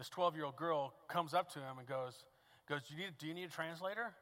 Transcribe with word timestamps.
this 0.00 0.08
12 0.08 0.34
year 0.34 0.46
old 0.46 0.56
girl 0.56 0.94
comes 1.08 1.34
up 1.34 1.52
to 1.52 1.58
him 1.58 1.76
and 1.78 1.86
goes, 1.86 2.24
goes 2.66 2.80
do, 2.88 2.94
you 2.94 3.00
need, 3.00 3.18
do 3.18 3.26
you 3.26 3.34
need 3.34 3.44
a 3.44 3.52
translator? 3.52 4.14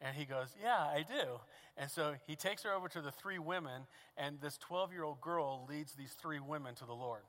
And 0.00 0.14
he 0.16 0.24
goes, 0.24 0.54
Yeah, 0.62 0.78
I 0.78 1.04
do. 1.06 1.40
And 1.76 1.90
so 1.90 2.14
he 2.28 2.36
takes 2.36 2.62
her 2.62 2.72
over 2.72 2.88
to 2.88 3.00
the 3.00 3.10
three 3.10 3.40
women, 3.40 3.82
and 4.16 4.40
this 4.40 4.56
12 4.58 4.92
year 4.92 5.02
old 5.02 5.20
girl 5.20 5.66
leads 5.68 5.94
these 5.94 6.12
three 6.12 6.38
women 6.38 6.76
to 6.76 6.84
the 6.84 6.92
Lord. 6.92 7.22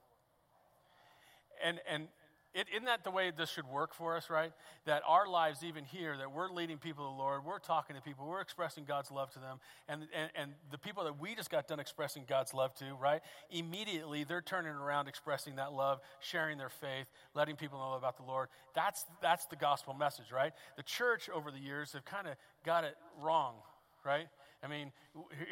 And, 1.65 1.79
and 1.91 2.09
isn't 2.55 2.85
that 2.85 3.03
the 3.03 3.11
way 3.11 3.31
this 3.35 3.49
should 3.49 3.67
work 3.67 3.93
for 3.93 4.17
us, 4.17 4.29
right? 4.29 4.51
That 4.85 5.03
our 5.07 5.27
lives, 5.27 5.63
even 5.63 5.85
here, 5.85 6.17
that 6.17 6.31
we're 6.31 6.49
leading 6.49 6.77
people 6.77 7.05
to 7.05 7.11
the 7.15 7.17
Lord, 7.17 7.45
we're 7.45 7.59
talking 7.59 7.95
to 7.95 8.01
people, 8.01 8.27
we're 8.27 8.41
expressing 8.41 8.85
God's 8.85 9.11
love 9.11 9.29
to 9.31 9.39
them, 9.39 9.59
and, 9.87 10.07
and, 10.15 10.31
and 10.35 10.51
the 10.71 10.77
people 10.77 11.03
that 11.03 11.19
we 11.19 11.35
just 11.35 11.51
got 11.51 11.67
done 11.67 11.79
expressing 11.79 12.23
God's 12.27 12.53
love 12.53 12.73
to, 12.75 12.95
right? 12.99 13.21
Immediately, 13.51 14.23
they're 14.23 14.41
turning 14.41 14.71
around, 14.71 15.07
expressing 15.07 15.57
that 15.57 15.73
love, 15.73 15.99
sharing 16.19 16.57
their 16.57 16.69
faith, 16.69 17.07
letting 17.35 17.55
people 17.55 17.77
know 17.77 17.93
about 17.93 18.17
the 18.17 18.23
Lord. 18.23 18.49
That's, 18.73 19.05
that's 19.21 19.45
the 19.45 19.55
gospel 19.55 19.93
message, 19.93 20.31
right? 20.33 20.53
The 20.75 20.83
church 20.83 21.29
over 21.29 21.51
the 21.51 21.59
years 21.59 21.93
have 21.93 22.05
kind 22.05 22.27
of 22.27 22.35
got 22.65 22.83
it 22.83 22.95
wrong, 23.21 23.55
right? 24.03 24.27
I 24.63 24.67
mean, 24.67 24.91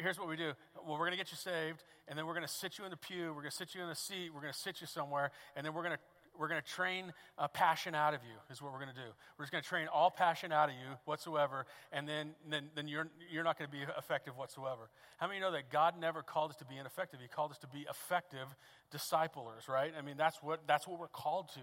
here's 0.02 0.18
what 0.18 0.28
we 0.28 0.36
do. 0.36 0.52
Well, 0.76 0.98
we're 0.98 1.06
going 1.06 1.12
to 1.12 1.16
get 1.16 1.30
you 1.30 1.38
saved, 1.38 1.82
and 2.08 2.18
then 2.18 2.26
we're 2.26 2.34
going 2.34 2.46
to 2.46 2.52
sit 2.52 2.78
you 2.78 2.84
in 2.84 2.90
the 2.90 2.96
pew, 2.96 3.28
we're 3.28 3.42
going 3.42 3.50
to 3.50 3.56
sit 3.56 3.74
you 3.74 3.82
in 3.82 3.88
a 3.88 3.94
seat, 3.94 4.30
we're 4.34 4.40
going 4.40 4.52
to 4.52 4.58
sit 4.58 4.80
you 4.80 4.86
somewhere, 4.86 5.30
and 5.56 5.64
then 5.64 5.72
we're 5.72 5.82
going 5.82 5.96
to 5.96 6.02
we're 6.38 6.48
going 6.48 6.62
to 6.62 6.66
train 6.66 7.12
a 7.36 7.48
passion 7.48 7.94
out 7.94 8.14
of 8.14 8.20
you 8.22 8.36
is 8.50 8.62
what 8.62 8.72
we're 8.72 8.78
going 8.78 8.94
to 8.94 9.00
do. 9.00 9.10
We're 9.36 9.44
just 9.44 9.52
going 9.52 9.62
to 9.62 9.68
train 9.68 9.88
all 9.92 10.10
passion 10.10 10.52
out 10.52 10.68
of 10.68 10.74
you 10.74 10.96
whatsoever 11.04 11.66
and 11.92 12.08
then, 12.08 12.30
then, 12.48 12.70
then 12.74 12.88
you're, 12.88 13.08
you're 13.30 13.44
not 13.44 13.58
going 13.58 13.70
to 13.70 13.76
be 13.76 13.82
effective 13.98 14.36
whatsoever. 14.36 14.90
How 15.18 15.26
many 15.26 15.40
know 15.40 15.52
that 15.52 15.70
god 15.70 15.94
never 16.00 16.22
called 16.22 16.50
us 16.50 16.56
to 16.58 16.64
be 16.64 16.76
ineffective? 16.76 17.20
He 17.20 17.28
called 17.28 17.50
us 17.50 17.58
to 17.58 17.66
be 17.66 17.86
effective 17.90 18.46
disciplers 18.90 19.68
right? 19.68 19.92
I 19.98 20.02
mean 20.02 20.16
that's 20.16 20.42
what 20.42 20.60
that's 20.66 20.86
what 20.86 20.98
we're 20.98 21.08
called 21.08 21.50
to 21.54 21.60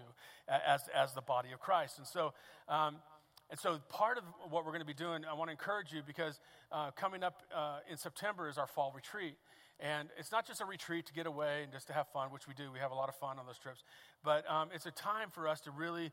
as, 0.48 0.82
as 0.94 1.12
the 1.14 1.22
body 1.22 1.52
of 1.52 1.58
christ. 1.58 1.98
And 1.98 2.06
so 2.06 2.34
um, 2.68 2.96
and 3.48 3.60
so, 3.60 3.78
part 3.88 4.18
of 4.18 4.24
what 4.50 4.64
we're 4.64 4.72
going 4.72 4.80
to 4.80 4.86
be 4.86 4.94
doing, 4.94 5.24
I 5.24 5.34
want 5.34 5.48
to 5.48 5.52
encourage 5.52 5.92
you 5.92 6.02
because 6.04 6.40
uh, 6.72 6.90
coming 6.90 7.22
up 7.22 7.42
uh, 7.54 7.78
in 7.88 7.96
September 7.96 8.48
is 8.48 8.58
our 8.58 8.66
fall 8.66 8.92
retreat. 8.94 9.36
And 9.78 10.08
it's 10.18 10.32
not 10.32 10.46
just 10.46 10.62
a 10.62 10.64
retreat 10.64 11.04
to 11.06 11.12
get 11.12 11.26
away 11.26 11.62
and 11.62 11.70
just 11.70 11.86
to 11.88 11.92
have 11.92 12.08
fun, 12.08 12.28
which 12.30 12.48
we 12.48 12.54
do. 12.54 12.72
We 12.72 12.78
have 12.78 12.92
a 12.92 12.94
lot 12.94 13.10
of 13.10 13.14
fun 13.16 13.38
on 13.38 13.44
those 13.44 13.58
trips. 13.58 13.84
But 14.24 14.50
um, 14.50 14.70
it's 14.74 14.86
a 14.86 14.90
time 14.90 15.28
for 15.30 15.46
us 15.46 15.60
to 15.62 15.70
really, 15.70 16.12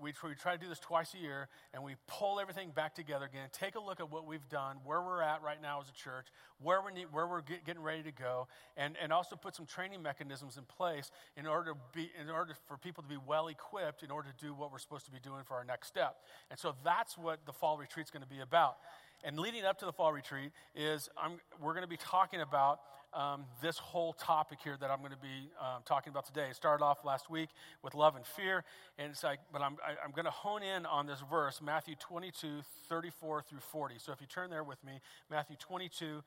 we, 0.00 0.14
we 0.24 0.34
try 0.34 0.56
to 0.56 0.58
do 0.58 0.66
this 0.66 0.78
twice 0.78 1.12
a 1.14 1.18
year, 1.18 1.48
and 1.74 1.84
we 1.84 1.96
pull 2.06 2.40
everything 2.40 2.70
back 2.70 2.94
together 2.94 3.26
again, 3.26 3.48
take 3.52 3.74
a 3.74 3.80
look 3.80 4.00
at 4.00 4.10
what 4.10 4.26
we've 4.26 4.48
done, 4.48 4.78
where 4.84 5.02
we're 5.02 5.20
at 5.20 5.42
right 5.42 5.60
now 5.60 5.80
as 5.82 5.90
a 5.90 5.92
church, 5.92 6.28
where 6.62 6.80
we're, 6.80 6.90
need, 6.90 7.06
where 7.12 7.26
we're 7.26 7.42
get, 7.42 7.66
getting 7.66 7.82
ready 7.82 8.02
to 8.02 8.12
go, 8.12 8.48
and, 8.78 8.96
and 9.00 9.12
also 9.12 9.36
put 9.36 9.54
some 9.54 9.66
training 9.66 10.02
mechanisms 10.02 10.56
in 10.56 10.64
place 10.64 11.10
in 11.36 11.46
order, 11.46 11.72
to 11.72 11.78
be, 11.92 12.10
in 12.18 12.30
order 12.30 12.54
for 12.66 12.78
people 12.78 13.02
to 13.02 13.08
be 13.08 13.18
well 13.26 13.48
equipped 13.48 14.02
in 14.02 14.10
order 14.10 14.30
to 14.36 14.44
do 14.44 14.54
what 14.54 14.72
we're 14.72 14.78
supposed 14.78 15.04
to 15.04 15.12
be 15.12 15.20
doing 15.20 15.42
for 15.44 15.54
our 15.54 15.64
next 15.64 15.88
step. 15.88 16.16
And 16.50 16.58
so 16.58 16.74
that's 16.82 17.18
what 17.18 17.44
the 17.44 17.52
fall 17.52 17.76
retreat 17.76 18.06
is 18.06 18.10
going 18.10 18.22
to 18.24 18.28
be 18.28 18.40
about. 18.40 18.78
And 19.24 19.38
leading 19.38 19.64
up 19.64 19.78
to 19.78 19.84
the 19.84 19.92
fall 19.92 20.12
retreat 20.12 20.50
is 20.74 21.08
I'm, 21.16 21.32
we're 21.60 21.74
going 21.74 21.84
to 21.84 21.88
be 21.88 21.96
talking 21.96 22.40
about 22.40 22.80
um, 23.14 23.44
this 23.60 23.78
whole 23.78 24.14
topic 24.14 24.58
here 24.64 24.76
that 24.80 24.90
I'm 24.90 24.98
going 24.98 25.12
to 25.12 25.16
be 25.16 25.50
um, 25.60 25.82
talking 25.84 26.10
about 26.10 26.26
today. 26.26 26.46
It 26.50 26.56
started 26.56 26.82
off 26.82 27.04
last 27.04 27.30
week 27.30 27.50
with 27.82 27.94
love 27.94 28.16
and 28.16 28.26
fear, 28.26 28.64
and 28.98 29.10
it's 29.10 29.22
like, 29.22 29.38
but 29.52 29.62
I'm, 29.62 29.76
I, 29.86 29.92
am 29.92 29.96
i 30.02 30.04
am 30.06 30.10
going 30.12 30.24
to 30.24 30.30
hone 30.30 30.62
in 30.62 30.86
on 30.86 31.06
this 31.06 31.20
verse, 31.30 31.60
Matthew 31.62 31.94
22, 32.00 32.62
34 32.88 33.42
through 33.42 33.60
40. 33.60 33.94
So 33.98 34.12
if 34.12 34.20
you 34.20 34.26
turn 34.26 34.50
there 34.50 34.64
with 34.64 34.82
me, 34.82 35.00
Matthew 35.30 35.56
22, 35.56 36.22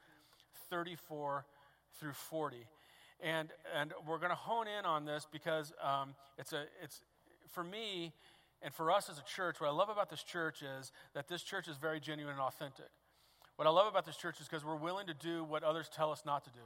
34 0.70 1.46
through 2.00 2.14
40. 2.14 2.58
And, 3.22 3.50
and 3.78 3.94
we're 4.08 4.20
going 4.20 4.30
to 4.30 4.36
hone 4.36 4.68
in 4.68 4.86
on 4.86 5.06
this 5.06 5.28
because 5.32 5.74
um, 5.82 6.14
it's 6.38 6.54
a, 6.54 6.66
it's, 6.84 7.02
for 7.52 7.64
me 7.64 8.14
and 8.62 8.74
for 8.74 8.92
us 8.92 9.10
as 9.10 9.18
a 9.18 9.24
church, 9.24 9.60
what 9.60 9.68
I 9.68 9.74
love 9.74 9.90
about 9.90 10.10
this 10.10 10.24
church 10.24 10.62
is 10.62 10.92
that 11.14 11.28
this 11.28 11.44
church 11.44 11.68
is 11.68 11.78
very 11.78 12.00
genuine 12.00 12.34
and 12.34 12.42
authentic. 12.42 12.90
What 13.56 13.68
I 13.68 13.72
love 13.72 13.88
about 13.88 14.06
this 14.06 14.18
church 14.18 14.42
is 14.42 14.48
because 14.48 14.66
we're 14.66 14.76
willing 14.76 15.08
to 15.08 15.14
do 15.14 15.44
what 15.44 15.64
others 15.64 15.90
tell 15.94 16.12
us 16.12 16.24
not 16.26 16.44
to 16.44 16.50
do. 16.50 16.60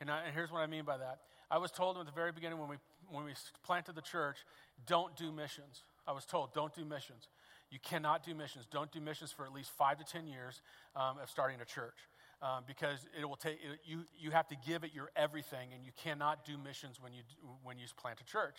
And, 0.00 0.10
I, 0.10 0.24
and 0.26 0.34
here's 0.34 0.52
what 0.52 0.60
I 0.60 0.66
mean 0.66 0.84
by 0.84 0.98
that. 0.98 1.20
I 1.50 1.58
was 1.58 1.70
told 1.70 1.96
at 1.96 2.04
the 2.04 2.12
very 2.12 2.32
beginning 2.32 2.58
when 2.58 2.68
we, 2.68 2.76
when 3.10 3.24
we 3.24 3.32
planted 3.64 3.94
the 3.94 4.02
church, 4.02 4.38
don't 4.86 5.16
do 5.16 5.32
missions. 5.32 5.84
I 6.06 6.12
was 6.12 6.26
told, 6.26 6.52
don't 6.52 6.74
do 6.74 6.84
missions. 6.84 7.28
You 7.70 7.78
cannot 7.82 8.24
do 8.24 8.34
missions. 8.34 8.66
Don't 8.70 8.92
do 8.92 9.00
missions 9.00 9.32
for 9.32 9.46
at 9.46 9.52
least 9.52 9.70
five 9.70 9.98
to 9.98 10.04
10 10.04 10.26
years 10.26 10.60
um, 10.94 11.18
of 11.22 11.30
starting 11.30 11.60
a 11.60 11.64
church. 11.64 11.96
Um, 12.42 12.64
because 12.66 12.98
it 13.18 13.24
will 13.24 13.36
take 13.36 13.54
it, 13.54 13.80
you. 13.86 14.04
You 14.18 14.30
have 14.32 14.48
to 14.48 14.56
give 14.66 14.84
it 14.84 14.90
your 14.92 15.08
everything, 15.16 15.72
and 15.72 15.82
you 15.82 15.92
cannot 15.96 16.44
do 16.44 16.58
missions 16.58 17.00
when 17.00 17.14
you 17.14 17.22
when 17.62 17.78
you 17.78 17.86
plant 17.96 18.20
a 18.20 18.24
church. 18.24 18.56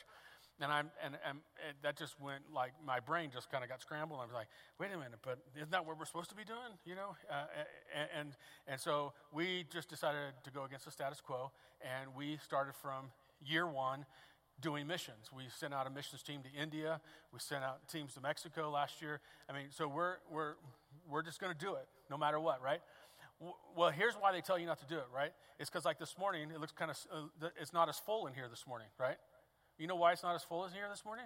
And 0.61 0.71
I'm 0.71 0.89
and, 1.03 1.15
and 1.27 1.39
that 1.83 1.97
just 1.97 2.19
went 2.21 2.43
like 2.53 2.71
my 2.85 3.01
brain 3.01 3.29
just 3.33 3.51
kind 3.51 3.63
of 3.63 3.69
got 3.69 3.81
scrambled. 3.81 4.19
I 4.21 4.23
was 4.23 4.33
like, 4.33 4.47
wait 4.79 4.87
a 4.93 4.97
minute, 4.97 5.19
but 5.21 5.39
isn't 5.55 5.71
that 5.71 5.85
what 5.85 5.99
we're 5.99 6.05
supposed 6.05 6.29
to 6.29 6.35
be 6.35 6.45
doing? 6.45 6.79
You 6.85 6.95
know, 6.95 7.15
uh, 7.29 7.45
and, 7.93 8.09
and 8.17 8.29
and 8.67 8.79
so 8.79 9.11
we 9.33 9.65
just 9.71 9.89
decided 9.89 10.31
to 10.43 10.51
go 10.51 10.63
against 10.63 10.85
the 10.85 10.91
status 10.91 11.19
quo, 11.19 11.51
and 11.81 12.15
we 12.15 12.37
started 12.37 12.73
from 12.73 13.11
year 13.43 13.67
one 13.67 14.05
doing 14.61 14.87
missions. 14.87 15.29
We 15.35 15.43
sent 15.49 15.73
out 15.73 15.87
a 15.87 15.89
missions 15.89 16.23
team 16.23 16.41
to 16.43 16.61
India. 16.61 17.01
We 17.33 17.39
sent 17.39 17.63
out 17.63 17.87
teams 17.89 18.13
to 18.13 18.21
Mexico 18.21 18.69
last 18.69 19.01
year. 19.01 19.19
I 19.49 19.53
mean, 19.53 19.65
so 19.71 19.87
we're 19.87 20.15
we're 20.31 20.53
we're 21.09 21.23
just 21.23 21.39
going 21.39 21.53
to 21.53 21.59
do 21.59 21.75
it 21.75 21.87
no 22.09 22.17
matter 22.17 22.39
what, 22.39 22.61
right? 22.61 22.79
Well, 23.75 23.89
here's 23.89 24.13
why 24.13 24.31
they 24.31 24.39
tell 24.39 24.57
you 24.57 24.65
not 24.65 24.79
to 24.79 24.85
do 24.85 24.95
it, 24.95 25.07
right? 25.13 25.31
It's 25.59 25.69
because 25.69 25.83
like 25.83 25.99
this 25.99 26.17
morning, 26.17 26.51
it 26.51 26.59
looks 26.61 26.71
kind 26.71 26.91
of 26.91 26.97
uh, 27.11 27.49
it's 27.59 27.73
not 27.73 27.89
as 27.89 27.99
full 27.99 28.27
in 28.27 28.33
here 28.33 28.47
this 28.49 28.65
morning, 28.67 28.87
right? 28.97 29.17
You 29.77 29.87
know 29.87 29.95
why 29.95 30.13
it's 30.13 30.23
not 30.23 30.35
as 30.35 30.43
full 30.43 30.65
as 30.65 30.73
here 30.73 30.87
this 30.89 31.03
morning? 31.05 31.25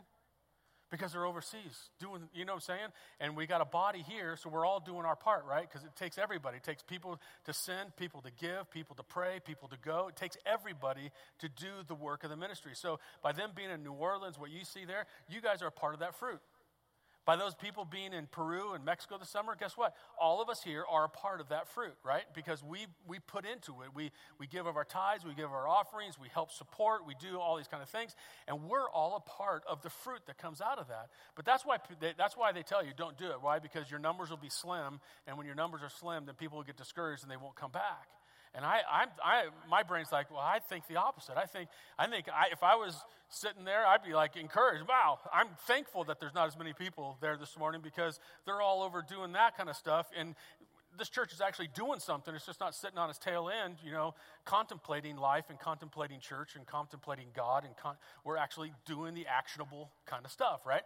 Because 0.92 1.12
they're 1.12 1.26
overseas 1.26 1.92
doing, 2.00 2.24
you 2.34 2.46
know 2.46 2.54
what 2.54 2.68
I'm 2.68 2.78
saying? 2.78 2.90
And 3.20 3.38
we 3.38 3.46
got 3.46 3.62
a 3.62 3.66
body 3.66 4.04
here, 4.08 4.36
so 4.36 4.50
we're 4.50 4.66
all 4.66 4.80
doing 4.80 5.06
our 5.06 5.16
part, 5.16 5.46
right? 5.46 5.70
Because 5.70 5.86
it 5.86 5.96
takes 5.96 6.18
everybody. 6.18 6.58
It 6.58 6.64
takes 6.64 6.82
people 6.82 7.20
to 7.46 7.54
send, 7.54 7.96
people 7.96 8.22
to 8.22 8.32
give, 8.32 8.72
people 8.72 8.96
to 8.96 9.04
pray, 9.04 9.40
people 9.46 9.68
to 9.68 9.78
go. 9.78 10.08
It 10.08 10.16
takes 10.16 10.36
everybody 10.48 11.12
to 11.40 11.48
do 11.48 11.68
the 11.88 11.94
work 11.94 12.24
of 12.24 12.32
the 12.32 12.38
ministry. 12.38 12.72
So 12.74 13.00
by 13.22 13.34
them 13.34 13.52
being 13.56 13.70
in 13.70 13.84
New 13.84 13.94
Orleans, 13.94 14.40
what 14.40 14.50
you 14.50 14.66
see 14.66 14.84
there, 14.84 15.06
you 15.28 15.42
guys 15.42 15.62
are 15.62 15.68
a 15.68 15.72
part 15.72 15.94
of 15.94 16.00
that 16.00 16.16
fruit. 16.16 16.42
By 17.29 17.35
those 17.35 17.53
people 17.53 17.85
being 17.85 18.12
in 18.12 18.25
Peru 18.25 18.73
and 18.73 18.84
Mexico 18.84 19.19
this 19.19 19.29
summer, 19.29 19.56
guess 19.56 19.78
what? 19.78 19.95
All 20.19 20.41
of 20.41 20.50
us 20.50 20.63
here 20.63 20.84
are 20.90 21.06
a 21.06 21.09
part 21.09 21.41
of 21.41 21.50
that 21.50 21.67
fruit, 21.67 21.94
right? 22.03 22.23
Because 22.34 22.63
we, 22.63 22.88
we 23.07 23.19
put 23.19 23.45
into 23.45 23.84
it. 23.84 23.90
We, 23.94 24.09
we 24.40 24.47
give 24.47 24.66
of 24.66 24.75
our 24.75 24.84
tithes, 24.84 25.25
we 25.25 25.35
give 25.35 25.45
of 25.45 25.51
our 25.51 25.68
offerings, 25.68 26.18
we 26.19 26.28
help 26.34 26.51
support, 26.51 27.06
we 27.06 27.13
do 27.22 27.39
all 27.39 27.56
these 27.56 27.68
kind 27.68 27.84
of 27.84 27.89
things. 27.89 28.16
And 28.47 28.63
we're 28.63 28.89
all 28.89 29.16
a 29.16 29.19
part 29.29 29.62
of 29.69 29.84
the 29.84 29.91
fruit 29.91 30.22
that 30.25 30.39
comes 30.39 30.59
out 30.59 30.79
of 30.79 30.88
that. 30.88 31.09
But 31.35 31.45
that's 31.45 31.63
why 31.63 31.78
they, 32.00 32.13
that's 32.18 32.35
why 32.35 32.51
they 32.51 32.63
tell 32.63 32.84
you 32.84 32.94
don't 32.97 33.16
do 33.16 33.28
it. 33.28 33.44
Why? 33.44 33.59
Because 33.59 33.91
your 33.91 34.00
numbers 34.00 34.31
will 34.31 34.38
be 34.38 34.50
slim. 34.50 35.00
And 35.28 35.38
when 35.38 35.45
your 35.45 35.53
numbers 35.53 35.81
are 35.84 35.91
slim, 35.91 36.25
then 36.25 36.34
people 36.34 36.57
will 36.57 36.66
get 36.66 36.78
discouraged 36.78 37.22
and 37.22 37.31
they 37.31 37.38
won't 37.38 37.56
come 37.56 37.72
back. 37.72 38.07
And 38.56 38.66
I, 38.66 38.80
I, 38.92 39.06
I, 39.24 39.44
my 39.70 39.84
brain's 39.84 40.12
like, 40.12 40.32
well, 40.32 40.40
I 40.40 40.60
think 40.60 40.88
the 40.88 40.96
opposite. 40.96 41.38
I 41.38 41.46
think, 41.46 41.70
I 42.00 42.08
think 42.08 42.28
I, 42.30 42.52
if 42.52 42.64
I 42.64 42.76
was 42.76 42.96
sitting 43.30 43.64
there, 43.64 43.86
I'd 43.86 44.04
be 44.04 44.14
like 44.14 44.36
encouraged. 44.38 44.88
Wow, 44.88 45.20
I'm 45.32 45.50
thankful 45.68 46.04
that 46.06 46.20
there's 46.20 46.34
not 46.34 46.48
as 46.48 46.58
many 46.58 46.74
people 46.74 47.18
there 47.22 47.38
this 47.38 47.58
morning 47.58 47.82
because 47.84 48.20
they're 48.46 48.62
all 48.62 48.82
over 48.82 49.04
doing 49.08 49.34
that 49.34 49.56
kind 49.56 49.70
of 49.70 49.76
stuff. 49.76 50.08
And 50.18 50.36
this 50.98 51.10
church 51.10 51.32
is 51.32 51.42
actually 51.42 51.70
doing 51.76 52.00
something. 52.00 52.34
It's 52.34 52.46
just 52.46 52.60
not 52.60 52.74
sitting 52.74 52.98
on 52.98 53.10
its 53.10 53.20
tail 53.20 53.50
end, 53.50 53.78
you 53.86 53.92
know, 53.92 54.16
contemplating 54.46 55.16
life 55.18 55.46
and 55.50 55.60
contemplating 55.60 56.20
church 56.20 56.56
and 56.56 56.66
contemplating 56.66 57.28
God. 57.36 57.64
And 57.66 57.78
con- 57.78 57.98
we're 58.24 58.38
actually 58.38 58.74
doing 58.86 59.14
the 59.14 59.28
actionable 59.28 59.92
kind 60.08 60.26
of 60.26 60.31
stuff, 60.31 60.62
right? 60.66 60.81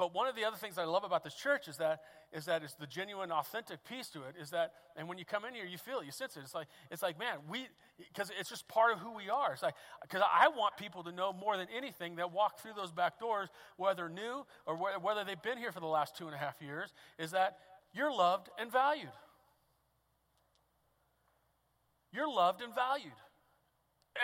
But 0.00 0.14
one 0.14 0.26
of 0.26 0.34
the 0.34 0.46
other 0.46 0.56
things 0.56 0.78
I 0.78 0.84
love 0.84 1.04
about 1.04 1.24
this 1.24 1.34
church 1.34 1.68
is 1.68 1.76
that 1.76 2.00
is 2.32 2.46
that 2.46 2.62
it's 2.62 2.72
the 2.72 2.86
genuine, 2.86 3.30
authentic 3.30 3.84
piece 3.84 4.08
to 4.12 4.20
it. 4.22 4.34
Is 4.40 4.48
that, 4.48 4.72
and 4.96 5.06
when 5.06 5.18
you 5.18 5.26
come 5.26 5.44
in 5.44 5.52
here, 5.52 5.66
you 5.66 5.76
feel 5.76 5.98
it, 5.98 6.06
you 6.06 6.10
sense 6.10 6.38
it. 6.38 6.40
It's 6.42 6.54
like 6.54 6.68
it's 6.90 7.02
like, 7.02 7.18
man, 7.18 7.36
we 7.50 7.66
because 7.98 8.32
it's 8.40 8.48
just 8.48 8.66
part 8.66 8.94
of 8.94 8.98
who 9.00 9.14
we 9.14 9.28
are. 9.28 9.52
It's 9.52 9.62
like 9.62 9.74
because 10.00 10.22
I 10.22 10.48
want 10.48 10.78
people 10.78 11.04
to 11.04 11.12
know 11.12 11.34
more 11.34 11.58
than 11.58 11.66
anything 11.76 12.16
that 12.16 12.32
walk 12.32 12.60
through 12.60 12.72
those 12.78 12.90
back 12.90 13.20
doors, 13.20 13.50
whether 13.76 14.08
new 14.08 14.46
or 14.64 14.74
whether 14.76 15.22
they've 15.22 15.42
been 15.42 15.58
here 15.58 15.70
for 15.70 15.80
the 15.80 15.86
last 15.86 16.16
two 16.16 16.24
and 16.24 16.34
a 16.34 16.38
half 16.38 16.62
years, 16.62 16.94
is 17.18 17.32
that 17.32 17.58
you're 17.92 18.10
loved 18.10 18.48
and 18.58 18.72
valued. 18.72 19.12
You're 22.10 22.32
loved 22.32 22.62
and 22.62 22.74
valued. 22.74 23.12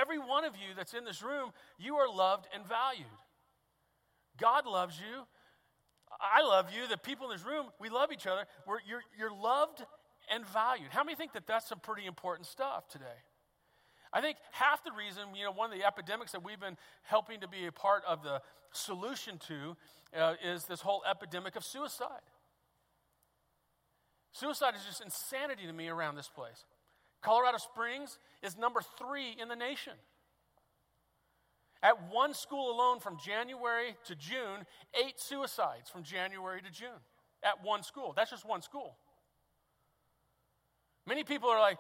Every 0.01 0.19
one 0.19 0.47
of 0.47 0.55
you 0.55 0.75
that's 0.75 0.95
in 0.95 1.05
this 1.05 1.23
room, 1.23 1.51
you 1.79 1.97
are 1.97 2.09
loved 2.09 2.47
and 2.55 2.65
valued. 2.67 3.05
God 4.39 4.65
loves 4.65 4.99
you 4.99 5.27
I 6.21 6.43
love 6.43 6.67
you, 6.75 6.87
the 6.89 6.97
people 6.97 7.31
in 7.31 7.37
this 7.37 7.47
room, 7.47 7.67
we 7.81 7.89
love 7.89 8.13
each 8.13 8.27
other. 8.27 8.45
We're, 8.67 8.79
you're, 8.87 9.03
you're 9.19 9.33
loved 9.33 9.85
and 10.33 10.47
valued. 10.47 10.89
How 10.91 11.05
many 11.05 11.17
think 11.17 11.33
that 11.33 11.47
that's 11.47 11.69
some 11.69 11.81
pretty 11.81 12.07
important 12.07 12.47
stuff 12.47 12.89
today? 12.89 13.05
I 14.13 14.21
think 14.21 14.39
half 14.53 14.83
the 14.85 14.93
reason, 14.93 15.35
you 15.35 15.45
know, 15.45 15.53
one 15.53 15.71
of 15.71 15.79
the 15.79 15.85
epidemics 15.85 16.33
that 16.33 16.43
we've 16.43 16.61
been 16.61 16.77
helping 17.03 17.41
to 17.41 17.49
be 17.49 17.67
a 17.67 17.73
part 17.73 18.03
of 18.09 18.23
the 18.23 18.41
solution 18.73 19.39
to 19.49 19.77
uh, 20.19 20.35
is 20.45 20.65
this 20.65 20.81
whole 20.81 21.03
epidemic 21.09 21.57
of 21.57 21.65
suicide. 21.65 22.23
Suicide 24.33 24.75
is 24.77 24.85
just 24.85 25.03
insanity 25.03 25.67
to 25.67 25.73
me 25.73 25.89
around 25.89 26.15
this 26.15 26.29
place. 26.29 26.65
Colorado 27.23 27.59
Springs 27.59 28.19
is 28.43 28.57
number 28.57 28.81
three 28.99 29.35
in 29.41 29.49
the 29.49 29.57
nation. 29.57 29.95
At 31.83 32.11
one 32.11 32.35
school 32.35 32.75
alone 32.75 33.01
from 33.01 33.19
January 33.25 33.97
to 34.07 34.15
June, 34.15 34.67
eight 34.95 35.19
suicides 35.19 35.91
from 35.91 36.03
January 36.03 36.61
to 36.63 36.71
June. 36.71 37.01
At 37.43 37.63
one 37.63 37.83
school. 37.83 38.13
That's 38.17 38.31
just 38.31 38.47
one 38.47 38.63
school. 38.63 38.97
Many 41.09 41.23
people 41.23 41.49
are 41.49 41.61
like, 41.61 41.79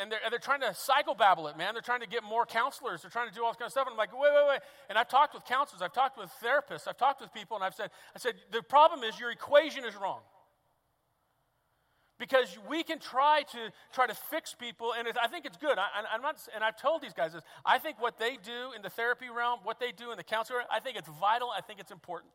and 0.00 0.10
they're, 0.10 0.20
they're 0.30 0.38
trying 0.38 0.62
to 0.62 0.68
psychobabble 0.68 1.50
it, 1.50 1.58
man. 1.58 1.74
They're 1.74 1.82
trying 1.82 2.00
to 2.00 2.06
get 2.06 2.22
more 2.22 2.46
counselors. 2.46 3.02
They're 3.02 3.10
trying 3.10 3.28
to 3.28 3.34
do 3.34 3.44
all 3.44 3.50
this 3.50 3.58
kind 3.58 3.66
of 3.66 3.72
stuff. 3.72 3.86
And 3.86 3.92
I'm 3.92 3.98
like, 3.98 4.12
wait, 4.12 4.32
wait, 4.34 4.48
wait. 4.48 4.60
And 4.88 4.96
I've 4.96 5.08
talked 5.08 5.34
with 5.34 5.44
counselors. 5.44 5.82
I've 5.82 5.92
talked 5.92 6.16
with 6.16 6.30
therapists. 6.42 6.88
I've 6.88 6.96
talked 6.96 7.20
with 7.20 7.32
people. 7.34 7.58
And 7.58 7.64
I've 7.64 7.74
said, 7.74 7.90
I 8.16 8.18
said, 8.18 8.36
the 8.52 8.62
problem 8.62 9.02
is 9.02 9.20
your 9.20 9.30
equation 9.30 9.84
is 9.84 9.94
wrong. 9.96 10.20
Because 12.24 12.56
we 12.70 12.82
can 12.82 12.98
try 12.98 13.42
to 13.52 13.70
try 13.92 14.06
to 14.06 14.14
fix 14.14 14.54
people, 14.54 14.94
and 14.96 15.06
I 15.22 15.26
think 15.26 15.44
it's 15.44 15.58
good. 15.58 15.76
I, 15.78 16.14
am 16.14 16.22
not, 16.22 16.36
and 16.54 16.64
I've 16.64 16.80
told 16.80 17.02
these 17.02 17.12
guys 17.12 17.34
this. 17.34 17.42
I 17.66 17.78
think 17.78 18.00
what 18.00 18.18
they 18.18 18.38
do 18.42 18.72
in 18.74 18.80
the 18.80 18.88
therapy 18.88 19.26
realm, 19.28 19.58
what 19.62 19.78
they 19.78 19.92
do 19.92 20.10
in 20.10 20.16
the 20.16 20.24
counselor, 20.24 20.62
I 20.72 20.80
think 20.80 20.96
it's 20.96 21.10
vital. 21.20 21.50
I 21.54 21.60
think 21.60 21.80
it's 21.80 21.90
important. 21.90 22.32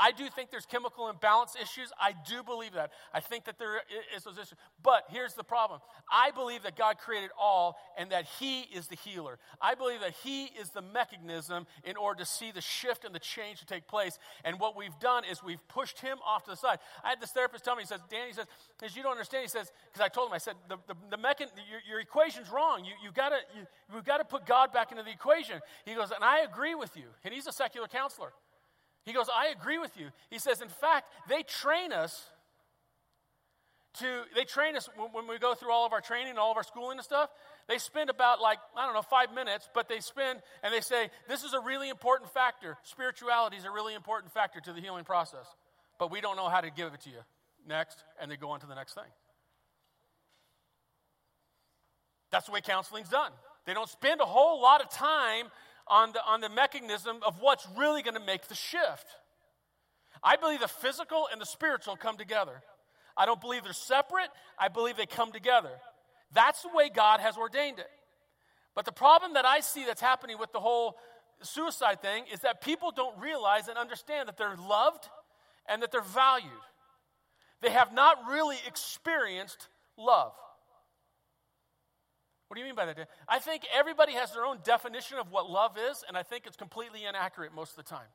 I 0.00 0.12
do 0.12 0.26
think 0.28 0.50
there's 0.50 0.64
chemical 0.64 1.10
imbalance 1.10 1.54
issues. 1.60 1.92
I 2.00 2.14
do 2.26 2.42
believe 2.42 2.72
that. 2.72 2.90
I 3.12 3.20
think 3.20 3.44
that 3.44 3.58
there 3.58 3.82
is 4.16 4.24
those 4.24 4.38
issues. 4.38 4.54
But 4.82 5.04
here's 5.10 5.34
the 5.34 5.44
problem 5.44 5.80
I 6.10 6.30
believe 6.30 6.62
that 6.62 6.76
God 6.76 6.96
created 6.98 7.30
all 7.38 7.76
and 7.98 8.10
that 8.10 8.24
He 8.38 8.62
is 8.62 8.86
the 8.88 8.96
healer. 8.96 9.38
I 9.60 9.74
believe 9.74 10.00
that 10.00 10.14
He 10.24 10.44
is 10.44 10.70
the 10.70 10.80
mechanism 10.80 11.66
in 11.84 11.96
order 11.96 12.20
to 12.20 12.26
see 12.26 12.50
the 12.50 12.62
shift 12.62 13.04
and 13.04 13.14
the 13.14 13.20
change 13.20 13.60
to 13.60 13.66
take 13.66 13.86
place. 13.86 14.18
And 14.42 14.58
what 14.58 14.76
we've 14.76 14.98
done 15.00 15.24
is 15.30 15.42
we've 15.42 15.66
pushed 15.68 16.00
Him 16.00 16.18
off 16.26 16.44
to 16.44 16.50
the 16.52 16.56
side. 16.56 16.78
I 17.04 17.10
had 17.10 17.20
this 17.20 17.30
therapist 17.30 17.64
tell 17.64 17.76
me, 17.76 17.82
he 17.82 17.86
says, 17.86 18.00
Danny, 18.10 18.32
says, 18.32 18.46
because 18.78 18.96
you 18.96 19.02
don't 19.02 19.12
understand, 19.12 19.42
he 19.42 19.48
says, 19.48 19.70
because 19.92 20.04
I 20.04 20.08
told 20.08 20.30
him, 20.30 20.34
I 20.34 20.38
said, 20.38 20.54
the, 20.68 20.78
the, 20.86 20.94
the 21.10 21.18
mechan- 21.18 21.50
your, 21.70 21.80
your 21.86 22.00
equation's 22.00 22.48
wrong. 22.50 22.84
You, 22.84 22.92
you 23.04 23.10
gotta, 23.12 23.36
you, 23.54 23.66
you've 23.94 24.04
got 24.04 24.18
to 24.18 24.24
put 24.24 24.46
God 24.46 24.72
back 24.72 24.92
into 24.92 25.02
the 25.02 25.10
equation. 25.10 25.60
He 25.84 25.94
goes, 25.94 26.10
and 26.10 26.24
I 26.24 26.40
agree 26.40 26.74
with 26.74 26.96
you. 26.96 27.04
And 27.24 27.34
he's 27.34 27.46
a 27.46 27.52
secular 27.52 27.86
counselor. 27.86 28.32
He 29.04 29.12
goes, 29.12 29.26
I 29.34 29.48
agree 29.48 29.78
with 29.78 29.96
you. 29.96 30.08
He 30.30 30.38
says, 30.38 30.60
in 30.60 30.68
fact, 30.68 31.12
they 31.28 31.42
train 31.42 31.92
us 31.92 32.22
to, 33.94 34.22
they 34.36 34.44
train 34.44 34.76
us 34.76 34.88
when, 34.96 35.08
when 35.12 35.26
we 35.26 35.38
go 35.38 35.54
through 35.54 35.72
all 35.72 35.86
of 35.86 35.92
our 35.92 36.00
training, 36.00 36.38
all 36.38 36.50
of 36.50 36.56
our 36.56 36.62
schooling 36.62 36.98
and 36.98 37.04
stuff. 37.04 37.30
They 37.68 37.78
spend 37.78 38.10
about 38.10 38.40
like, 38.40 38.58
I 38.76 38.84
don't 38.84 38.94
know, 38.94 39.02
five 39.02 39.34
minutes, 39.34 39.68
but 39.74 39.88
they 39.88 40.00
spend 40.00 40.40
and 40.62 40.72
they 40.72 40.80
say, 40.80 41.10
this 41.28 41.42
is 41.42 41.54
a 41.54 41.60
really 41.60 41.88
important 41.88 42.32
factor. 42.32 42.76
Spirituality 42.84 43.56
is 43.56 43.64
a 43.64 43.70
really 43.70 43.94
important 43.94 44.32
factor 44.32 44.60
to 44.60 44.72
the 44.72 44.80
healing 44.80 45.04
process. 45.04 45.46
But 45.98 46.10
we 46.10 46.20
don't 46.20 46.36
know 46.36 46.48
how 46.48 46.60
to 46.60 46.70
give 46.70 46.94
it 46.94 47.00
to 47.02 47.10
you. 47.10 47.20
Next. 47.68 48.02
And 48.20 48.30
they 48.30 48.36
go 48.36 48.50
on 48.50 48.60
to 48.60 48.66
the 48.66 48.74
next 48.74 48.94
thing. 48.94 49.04
That's 52.30 52.46
the 52.46 52.52
way 52.52 52.60
counseling's 52.60 53.08
done. 53.08 53.32
They 53.66 53.74
don't 53.74 53.88
spend 53.88 54.20
a 54.20 54.24
whole 54.24 54.62
lot 54.62 54.80
of 54.80 54.90
time 54.90 55.46
on 55.90 56.12
the, 56.12 56.20
on 56.24 56.40
the 56.40 56.48
mechanism 56.48 57.18
of 57.26 57.40
what's 57.40 57.66
really 57.76 58.02
going 58.02 58.14
to 58.14 58.24
make 58.24 58.48
the 58.48 58.54
shift. 58.54 59.06
I 60.22 60.36
believe 60.36 60.60
the 60.60 60.68
physical 60.68 61.26
and 61.30 61.40
the 61.40 61.46
spiritual 61.46 61.96
come 61.96 62.16
together. 62.16 62.62
I 63.16 63.26
don't 63.26 63.40
believe 63.40 63.64
they're 63.64 63.72
separate, 63.72 64.28
I 64.58 64.68
believe 64.68 64.96
they 64.96 65.06
come 65.06 65.32
together. 65.32 65.72
That's 66.32 66.62
the 66.62 66.70
way 66.72 66.90
God 66.94 67.20
has 67.20 67.36
ordained 67.36 67.80
it. 67.80 67.90
But 68.74 68.84
the 68.84 68.92
problem 68.92 69.34
that 69.34 69.44
I 69.44 69.60
see 69.60 69.84
that's 69.84 70.00
happening 70.00 70.38
with 70.38 70.52
the 70.52 70.60
whole 70.60 70.96
suicide 71.42 72.00
thing 72.00 72.24
is 72.32 72.40
that 72.40 72.60
people 72.60 72.92
don't 72.94 73.18
realize 73.18 73.68
and 73.68 73.76
understand 73.76 74.28
that 74.28 74.36
they're 74.36 74.56
loved 74.56 75.08
and 75.68 75.82
that 75.82 75.90
they're 75.90 76.02
valued. 76.02 76.52
They 77.60 77.70
have 77.70 77.92
not 77.92 78.18
really 78.28 78.56
experienced 78.66 79.68
love. 79.98 80.32
What 82.50 82.56
do 82.56 82.62
you 82.62 82.66
mean 82.66 82.74
by 82.74 82.86
that? 82.86 83.08
I 83.28 83.38
think 83.38 83.62
everybody 83.72 84.14
has 84.14 84.32
their 84.32 84.44
own 84.44 84.58
definition 84.64 85.18
of 85.18 85.30
what 85.30 85.48
love 85.48 85.78
is, 85.78 86.02
and 86.08 86.16
I 86.16 86.24
think 86.24 86.48
it's 86.48 86.56
completely 86.56 87.04
inaccurate 87.04 87.54
most 87.54 87.70
of 87.70 87.76
the 87.76 87.88
time. 87.88 88.08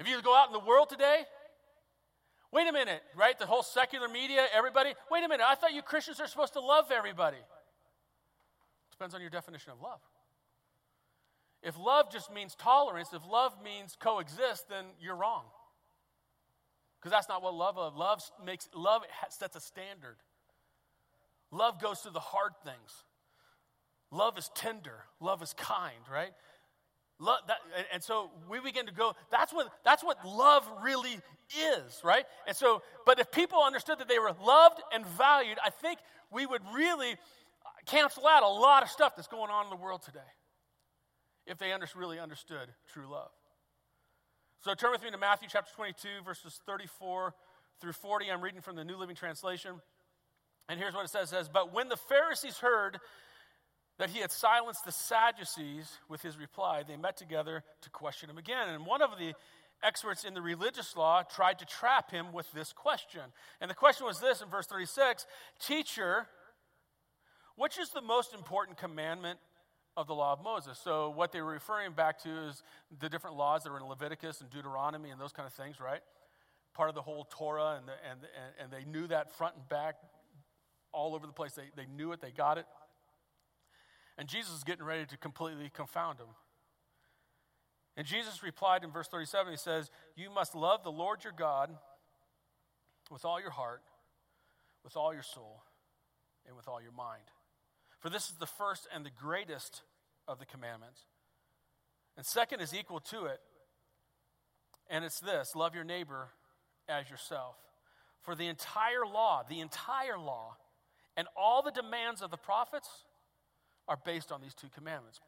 If 0.00 0.08
you 0.08 0.20
go 0.22 0.36
out 0.36 0.48
in 0.48 0.52
the 0.52 0.58
world 0.58 0.88
today, 0.88 1.22
wait 2.50 2.66
a 2.66 2.72
minute, 2.72 3.00
right? 3.16 3.38
The 3.38 3.46
whole 3.46 3.62
secular 3.62 4.08
media, 4.08 4.44
everybody, 4.52 4.92
wait 5.08 5.22
a 5.22 5.28
minute, 5.28 5.46
I 5.48 5.54
thought 5.54 5.72
you 5.72 5.82
Christians 5.82 6.18
are 6.18 6.26
supposed 6.26 6.54
to 6.54 6.60
love 6.60 6.86
everybody. 6.90 7.38
Depends 8.90 9.14
on 9.14 9.20
your 9.20 9.30
definition 9.30 9.70
of 9.70 9.80
love. 9.80 10.00
If 11.62 11.78
love 11.78 12.10
just 12.10 12.32
means 12.34 12.56
tolerance, 12.56 13.10
if 13.12 13.22
love 13.24 13.52
means 13.62 13.96
coexist, 14.00 14.68
then 14.68 14.84
you're 15.00 15.14
wrong. 15.14 15.44
Because 16.98 17.12
that's 17.12 17.28
not 17.28 17.40
what 17.40 17.54
love 17.54 17.76
is. 17.76 17.96
Love 17.96 18.20
makes 18.44 18.68
love 18.74 19.02
sets 19.28 19.54
a 19.54 19.60
standard. 19.60 20.16
Love 21.50 21.80
goes 21.80 22.02
to 22.02 22.10
the 22.10 22.20
hard 22.20 22.52
things. 22.64 23.04
Love 24.10 24.38
is 24.38 24.50
tender. 24.54 25.04
Love 25.20 25.42
is 25.42 25.52
kind, 25.54 26.02
right? 26.12 26.32
Love 27.18 27.40
that, 27.48 27.58
and, 27.92 28.02
so 28.02 28.30
we 28.48 28.60
begin 28.60 28.86
to 28.86 28.92
go. 28.92 29.14
That's 29.30 29.52
what 29.52 29.70
that's 29.84 30.02
what 30.02 30.24
love 30.24 30.66
really 30.82 31.20
is, 31.76 32.00
right? 32.02 32.24
And 32.46 32.56
so, 32.56 32.82
but 33.04 33.20
if 33.20 33.30
people 33.30 33.58
understood 33.62 33.98
that 33.98 34.08
they 34.08 34.18
were 34.18 34.32
loved 34.42 34.80
and 34.92 35.04
valued, 35.06 35.58
I 35.62 35.68
think 35.68 35.98
we 36.32 36.46
would 36.46 36.62
really 36.74 37.16
cancel 37.84 38.26
out 38.26 38.42
a 38.42 38.48
lot 38.48 38.82
of 38.82 38.88
stuff 38.88 39.16
that's 39.16 39.28
going 39.28 39.50
on 39.50 39.64
in 39.64 39.70
the 39.70 39.76
world 39.76 40.02
today. 40.02 40.18
If 41.46 41.58
they 41.58 41.72
under, 41.72 41.86
really 41.94 42.18
understood 42.18 42.68
true 42.92 43.10
love. 43.10 43.30
So 44.60 44.74
turn 44.74 44.90
with 44.90 45.02
me 45.02 45.10
to 45.10 45.18
Matthew 45.18 45.48
chapter 45.50 45.72
22, 45.74 46.08
verses 46.24 46.60
34 46.66 47.34
through 47.80 47.92
40. 47.92 48.30
I'm 48.30 48.40
reading 48.40 48.60
from 48.60 48.76
the 48.76 48.84
New 48.84 48.96
Living 48.96 49.16
Translation. 49.16 49.80
And 50.70 50.78
here's 50.78 50.94
what 50.94 51.04
it 51.04 51.10
says, 51.10 51.32
it 51.32 51.34
says, 51.34 51.50
But 51.52 51.74
when 51.74 51.88
the 51.88 51.96
Pharisees 51.96 52.58
heard 52.58 53.00
that 53.98 54.08
he 54.08 54.20
had 54.20 54.30
silenced 54.30 54.84
the 54.84 54.92
Sadducees 54.92 55.98
with 56.08 56.22
his 56.22 56.38
reply, 56.38 56.84
they 56.86 56.96
met 56.96 57.16
together 57.16 57.64
to 57.82 57.90
question 57.90 58.30
him 58.30 58.38
again. 58.38 58.68
And 58.68 58.86
one 58.86 59.02
of 59.02 59.18
the 59.18 59.34
experts 59.82 60.22
in 60.22 60.32
the 60.32 60.40
religious 60.40 60.96
law 60.96 61.24
tried 61.24 61.58
to 61.58 61.66
trap 61.66 62.12
him 62.12 62.32
with 62.32 62.50
this 62.52 62.72
question. 62.72 63.22
And 63.60 63.68
the 63.68 63.74
question 63.74 64.06
was 64.06 64.20
this 64.20 64.42
in 64.42 64.48
verse 64.48 64.68
36 64.68 65.26
Teacher, 65.58 66.28
which 67.56 67.76
is 67.76 67.90
the 67.90 68.00
most 68.00 68.32
important 68.32 68.78
commandment 68.78 69.40
of 69.96 70.06
the 70.06 70.14
law 70.14 70.34
of 70.34 70.40
Moses? 70.40 70.78
So, 70.78 71.10
what 71.10 71.32
they 71.32 71.40
were 71.40 71.50
referring 71.50 71.94
back 71.94 72.22
to 72.22 72.28
is 72.48 72.62
the 73.00 73.08
different 73.08 73.36
laws 73.36 73.64
that 73.64 73.70
are 73.70 73.76
in 73.76 73.86
Leviticus 73.86 74.40
and 74.40 74.48
Deuteronomy 74.50 75.10
and 75.10 75.20
those 75.20 75.32
kind 75.32 75.48
of 75.48 75.52
things, 75.52 75.80
right? 75.80 76.00
Part 76.74 76.90
of 76.90 76.94
the 76.94 77.02
whole 77.02 77.24
Torah, 77.24 77.76
and, 77.76 77.88
the, 77.88 77.92
and, 78.08 78.20
and, 78.20 78.72
and 78.72 78.72
they 78.72 78.88
knew 78.88 79.08
that 79.08 79.32
front 79.32 79.56
and 79.56 79.68
back 79.68 79.96
all 80.92 81.14
over 81.14 81.26
the 81.26 81.32
place. 81.32 81.52
They, 81.52 81.70
they 81.76 81.86
knew 81.86 82.12
it, 82.12 82.20
they 82.20 82.30
got 82.30 82.58
it. 82.58 82.66
And 84.18 84.28
Jesus 84.28 84.54
is 84.54 84.64
getting 84.64 84.84
ready 84.84 85.06
to 85.06 85.16
completely 85.16 85.70
confound 85.74 86.18
them. 86.18 86.28
And 87.96 88.06
Jesus 88.06 88.42
replied 88.42 88.84
in 88.84 88.90
verse 88.90 89.08
37 89.08 89.52
He 89.52 89.56
says, 89.56 89.90
You 90.16 90.30
must 90.30 90.54
love 90.54 90.82
the 90.84 90.92
Lord 90.92 91.24
your 91.24 91.32
God 91.36 91.70
with 93.10 93.24
all 93.24 93.40
your 93.40 93.50
heart, 93.50 93.82
with 94.84 94.96
all 94.96 95.12
your 95.12 95.22
soul, 95.22 95.62
and 96.46 96.56
with 96.56 96.68
all 96.68 96.80
your 96.80 96.92
mind. 96.92 97.24
For 97.98 98.08
this 98.08 98.28
is 98.28 98.36
the 98.36 98.46
first 98.46 98.88
and 98.94 99.04
the 99.04 99.10
greatest 99.10 99.82
of 100.26 100.38
the 100.38 100.46
commandments. 100.46 101.02
And 102.16 102.24
second 102.24 102.60
is 102.60 102.74
equal 102.74 103.00
to 103.00 103.26
it. 103.26 103.40
And 104.88 105.04
it's 105.04 105.20
this 105.20 105.54
love 105.54 105.74
your 105.74 105.84
neighbor 105.84 106.28
as 106.88 107.08
yourself. 107.10 107.56
For 108.22 108.34
the 108.34 108.48
entire 108.48 109.06
law, 109.06 109.42
the 109.48 109.60
entire 109.60 110.18
law, 110.18 110.56
and 111.20 111.28
all 111.36 111.60
the 111.60 111.70
demands 111.70 112.22
of 112.22 112.30
the 112.30 112.38
prophets 112.38 112.88
are 113.86 113.98
based 114.06 114.32
on 114.32 114.40
these 114.40 114.54
two 114.54 114.68
commandments. 114.74 115.20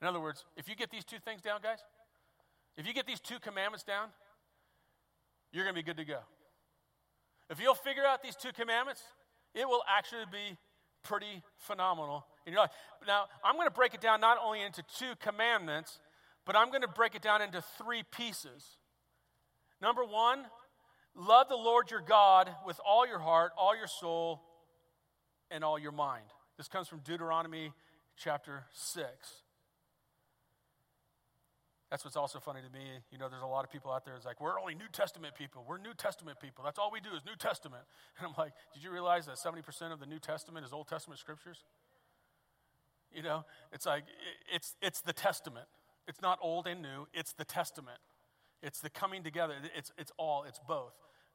In 0.00 0.06
other 0.06 0.20
words, 0.20 0.44
if 0.56 0.68
you 0.68 0.76
get 0.76 0.92
these 0.92 1.04
two 1.04 1.16
things 1.24 1.42
down, 1.42 1.58
guys, 1.60 1.80
if 2.76 2.86
you 2.86 2.94
get 2.94 3.04
these 3.04 3.18
two 3.18 3.40
commandments 3.40 3.82
down, 3.82 4.10
you're 5.52 5.64
going 5.64 5.74
to 5.74 5.82
be 5.82 5.84
good 5.84 5.96
to 5.96 6.04
go. 6.04 6.20
If 7.50 7.60
you'll 7.60 7.74
figure 7.74 8.04
out 8.06 8.22
these 8.22 8.36
two 8.36 8.52
commandments, 8.52 9.02
it 9.56 9.66
will 9.66 9.82
actually 9.88 10.22
be 10.30 10.56
pretty 11.02 11.42
phenomenal 11.56 12.24
in 12.46 12.52
your 12.52 12.62
life. 12.62 12.70
Now, 13.04 13.24
I'm 13.44 13.56
going 13.56 13.66
to 13.66 13.74
break 13.74 13.94
it 13.94 14.00
down 14.00 14.20
not 14.20 14.38
only 14.40 14.62
into 14.62 14.84
two 15.00 15.14
commandments, 15.18 15.98
but 16.46 16.54
I'm 16.54 16.68
going 16.68 16.82
to 16.82 16.88
break 16.88 17.16
it 17.16 17.22
down 17.22 17.42
into 17.42 17.60
three 17.76 18.04
pieces. 18.12 18.76
Number 19.82 20.04
one, 20.04 20.44
love 21.16 21.48
the 21.48 21.56
Lord 21.56 21.90
your 21.90 22.02
God 22.06 22.48
with 22.64 22.78
all 22.86 23.04
your 23.04 23.18
heart, 23.18 23.50
all 23.58 23.76
your 23.76 23.88
soul, 23.88 24.44
and 25.50 25.64
all 25.64 25.78
your 25.78 25.92
mind. 25.92 26.26
This 26.56 26.68
comes 26.68 26.88
from 26.88 27.00
Deuteronomy 27.00 27.72
chapter 28.16 28.64
6. 28.72 29.06
That's 31.90 32.04
what's 32.04 32.16
also 32.16 32.38
funny 32.38 32.60
to 32.60 32.70
me. 32.70 32.84
You 33.10 33.18
know, 33.18 33.28
there's 33.30 33.42
a 33.42 33.46
lot 33.46 33.64
of 33.64 33.70
people 33.70 33.90
out 33.90 34.04
there 34.04 34.14
It's 34.14 34.26
like, 34.26 34.40
we're 34.40 34.60
only 34.60 34.74
New 34.74 34.88
Testament 34.92 35.34
people. 35.34 35.64
We're 35.66 35.78
New 35.78 35.94
Testament 35.94 36.38
people. 36.38 36.62
That's 36.62 36.78
all 36.78 36.90
we 36.92 37.00
do 37.00 37.08
is 37.16 37.24
New 37.24 37.36
Testament. 37.36 37.82
And 38.18 38.26
I'm 38.28 38.34
like, 38.36 38.52
did 38.74 38.82
you 38.82 38.90
realize 38.90 39.26
that 39.26 39.36
70% 39.36 39.92
of 39.92 40.00
the 40.00 40.06
New 40.06 40.18
Testament 40.18 40.66
is 40.66 40.72
Old 40.72 40.88
Testament 40.88 41.18
scriptures? 41.18 41.64
You 43.14 43.22
know, 43.22 43.44
it's 43.72 43.86
like, 43.86 44.04
it's, 44.52 44.76
it's 44.82 45.00
the 45.00 45.14
Testament. 45.14 45.66
It's 46.06 46.20
not 46.20 46.38
old 46.42 46.66
and 46.66 46.82
new, 46.82 47.06
it's 47.14 47.32
the 47.32 47.44
Testament. 47.44 47.98
It's 48.62 48.80
the 48.80 48.90
coming 48.90 49.22
together. 49.22 49.54
It's, 49.76 49.92
it's 49.96 50.12
all, 50.18 50.44
it's 50.46 50.60
both. 50.66 50.92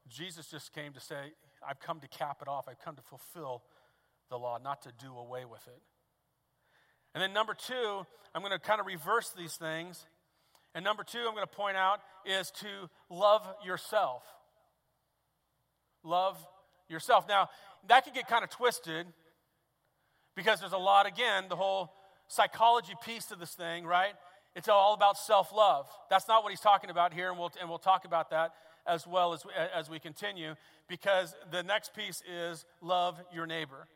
Jesus 0.08 0.46
just 0.48 0.72
came 0.72 0.92
to 0.92 1.00
say, 1.00 1.32
I've 1.66 1.80
come 1.80 2.00
to 2.00 2.08
cap 2.08 2.38
it 2.42 2.48
off, 2.48 2.68
I've 2.68 2.78
come 2.78 2.94
to 2.96 3.02
fulfill 3.02 3.62
the 4.30 4.38
law, 4.38 4.58
not 4.62 4.82
to 4.82 4.92
do 5.00 5.16
away 5.16 5.44
with 5.44 5.66
it. 5.66 5.82
And 7.14 7.22
then 7.22 7.32
number 7.32 7.54
two, 7.54 8.06
I'm 8.34 8.42
going 8.42 8.52
to 8.52 8.58
kind 8.58 8.80
of 8.80 8.86
reverse 8.86 9.32
these 9.36 9.54
things. 9.54 10.06
And 10.74 10.84
number 10.84 11.04
two, 11.04 11.20
I'm 11.20 11.34
going 11.34 11.46
to 11.46 11.56
point 11.56 11.76
out 11.76 12.00
is 12.26 12.50
to 12.62 12.90
love 13.08 13.46
yourself. 13.64 14.24
Love 16.02 16.36
yourself. 16.88 17.28
Now, 17.28 17.48
that 17.88 18.04
can 18.04 18.12
get 18.12 18.28
kind 18.28 18.42
of 18.42 18.50
twisted 18.50 19.06
because 20.34 20.60
there's 20.60 20.72
a 20.72 20.78
lot, 20.78 21.06
again, 21.06 21.44
the 21.48 21.56
whole 21.56 21.92
psychology 22.26 22.94
piece 23.04 23.30
of 23.30 23.38
this 23.38 23.52
thing, 23.52 23.84
right? 23.86 24.14
It's 24.56 24.68
all 24.68 24.94
about 24.94 25.16
self 25.18 25.52
love. 25.52 25.88
That's 26.10 26.28
not 26.28 26.42
what 26.42 26.50
he's 26.50 26.60
talking 26.60 26.90
about 26.90 27.12
here, 27.12 27.30
and 27.30 27.38
we'll, 27.38 27.52
and 27.60 27.68
we'll 27.68 27.78
talk 27.78 28.04
about 28.04 28.30
that 28.30 28.52
as 28.86 29.06
well 29.06 29.32
as, 29.32 29.44
as 29.74 29.88
we 29.88 29.98
continue 29.98 30.54
because 30.88 31.34
the 31.50 31.62
next 31.62 31.94
piece 31.94 32.22
is 32.30 32.64
love 32.82 33.20
your 33.32 33.46
neighbor. 33.46 33.88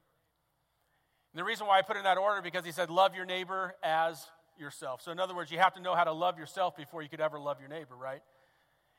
And 1.33 1.39
the 1.39 1.45
reason 1.45 1.67
why 1.67 1.79
I 1.79 1.83
put 1.83 1.97
in 1.97 2.05
that 2.05 2.19
order 2.19 2.41
because 2.43 2.65
he 2.65 2.73
said 2.73 2.91
love 2.91 3.15
your 3.15 3.27
neighbor 3.27 3.75
as 3.83 4.27
yourself. 4.59 5.03
So 5.03 5.13
in 5.13 5.21
other 5.21 5.35
words, 5.35 5.51
you 5.51 5.59
have 5.59 5.75
to 5.75 5.81
know 5.81 5.95
how 5.95 6.05
to 6.05 6.13
love 6.13 6.39
yourself 6.39 6.77
before 6.77 7.03
you 7.03 7.09
could 7.09 7.21
ever 7.21 7.39
love 7.39 7.61
your 7.61 7.69
neighbor, 7.69 7.97
right? 7.97 8.23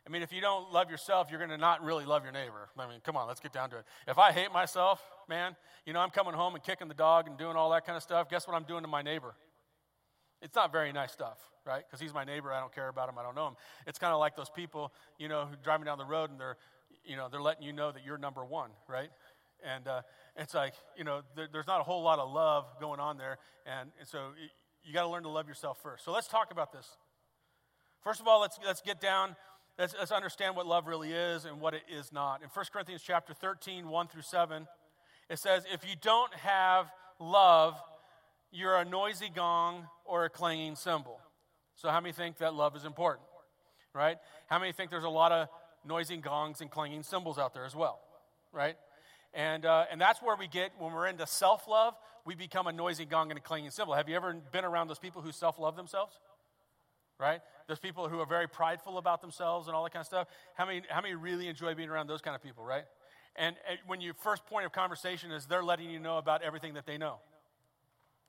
I 0.08 0.12
mean, 0.12 0.22
if 0.22 0.32
you 0.32 0.42
don't 0.42 0.72
love 0.72 0.90
yourself, 0.90 1.28
you're 1.30 1.40
going 1.40 1.52
to 1.52 1.58
not 1.58 1.84
really 1.84 2.06
love 2.06 2.24
your 2.24 2.32
neighbor. 2.32 2.70
I 2.78 2.88
mean, 2.88 3.00
come 3.04 3.18
on, 3.18 3.28
let's 3.28 3.40
get 3.40 3.52
down 3.52 3.70
to 3.72 3.78
it. 3.78 3.86
If 4.08 4.18
I 4.18 4.32
hate 4.32 4.52
myself, 4.52 5.02
man, 5.28 5.56
you 5.86 5.94
know, 5.94 6.00
I'm 6.00 6.10
coming 6.10 6.34
home 6.34 6.56
and 6.56 6.64
kicking 6.64 6.88
the 6.88 6.94
dog 6.94 7.28
and 7.28 7.38
doing 7.38 7.56
all 7.56 7.70
that 7.72 7.86
kind 7.86 7.96
of 7.96 8.04
stuff. 8.04 8.30
Guess 8.30 8.48
what 8.48 8.56
I'm 8.56 8.64
doing 8.64 8.82
to 8.82 8.88
my 8.88 9.02
neighbor? 9.02 9.36
It's 10.42 10.56
not 10.56 10.72
very 10.72 10.92
nice 10.94 11.12
stuff, 11.12 11.38
right? 11.66 11.84
Because 11.86 12.00
he's 12.00 12.14
my 12.14 12.24
neighbor. 12.24 12.52
I 12.52 12.60
don't 12.60 12.74
care 12.74 12.88
about 12.88 13.10
him. 13.10 13.20
I 13.20 13.24
don't 13.24 13.36
know 13.36 13.50
him. 13.50 13.56
It's 13.86 14.00
kind 14.00 14.14
of 14.14 14.20
like 14.20 14.36
those 14.36 14.50
people, 14.50 14.94
you 15.18 15.28
know, 15.28 15.46
who 15.46 15.56
driving 15.64 15.86
down 15.86 15.98
the 15.98 16.06
road 16.06 16.32
and 16.32 16.40
they're, 16.40 16.58
you 17.04 17.18
know, 17.18 17.28
they're 17.30 17.42
letting 17.42 17.64
you 17.64 17.74
know 17.74 17.92
that 17.92 18.06
you're 18.06 18.18
number 18.18 18.46
one, 18.46 18.70
right? 18.88 19.10
And 19.64 19.88
uh, 19.88 20.02
it's 20.38 20.54
like, 20.54 20.74
you 20.98 21.04
know, 21.04 21.22
there, 21.36 21.48
there's 21.52 21.68
not 21.68 21.82
a 21.82 21.84
whole 21.84 22.02
lot 22.02 22.20
of 22.20 22.32
love 22.32 22.66
going 22.80 23.00
on 23.00 23.18
there. 23.18 23.38
And, 23.66 23.92
and 24.00 24.08
so 24.08 24.32
you, 24.84 24.94
got 24.94 25.04
to 25.04 25.10
learn 25.10 25.24
to 25.24 25.30
love 25.30 25.48
yourself 25.48 25.80
first. 25.82 26.06
So 26.06 26.12
let's 26.12 26.28
talk 26.28 26.52
about 26.52 26.72
this. 26.72 26.98
First 28.04 28.22
of 28.22 28.28
all, 28.28 28.42
let's, 28.42 28.58
let's 28.66 28.82
get 28.82 29.02
down. 29.02 29.36
Let's, 29.78 29.96
let's 29.98 30.12
understand 30.12 30.56
what 30.56 30.66
love 30.66 30.88
really 30.88 31.12
is 31.12 31.46
and 31.46 31.60
what 31.60 31.74
it 31.74 31.84
is 31.90 32.12
not. 32.12 32.42
In 32.42 32.50
1 32.50 32.66
Corinthians 32.72 33.02
chapter 33.06 33.34
13, 33.34 33.88
1 33.88 34.08
through 34.08 34.22
7, 34.22 34.68
it 35.30 35.40
says, 35.40 35.64
If 35.72 35.88
you 35.88 35.96
don't 36.02 36.34
have 36.36 36.92
love, 37.20 37.76
you're 38.52 38.78
a 38.78 38.86
noisy 38.86 39.30
gong 39.34 39.88
or 40.06 40.26
a 40.26 40.30
clanging 40.30 40.76
cymbal. 40.76 41.20
So, 41.76 41.90
how 41.90 42.02
many 42.02 42.14
think 42.14 42.38
that 42.38 42.54
love 42.54 42.76
is 42.76 42.84
important? 42.84 43.26
Right? 43.94 44.18
How 44.48 44.60
many 44.60 44.72
think 44.72 44.92
there's 44.92 45.04
a 45.04 45.10
lot 45.10 45.32
of 45.32 45.48
noisy 45.86 46.18
gongs 46.18 46.62
and 46.62 46.70
clanging 46.70 47.04
cymbals 47.04 47.38
out 47.38 47.54
there 47.54 47.66
as 47.66 47.76
well? 47.76 48.00
Right? 48.52 48.76
And, 49.34 49.66
uh, 49.66 49.86
and 49.92 50.02
that's 50.02 50.22
where 50.22 50.36
we 50.36 50.48
get, 50.48 50.72
when 50.80 50.94
we're 50.94 51.08
into 51.08 51.28
self 51.28 51.68
love, 51.68 51.94
we 52.26 52.36
become 52.36 52.68
a 52.68 52.72
noisy 52.72 53.06
gong 53.06 53.32
and 53.32 53.38
a 53.38 53.42
clanging 53.42 53.72
cymbal. 53.72 53.94
Have 53.94 54.10
you 54.10 54.16
ever 54.16 54.34
been 54.52 54.66
around 54.66 54.88
those 54.88 55.00
people 55.00 55.22
who 55.22 55.32
self 55.32 55.60
love 55.60 55.76
themselves? 55.76 56.20
Right? 57.20 57.42
Those 57.68 57.80
people 57.80 58.08
who 58.08 58.20
are 58.20 58.26
very 58.26 58.48
prideful 58.48 58.98
about 58.98 59.22
themselves 59.22 59.68
and 59.68 59.76
all 59.76 59.84
that 59.84 59.94
kind 59.94 60.02
of 60.02 60.08
stuff. 60.08 60.28
How 60.56 60.66
many, 60.66 60.82
how 60.90 61.02
many 61.02 61.16
really 61.16 61.48
enjoy 61.48 61.76
being 61.76 61.90
around 61.90 62.08
those 62.08 62.22
kind 62.22 62.36
of 62.36 62.42
people, 62.42 62.64
right? 62.64 62.86
And, 63.36 63.56
and 63.70 63.78
when 63.86 64.02
your 64.02 64.14
first 64.14 64.46
point 64.46 64.66
of 64.66 64.72
conversation 64.72 65.32
is 65.32 65.46
they're 65.46 65.64
letting 65.64 65.90
you 65.90 66.00
know 66.00 66.18
about 66.18 66.42
everything 66.42 66.74
that 66.76 66.86
they 66.86 66.98
know. 66.98 67.18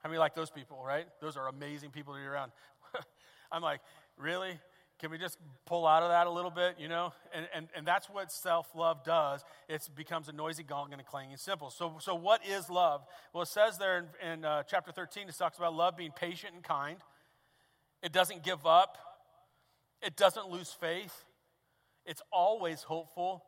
How 0.02 0.09
many 0.09 0.19
like 0.19 0.35
those 0.35 0.50
people, 0.50 0.83
right? 0.85 1.07
Those 1.21 1.37
are 1.37 1.49
amazing 1.49 1.90
people 1.90 2.14
to 2.14 2.21
be 2.21 2.26
around. 2.26 2.52
I'm 3.52 3.62
like, 3.62 3.80
really? 4.16 4.59
Can 5.00 5.11
we 5.11 5.16
just 5.16 5.38
pull 5.64 5.87
out 5.87 6.02
of 6.02 6.11
that 6.11 6.26
a 6.26 6.30
little 6.30 6.50
bit, 6.50 6.76
you 6.78 6.87
know? 6.87 7.14
And, 7.35 7.49
and, 7.54 7.69
and 7.75 7.87
that's 7.87 8.11
what 8.11 8.30
self 8.30 8.69
love 8.75 9.02
does. 9.02 9.42
It 9.66 9.88
becomes 9.97 10.28
a 10.28 10.33
noisy 10.33 10.62
gong 10.62 10.92
and 10.92 11.00
a 11.00 11.04
clanging 11.04 11.38
cymbal. 11.38 11.71
So, 11.71 11.97
so 12.00 12.14
what 12.14 12.47
is 12.47 12.69
love? 12.69 13.02
Well, 13.33 13.42
it 13.42 13.49
says 13.49 13.78
there 13.78 14.07
in, 14.23 14.30
in 14.30 14.45
uh, 14.45 14.62
chapter 14.64 14.92
13, 14.92 15.28
it 15.28 15.38
talks 15.38 15.57
about 15.57 15.75
love 15.75 15.97
being 15.97 16.12
patient 16.12 16.52
and 16.54 16.62
kind. 16.62 16.99
It 18.02 18.12
doesn't 18.12 18.42
give 18.42 18.66
up, 18.66 18.99
it 20.02 20.16
doesn't 20.16 20.49
lose 20.49 20.71
faith, 20.71 21.25
it's 22.04 22.23
always 22.30 22.83
hopeful, 22.83 23.42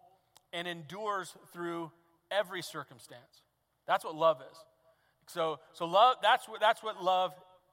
and 0.55 0.67
endures 0.67 1.35
through 1.53 1.91
every 2.31 2.63
circumstance. 2.63 3.43
That's 3.87 4.05
what 4.05 4.15
love 4.15 4.41
is. 4.51 4.57
So, 5.27 5.61
so 5.73 5.85
love, 5.85 6.17
that's 6.23 6.49
what, 6.49 6.61
that's 6.61 6.83
what 6.83 7.03
love 7.03 7.33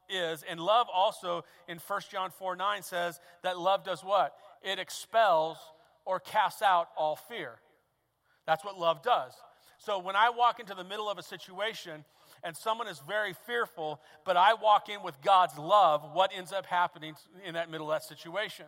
is. 0.10 0.44
And 0.50 0.60
love 0.60 0.88
also 0.94 1.44
in 1.68 1.78
1 1.78 2.02
John 2.12 2.32
4 2.32 2.56
9 2.56 2.84
says 2.84 3.20
that 3.44 3.60
love 3.60 3.84
does 3.84 4.04
what? 4.04 4.36
It 4.62 4.80
expels 4.80 5.58
or 6.06 6.20
casts 6.20 6.62
out 6.62 6.90
all 6.98 7.16
fear. 7.16 7.60
That's 8.46 8.66
what 8.66 8.78
love 8.78 9.04
does. 9.04 9.34
So 9.78 10.00
when 10.00 10.16
I 10.16 10.30
walk 10.30 10.60
into 10.60 10.74
the 10.76 10.84
middle 10.84 11.10
of 11.10 11.18
a 11.18 11.24
situation 11.24 12.04
and 12.44 12.56
someone 12.56 12.88
is 12.88 13.02
very 13.08 13.34
fearful, 13.46 14.02
but 14.26 14.36
I 14.36 14.54
walk 14.56 14.90
in 14.90 15.04
with 15.04 15.22
God's 15.22 15.58
love, 15.58 16.04
what 16.14 16.32
ends 16.36 16.52
up 16.52 16.66
happening 16.66 17.16
in 17.46 17.54
that 17.54 17.70
middle 17.70 17.92
of 17.92 18.02
that 18.02 18.08
situation? 18.08 18.66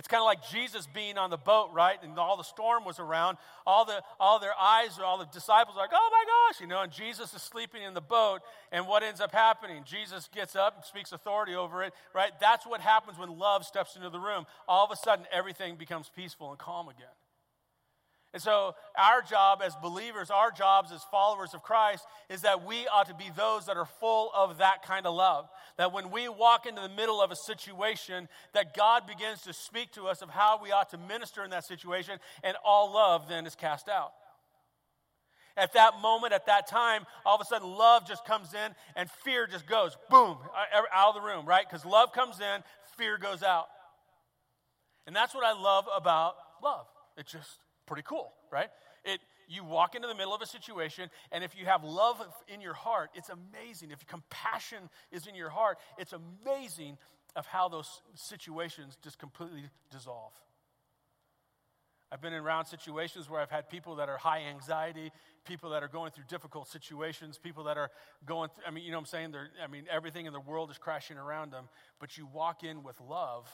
It's 0.00 0.08
kind 0.08 0.22
of 0.22 0.24
like 0.24 0.48
Jesus 0.48 0.86
being 0.86 1.18
on 1.18 1.28
the 1.28 1.36
boat, 1.36 1.72
right? 1.74 2.02
And 2.02 2.18
all 2.18 2.38
the 2.38 2.42
storm 2.42 2.86
was 2.86 2.98
around. 2.98 3.36
All, 3.66 3.84
the, 3.84 4.02
all 4.18 4.38
their 4.38 4.58
eyes, 4.58 4.98
all 4.98 5.18
the 5.18 5.26
disciples 5.26 5.76
are 5.76 5.80
like, 5.80 5.90
oh 5.92 6.08
my 6.10 6.24
gosh, 6.24 6.58
you 6.62 6.66
know, 6.66 6.80
and 6.80 6.90
Jesus 6.90 7.34
is 7.34 7.42
sleeping 7.42 7.82
in 7.82 7.92
the 7.92 8.00
boat. 8.00 8.38
And 8.72 8.86
what 8.86 9.02
ends 9.02 9.20
up 9.20 9.30
happening? 9.30 9.84
Jesus 9.84 10.30
gets 10.34 10.56
up 10.56 10.76
and 10.76 10.84
speaks 10.86 11.12
authority 11.12 11.54
over 11.54 11.82
it, 11.82 11.92
right? 12.14 12.32
That's 12.40 12.66
what 12.66 12.80
happens 12.80 13.18
when 13.18 13.38
love 13.38 13.66
steps 13.66 13.94
into 13.94 14.08
the 14.08 14.18
room. 14.18 14.46
All 14.66 14.86
of 14.86 14.90
a 14.90 14.96
sudden, 14.96 15.26
everything 15.30 15.76
becomes 15.76 16.10
peaceful 16.16 16.48
and 16.48 16.58
calm 16.58 16.88
again. 16.88 17.19
And 18.32 18.40
so, 18.40 18.76
our 18.96 19.22
job 19.22 19.60
as 19.64 19.74
believers, 19.82 20.30
our 20.30 20.52
jobs 20.52 20.92
as 20.92 21.02
followers 21.10 21.52
of 21.52 21.64
Christ, 21.64 22.04
is 22.28 22.42
that 22.42 22.64
we 22.64 22.86
ought 22.86 23.08
to 23.08 23.14
be 23.14 23.28
those 23.36 23.66
that 23.66 23.76
are 23.76 23.88
full 23.98 24.30
of 24.32 24.58
that 24.58 24.84
kind 24.84 25.04
of 25.04 25.16
love. 25.16 25.48
That 25.78 25.92
when 25.92 26.12
we 26.12 26.28
walk 26.28 26.64
into 26.66 26.80
the 26.80 26.88
middle 26.88 27.20
of 27.20 27.32
a 27.32 27.36
situation, 27.36 28.28
that 28.54 28.76
God 28.76 29.08
begins 29.08 29.42
to 29.42 29.52
speak 29.52 29.90
to 29.92 30.04
us 30.04 30.22
of 30.22 30.30
how 30.30 30.60
we 30.62 30.70
ought 30.70 30.90
to 30.90 30.98
minister 30.98 31.42
in 31.42 31.50
that 31.50 31.64
situation, 31.64 32.20
and 32.44 32.56
all 32.64 32.92
love 32.92 33.28
then 33.28 33.46
is 33.46 33.56
cast 33.56 33.88
out. 33.88 34.12
At 35.56 35.72
that 35.72 36.00
moment, 36.00 36.32
at 36.32 36.46
that 36.46 36.68
time, 36.68 37.06
all 37.26 37.34
of 37.34 37.40
a 37.40 37.44
sudden 37.44 37.68
love 37.68 38.06
just 38.06 38.24
comes 38.24 38.54
in 38.54 38.74
and 38.94 39.10
fear 39.24 39.48
just 39.48 39.66
goes 39.66 39.96
boom 40.08 40.38
uh, 40.54 40.82
out 40.94 41.16
of 41.16 41.20
the 41.20 41.26
room, 41.26 41.46
right? 41.46 41.68
Because 41.68 41.84
love 41.84 42.12
comes 42.12 42.40
in, 42.40 42.62
fear 42.96 43.18
goes 43.18 43.42
out. 43.42 43.66
And 45.08 45.16
that's 45.16 45.34
what 45.34 45.44
I 45.44 45.60
love 45.60 45.86
about 45.94 46.36
love. 46.62 46.86
It 47.16 47.26
just 47.26 47.58
pretty 47.90 48.04
cool, 48.06 48.32
right? 48.52 48.68
It, 49.04 49.18
you 49.48 49.64
walk 49.64 49.96
into 49.96 50.06
the 50.06 50.14
middle 50.14 50.32
of 50.32 50.40
a 50.40 50.46
situation, 50.46 51.10
and 51.32 51.42
if 51.42 51.58
you 51.58 51.66
have 51.66 51.82
love 51.82 52.22
in 52.46 52.60
your 52.60 52.72
heart, 52.72 53.10
it's 53.14 53.30
amazing. 53.30 53.90
If 53.90 54.06
compassion 54.06 54.88
is 55.10 55.26
in 55.26 55.34
your 55.34 55.50
heart, 55.50 55.78
it's 55.98 56.12
amazing 56.12 56.98
of 57.34 57.46
how 57.46 57.68
those 57.68 58.00
situations 58.14 58.96
just 59.02 59.18
completely 59.18 59.64
dissolve. 59.90 60.32
I've 62.12 62.20
been 62.20 62.32
in 62.32 62.42
around 62.42 62.66
situations 62.66 63.28
where 63.28 63.40
I've 63.40 63.50
had 63.50 63.68
people 63.68 63.96
that 63.96 64.08
are 64.08 64.18
high 64.18 64.42
anxiety, 64.42 65.10
people 65.44 65.70
that 65.70 65.82
are 65.82 65.88
going 65.88 66.12
through 66.12 66.24
difficult 66.28 66.68
situations, 66.68 67.38
people 67.38 67.64
that 67.64 67.76
are 67.76 67.90
going 68.24 68.50
through, 68.50 68.64
I 68.68 68.70
mean, 68.70 68.84
you 68.84 68.92
know 68.92 68.98
what 68.98 69.02
I'm 69.02 69.06
saying? 69.06 69.32
They're, 69.32 69.48
I 69.62 69.66
mean, 69.66 69.84
everything 69.90 70.26
in 70.26 70.32
the 70.32 70.40
world 70.40 70.70
is 70.70 70.78
crashing 70.78 71.18
around 71.18 71.50
them, 71.50 71.68
but 71.98 72.16
you 72.16 72.28
walk 72.32 72.62
in 72.62 72.84
with 72.84 73.00
love 73.00 73.48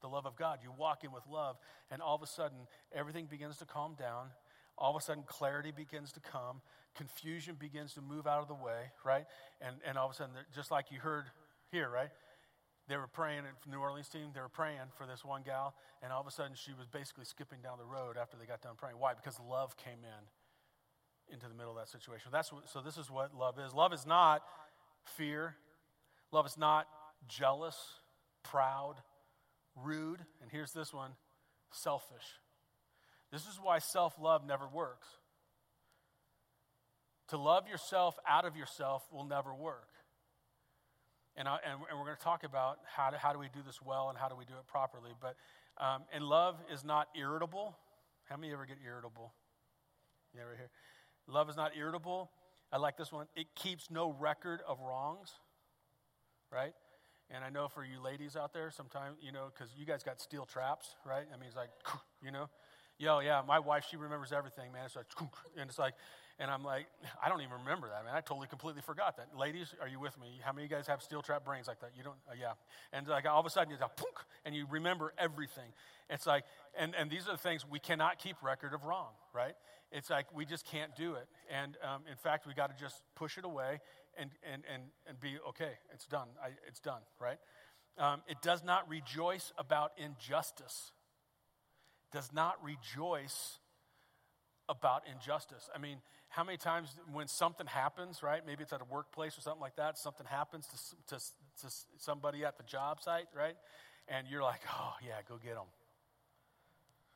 the 0.00 0.08
love 0.08 0.26
of 0.26 0.36
God. 0.36 0.58
You 0.62 0.72
walk 0.76 1.04
in 1.04 1.12
with 1.12 1.24
love, 1.30 1.56
and 1.90 2.02
all 2.02 2.14
of 2.14 2.22
a 2.22 2.26
sudden, 2.26 2.58
everything 2.92 3.26
begins 3.26 3.58
to 3.58 3.64
calm 3.64 3.94
down. 3.98 4.28
All 4.76 4.94
of 4.94 5.00
a 5.00 5.04
sudden, 5.04 5.24
clarity 5.26 5.72
begins 5.72 6.12
to 6.12 6.20
come. 6.20 6.60
Confusion 6.94 7.56
begins 7.58 7.94
to 7.94 8.00
move 8.00 8.26
out 8.26 8.42
of 8.42 8.48
the 8.48 8.54
way, 8.54 8.92
right? 9.04 9.26
And, 9.60 9.76
and 9.86 9.98
all 9.98 10.06
of 10.06 10.12
a 10.12 10.14
sudden, 10.14 10.34
just 10.54 10.70
like 10.70 10.86
you 10.90 11.00
heard 11.00 11.24
here, 11.70 11.88
right? 11.88 12.10
They 12.88 12.96
were 12.96 13.06
praying, 13.06 13.42
the 13.64 13.70
New 13.70 13.80
Orleans 13.80 14.08
team, 14.08 14.30
they 14.34 14.40
were 14.40 14.48
praying 14.48 14.80
for 14.96 15.06
this 15.06 15.24
one 15.24 15.42
gal, 15.44 15.74
and 16.02 16.12
all 16.12 16.20
of 16.20 16.26
a 16.26 16.30
sudden, 16.30 16.52
she 16.54 16.72
was 16.72 16.86
basically 16.86 17.24
skipping 17.24 17.60
down 17.60 17.78
the 17.78 17.84
road 17.84 18.16
after 18.16 18.36
they 18.36 18.46
got 18.46 18.62
done 18.62 18.74
praying. 18.76 18.96
Why? 18.98 19.14
Because 19.14 19.38
love 19.40 19.76
came 19.76 20.00
in 20.02 21.34
into 21.34 21.46
the 21.46 21.54
middle 21.54 21.72
of 21.72 21.76
that 21.76 21.88
situation. 21.88 22.30
That's 22.32 22.52
what, 22.52 22.68
so 22.68 22.80
this 22.80 22.96
is 22.96 23.10
what 23.10 23.34
love 23.34 23.58
is. 23.58 23.74
Love 23.74 23.92
is 23.92 24.06
not 24.06 24.42
fear. 25.04 25.56
Love 26.32 26.46
is 26.46 26.56
not 26.56 26.86
jealous, 27.28 27.76
proud, 28.42 28.96
rude, 29.82 30.20
and 30.42 30.50
here's 30.50 30.72
this 30.72 30.92
one 30.92 31.12
selfish. 31.72 32.24
This 33.32 33.42
is 33.42 33.58
why 33.62 33.78
self 33.78 34.14
love 34.20 34.46
never 34.46 34.66
works. 34.66 35.06
To 37.28 37.36
love 37.36 37.68
yourself 37.68 38.16
out 38.26 38.46
of 38.46 38.56
yourself 38.56 39.02
will 39.12 39.24
never 39.24 39.54
work. 39.54 39.88
And, 41.36 41.46
I, 41.46 41.58
and, 41.70 41.78
we're 41.80 42.04
going 42.04 42.16
to 42.16 42.22
talk 42.22 42.42
about 42.42 42.78
how, 42.84 43.10
to, 43.10 43.18
how 43.18 43.32
do 43.32 43.38
we 43.38 43.46
do 43.52 43.60
this 43.64 43.80
well 43.80 44.08
and 44.08 44.18
how 44.18 44.28
do 44.28 44.34
we 44.34 44.44
do 44.44 44.54
it 44.54 44.66
properly. 44.66 45.12
But 45.20 45.36
um, 45.78 46.02
and 46.12 46.24
love 46.24 46.56
is 46.72 46.84
not 46.84 47.08
irritable. 47.16 47.76
How 48.28 48.36
many 48.36 48.52
ever 48.52 48.66
get 48.66 48.78
irritable? 48.84 49.32
Yeah, 50.34 50.42
right 50.42 50.56
here. 50.56 50.70
Love 51.28 51.48
is 51.48 51.56
not 51.56 51.72
irritable. 51.78 52.30
I 52.72 52.78
like 52.78 52.96
this 52.96 53.12
one. 53.12 53.26
It 53.36 53.46
keeps 53.54 53.90
no 53.90 54.10
record 54.18 54.60
of 54.66 54.78
wrongs. 54.80 55.30
Right? 56.52 56.72
And 57.30 57.44
I 57.44 57.50
know 57.50 57.68
for 57.68 57.84
you 57.84 58.00
ladies 58.02 58.36
out 58.36 58.52
there, 58.52 58.70
sometimes, 58.70 59.18
you 59.20 59.32
know, 59.32 59.48
because 59.52 59.72
you 59.76 59.84
guys 59.84 60.02
got 60.02 60.20
steel 60.20 60.46
traps, 60.46 60.96
right? 61.04 61.26
I 61.32 61.36
mean, 61.36 61.48
it's 61.48 61.56
like, 61.56 61.70
you 62.22 62.30
know, 62.30 62.48
yo, 62.98 63.20
yeah, 63.20 63.42
my 63.46 63.58
wife, 63.58 63.84
she 63.90 63.96
remembers 63.96 64.32
everything, 64.32 64.72
man. 64.72 64.86
It's 64.86 64.96
like, 64.96 65.06
and 65.58 65.68
it's 65.68 65.78
like, 65.78 65.94
And 66.40 66.50
I'm 66.50 66.62
like, 66.62 66.86
I 67.22 67.28
don't 67.28 67.40
even 67.40 67.58
remember 67.64 67.88
that, 67.88 68.04
man. 68.04 68.14
I 68.14 68.20
totally, 68.20 68.46
completely 68.46 68.82
forgot 68.82 69.16
that. 69.16 69.36
Ladies, 69.36 69.74
are 69.80 69.88
you 69.88 69.98
with 69.98 70.18
me? 70.20 70.40
How 70.44 70.52
many 70.52 70.64
of 70.64 70.70
you 70.70 70.76
guys 70.76 70.86
have 70.86 71.02
steel 71.02 71.20
trap 71.20 71.44
brains 71.44 71.66
like 71.66 71.80
that? 71.80 71.90
You 71.96 72.04
don't, 72.04 72.16
uh, 72.30 72.34
yeah. 72.40 72.52
And 72.92 73.06
like 73.08 73.26
all 73.26 73.40
of 73.40 73.46
a 73.46 73.50
sudden, 73.50 73.70
you 73.72 73.76
go, 73.76 73.88
punk, 73.96 74.14
and 74.44 74.54
you 74.54 74.66
remember 74.70 75.12
everything. 75.18 75.72
It's 76.08 76.26
like, 76.26 76.44
and, 76.78 76.94
and 76.94 77.10
these 77.10 77.28
are 77.28 77.32
the 77.32 77.38
things 77.38 77.66
we 77.68 77.80
cannot 77.80 78.18
keep 78.18 78.36
record 78.42 78.72
of 78.72 78.84
wrong, 78.84 79.10
right? 79.34 79.54
It's 79.90 80.10
like 80.10 80.26
we 80.34 80.44
just 80.44 80.64
can't 80.64 80.94
do 80.96 81.14
it. 81.14 81.26
And 81.50 81.76
um, 81.82 82.02
in 82.08 82.16
fact, 82.16 82.46
we 82.46 82.54
got 82.54 82.76
to 82.76 82.82
just 82.82 83.02
push 83.16 83.36
it 83.36 83.44
away 83.44 83.80
and, 84.18 84.30
and, 84.42 84.62
and, 84.72 84.82
and 85.06 85.20
be 85.20 85.36
okay, 85.48 85.72
it's 85.92 86.06
done. 86.06 86.28
I, 86.42 86.48
it's 86.66 86.80
done, 86.80 87.00
right? 87.20 87.38
Um, 87.98 88.22
it 88.28 88.38
does 88.42 88.62
not 88.64 88.88
rejoice 88.88 89.52
about 89.58 89.92
injustice, 89.96 90.92
does 92.12 92.32
not 92.32 92.56
rejoice 92.62 93.58
about 94.68 95.02
injustice. 95.12 95.68
I 95.74 95.78
mean, 95.78 95.98
how 96.28 96.44
many 96.44 96.58
times 96.58 96.94
when 97.12 97.26
something 97.26 97.66
happens, 97.66 98.22
right? 98.22 98.42
Maybe 98.46 98.62
it's 98.62 98.72
at 98.72 98.80
a 98.80 98.92
workplace 98.92 99.36
or 99.36 99.40
something 99.40 99.62
like 99.62 99.76
that, 99.76 99.98
something 99.98 100.26
happens 100.26 100.66
to, 100.66 101.16
to, 101.16 101.24
to 101.62 101.74
somebody 101.96 102.44
at 102.44 102.58
the 102.58 102.64
job 102.64 103.00
site, 103.00 103.26
right? 103.34 103.56
And 104.08 104.26
you're 104.28 104.42
like, 104.42 104.60
oh, 104.70 104.92
yeah, 105.04 105.14
go 105.28 105.36
get 105.36 105.54
them, 105.54 105.66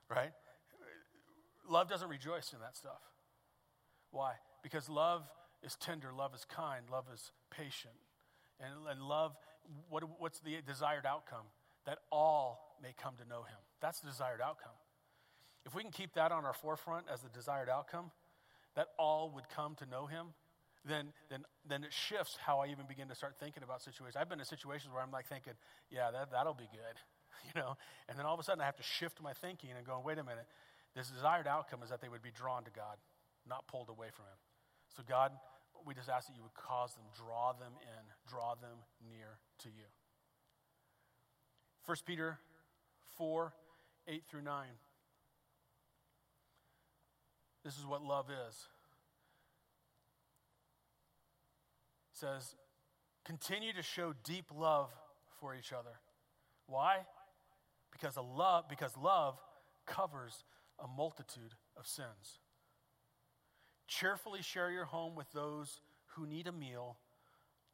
right? 0.09 0.33
Love 1.69 1.89
doesn't 1.89 2.09
rejoice 2.09 2.53
in 2.53 2.61
that 2.61 2.77
stuff. 2.77 3.01
Why? 4.11 4.33
Because 4.63 4.89
love 4.89 5.23
is 5.63 5.77
tender, 5.77 6.11
love 6.17 6.35
is 6.35 6.45
kind, 6.45 6.85
love 6.91 7.05
is 7.13 7.33
patient. 7.51 7.95
And, 8.61 8.73
and 8.91 9.03
love, 9.03 9.37
what, 9.89 10.05
what's 10.19 10.41
the 10.41 10.57
desired 10.67 11.07
outcome? 11.07 11.47
That 11.87 11.99
all 12.11 12.77
may 12.83 12.95
come 13.01 13.15
to 13.17 13.29
know 13.29 13.43
him. 13.43 13.59
That's 13.81 14.01
the 14.01 14.09
desired 14.09 14.41
outcome. 14.41 14.73
If 15.65 15.75
we 15.75 15.83
can 15.83 15.93
keep 15.93 16.15
that 16.15 16.33
on 16.33 16.45
our 16.45 16.53
forefront 16.53 17.07
as 17.13 17.23
the 17.23 17.29
desired 17.29 17.69
outcome, 17.69 18.11
that 18.75 18.89
all 18.99 19.31
would 19.35 19.49
come 19.49 19.75
to 19.77 19.87
know 19.87 20.07
him, 20.07 20.29
then, 20.85 21.13
then, 21.31 21.45
then 21.69 21.85
it 21.85 21.93
shifts 21.93 22.37
how 22.45 22.61
I 22.61 22.67
even 22.67 22.87
begin 22.89 23.09
to 23.09 23.15
start 23.15 23.37
thinking 23.39 23.63
about 23.63 23.83
situations. 23.83 24.17
I've 24.19 24.29
been 24.29 24.41
in 24.41 24.47
situations 24.47 24.93
where 24.93 25.03
I'm 25.03 25.13
like 25.13 25.27
thinking, 25.27 25.53
yeah, 25.91 26.11
that, 26.11 26.33
that'll 26.33 26.55
be 26.55 26.69
good, 26.73 26.99
you 27.47 27.61
know? 27.61 27.77
And 28.09 28.19
then 28.19 28.27
all 28.27 28.35
of 28.35 28.41
a 28.41 28.43
sudden 28.43 28.61
I 28.61 28.67
have 28.67 28.77
to 28.77 28.83
shift 28.83 29.23
my 29.23 29.33
thinking 29.33 29.71
and 29.77 29.87
go, 29.87 30.03
wait 30.05 30.19
a 30.19 30.25
minute, 30.25 30.47
this 30.97 31.09
desired 31.09 31.47
outcome 31.47 31.83
is 31.83 31.91
that 31.91 32.01
they 32.01 32.09
would 32.09 32.23
be 32.23 32.33
drawn 32.35 32.65
to 32.65 32.71
God, 32.71 32.97
not 33.49 33.67
pulled 33.69 33.89
away 33.89 34.09
from 34.15 34.25
him. 34.27 34.39
So 34.97 35.03
God, 35.09 35.33
we 35.87 35.95
just 35.95 36.09
ask 36.09 36.29
that 36.29 36.37
you 36.37 36.43
would 36.43 36.55
cause 36.55 36.95
them, 36.95 37.05
draw 37.17 37.53
them 37.53 37.73
in, 37.83 38.31
draw 38.31 38.55
them 38.55 38.79
near 39.09 39.39
to 39.61 39.69
you. 39.69 39.85
1 41.87 41.97
Peter 42.07 42.39
4, 43.17 43.53
8 44.09 44.23
through 44.29 44.43
9. 44.43 44.67
This 47.65 47.79
is 47.79 47.87
what 47.87 48.03
love 48.03 48.27
is. 48.31 48.67
It 52.13 52.19
says, 52.19 52.55
continue 53.25 53.73
to 53.73 53.83
show 53.83 54.15
deep 54.25 54.47
love 54.57 54.91
for 55.41 55.55
each 55.55 55.73
other. 55.73 56.01
Why? 56.67 56.99
Because 57.93 58.17
love 58.17 58.65
because 58.69 58.97
love 58.97 59.39
covers 59.87 60.45
a 60.83 60.87
multitude 60.89 61.55
of 61.77 61.87
sins. 61.87 62.41
Cheerfully 64.01 64.43
share 64.43 64.71
your 64.71 64.85
home 64.85 65.15
with 65.15 65.31
those 65.33 65.81
who 66.15 66.27
need 66.27 66.47
a 66.47 66.53
meal 66.53 66.97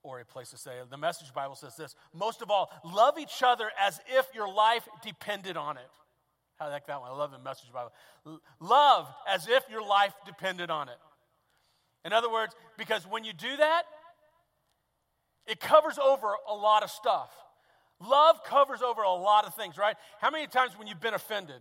or 0.02 0.20
a 0.20 0.24
place 0.24 0.50
to 0.50 0.56
stay. 0.56 0.72
The 0.88 0.96
message 0.96 1.32
Bible 1.32 1.54
says 1.54 1.76
this 1.76 1.94
most 2.12 2.42
of 2.42 2.50
all, 2.50 2.70
love 2.84 3.18
each 3.18 3.42
other 3.42 3.70
as 3.80 4.00
if 4.06 4.26
your 4.34 4.52
life 4.52 4.88
depended 5.04 5.56
on 5.56 5.76
it. 5.76 5.90
How 6.58 6.66
I 6.66 6.70
like 6.70 6.86
that 6.86 7.00
one. 7.00 7.10
I 7.10 7.14
love 7.14 7.30
the 7.30 7.38
message 7.38 7.72
Bible. 7.72 7.92
Love 8.58 9.06
as 9.28 9.46
if 9.48 9.62
your 9.70 9.86
life 9.86 10.12
depended 10.26 10.70
on 10.70 10.88
it. 10.88 10.98
In 12.04 12.12
other 12.12 12.30
words, 12.30 12.54
because 12.76 13.06
when 13.06 13.24
you 13.24 13.32
do 13.32 13.56
that, 13.56 13.82
it 15.46 15.60
covers 15.60 15.98
over 15.98 16.34
a 16.48 16.54
lot 16.54 16.82
of 16.82 16.90
stuff. 16.90 17.30
Love 18.00 18.42
covers 18.44 18.82
over 18.82 19.02
a 19.02 19.12
lot 19.12 19.44
of 19.44 19.54
things, 19.54 19.78
right? 19.78 19.96
How 20.20 20.30
many 20.30 20.46
times 20.46 20.76
when 20.76 20.88
you've 20.88 21.00
been 21.00 21.14
offended, 21.14 21.60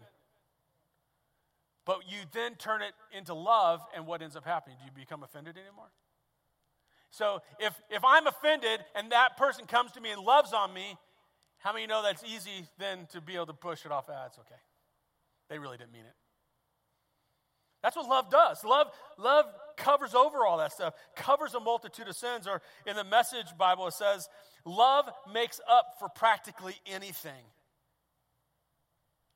but 1.87 2.01
you 2.05 2.17
then 2.33 2.55
turn 2.55 2.81
it 2.81 2.91
into 3.17 3.33
love, 3.33 3.79
and 3.95 4.05
what 4.05 4.21
ends 4.21 4.35
up 4.35 4.45
happening? 4.45 4.75
Do 4.77 4.85
you 4.85 4.91
become 4.93 5.23
offended 5.23 5.55
anymore? 5.57 5.89
So 7.09 7.39
if, 7.59 7.73
if 7.89 8.03
I'm 8.03 8.27
offended 8.27 8.81
and 8.93 9.13
that 9.13 9.37
person 9.37 9.65
comes 9.65 9.93
to 9.93 10.01
me 10.01 10.11
and 10.11 10.21
loves 10.21 10.51
on 10.51 10.73
me, 10.73 10.97
how 11.59 11.71
many 11.71 11.87
know 11.87 12.03
that's 12.03 12.23
easy 12.25 12.67
then 12.77 13.07
to 13.13 13.21
be 13.21 13.35
able 13.35 13.47
to 13.47 13.53
push 13.53 13.85
it 13.85 13.91
off? 13.91 14.09
Ah, 14.09 14.25
it's 14.27 14.37
okay. 14.37 14.59
They 15.49 15.57
really 15.57 15.77
didn't 15.77 15.93
mean 15.93 16.05
it. 16.05 16.13
That's 17.81 17.95
what 17.95 18.09
love 18.09 18.29
does. 18.29 18.65
Love, 18.65 18.87
love 19.17 19.45
covers 19.77 20.13
over 20.13 20.45
all 20.45 20.57
that 20.57 20.73
stuff, 20.73 20.93
covers 21.15 21.53
a 21.53 21.59
multitude 21.61 22.09
of 22.09 22.15
sins. 22.17 22.47
Or 22.47 22.61
in 22.85 22.97
the 22.97 23.05
message 23.05 23.47
Bible, 23.57 23.87
it 23.87 23.93
says, 23.93 24.27
love 24.65 25.09
makes 25.33 25.61
up 25.69 25.95
for 25.99 26.09
practically 26.09 26.75
anything. 26.85 27.45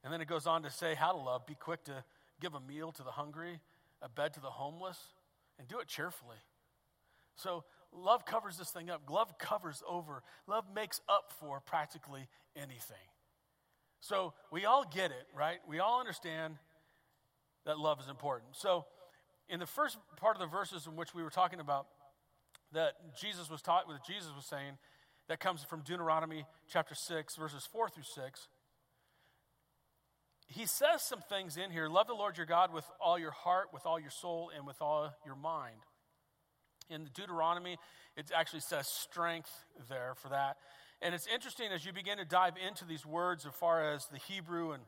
And 0.04 0.12
then 0.12 0.20
it 0.20 0.28
goes 0.28 0.48
on 0.48 0.64
to 0.64 0.70
say 0.70 0.96
how 0.96 1.14
to 1.14 1.18
love. 1.18 1.46
Be 1.46 1.56
quick 1.56 1.86
to 1.86 2.04
give 2.42 2.54
a 2.56 2.60
meal 2.60 2.92
to 2.92 3.04
the 3.04 3.12
hungry, 3.12 3.60
a 4.02 4.10
bed 4.10 4.34
to 4.34 4.40
the 4.42 4.50
homeless, 4.50 4.98
and 5.58 5.68
do 5.68 5.80
it 5.80 5.88
cheerfully. 5.88 6.38
So 7.36 7.64
love 7.94 8.26
covers 8.26 8.58
this 8.58 8.72
thing 8.72 8.90
up. 8.90 9.04
Love 9.10 9.38
covers 9.38 9.84
over. 9.88 10.24
Love 10.48 10.66
makes 10.74 11.00
up 11.08 11.32
for 11.40 11.62
practically 11.62 12.28
anything. 12.56 12.98
So 14.00 14.34
we 14.52 14.66
all 14.66 14.84
get 14.84 15.12
it, 15.12 15.28
right? 15.36 15.60
We 15.68 15.80
all 15.80 16.00
understand 16.00 16.56
that 17.66 17.78
love 17.78 18.00
is 18.02 18.10
important. 18.10 18.56
So 18.56 18.86
in 19.48 19.60
the 19.60 19.68
first 19.68 19.98
part 20.18 20.36
of 20.36 20.40
the 20.40 20.48
verses 20.48 20.88
in 20.88 20.96
which 20.96 21.14
we 21.14 21.24
were 21.24 21.30
talking 21.30 21.60
about 21.60 21.88
that 22.74 22.94
Jesus 23.20 23.50
was 23.50 23.62
taught 23.62 23.88
what 23.88 24.04
Jesus 24.06 24.30
was 24.36 24.46
saying, 24.46 24.78
that 25.28 25.40
comes 25.40 25.64
from 25.64 25.82
Deuteronomy 25.82 26.46
chapter 26.68 26.96
6, 26.96 27.36
verses 27.36 27.68
4 27.72 27.90
through 27.90 28.04
6. 28.04 28.48
He 30.52 30.66
says 30.66 31.02
some 31.02 31.22
things 31.22 31.56
in 31.56 31.72
here. 31.72 31.88
Love 31.88 32.08
the 32.08 32.14
Lord 32.14 32.36
your 32.36 32.46
God 32.46 32.74
with 32.74 32.86
all 33.00 33.18
your 33.18 33.32
heart, 33.32 33.68
with 33.74 33.86
all 33.86 34.00
your 34.00 34.10
soul, 34.10 34.52
and 34.56 34.68
with 34.68 34.82
all 34.82 35.14
your 35.26 35.36
mind. 35.36 35.78
In 36.90 37.06
the 37.06 37.10
Deuteronomy, 37.10 37.78
it 38.18 38.32
actually 38.36 38.60
says 38.60 38.88
strength 38.88 39.50
there 39.90 40.14
for 40.16 40.28
that. 40.30 40.58
And 41.02 41.16
it's 41.16 41.26
interesting 41.34 41.72
as 41.74 41.86
you 41.86 41.94
begin 41.94 42.18
to 42.18 42.26
dive 42.26 42.56
into 42.68 42.84
these 42.84 43.06
words 43.06 43.46
as 43.46 43.54
far 43.54 43.94
as 43.94 44.06
the 44.08 44.18
Hebrew 44.18 44.74
and 44.74 44.84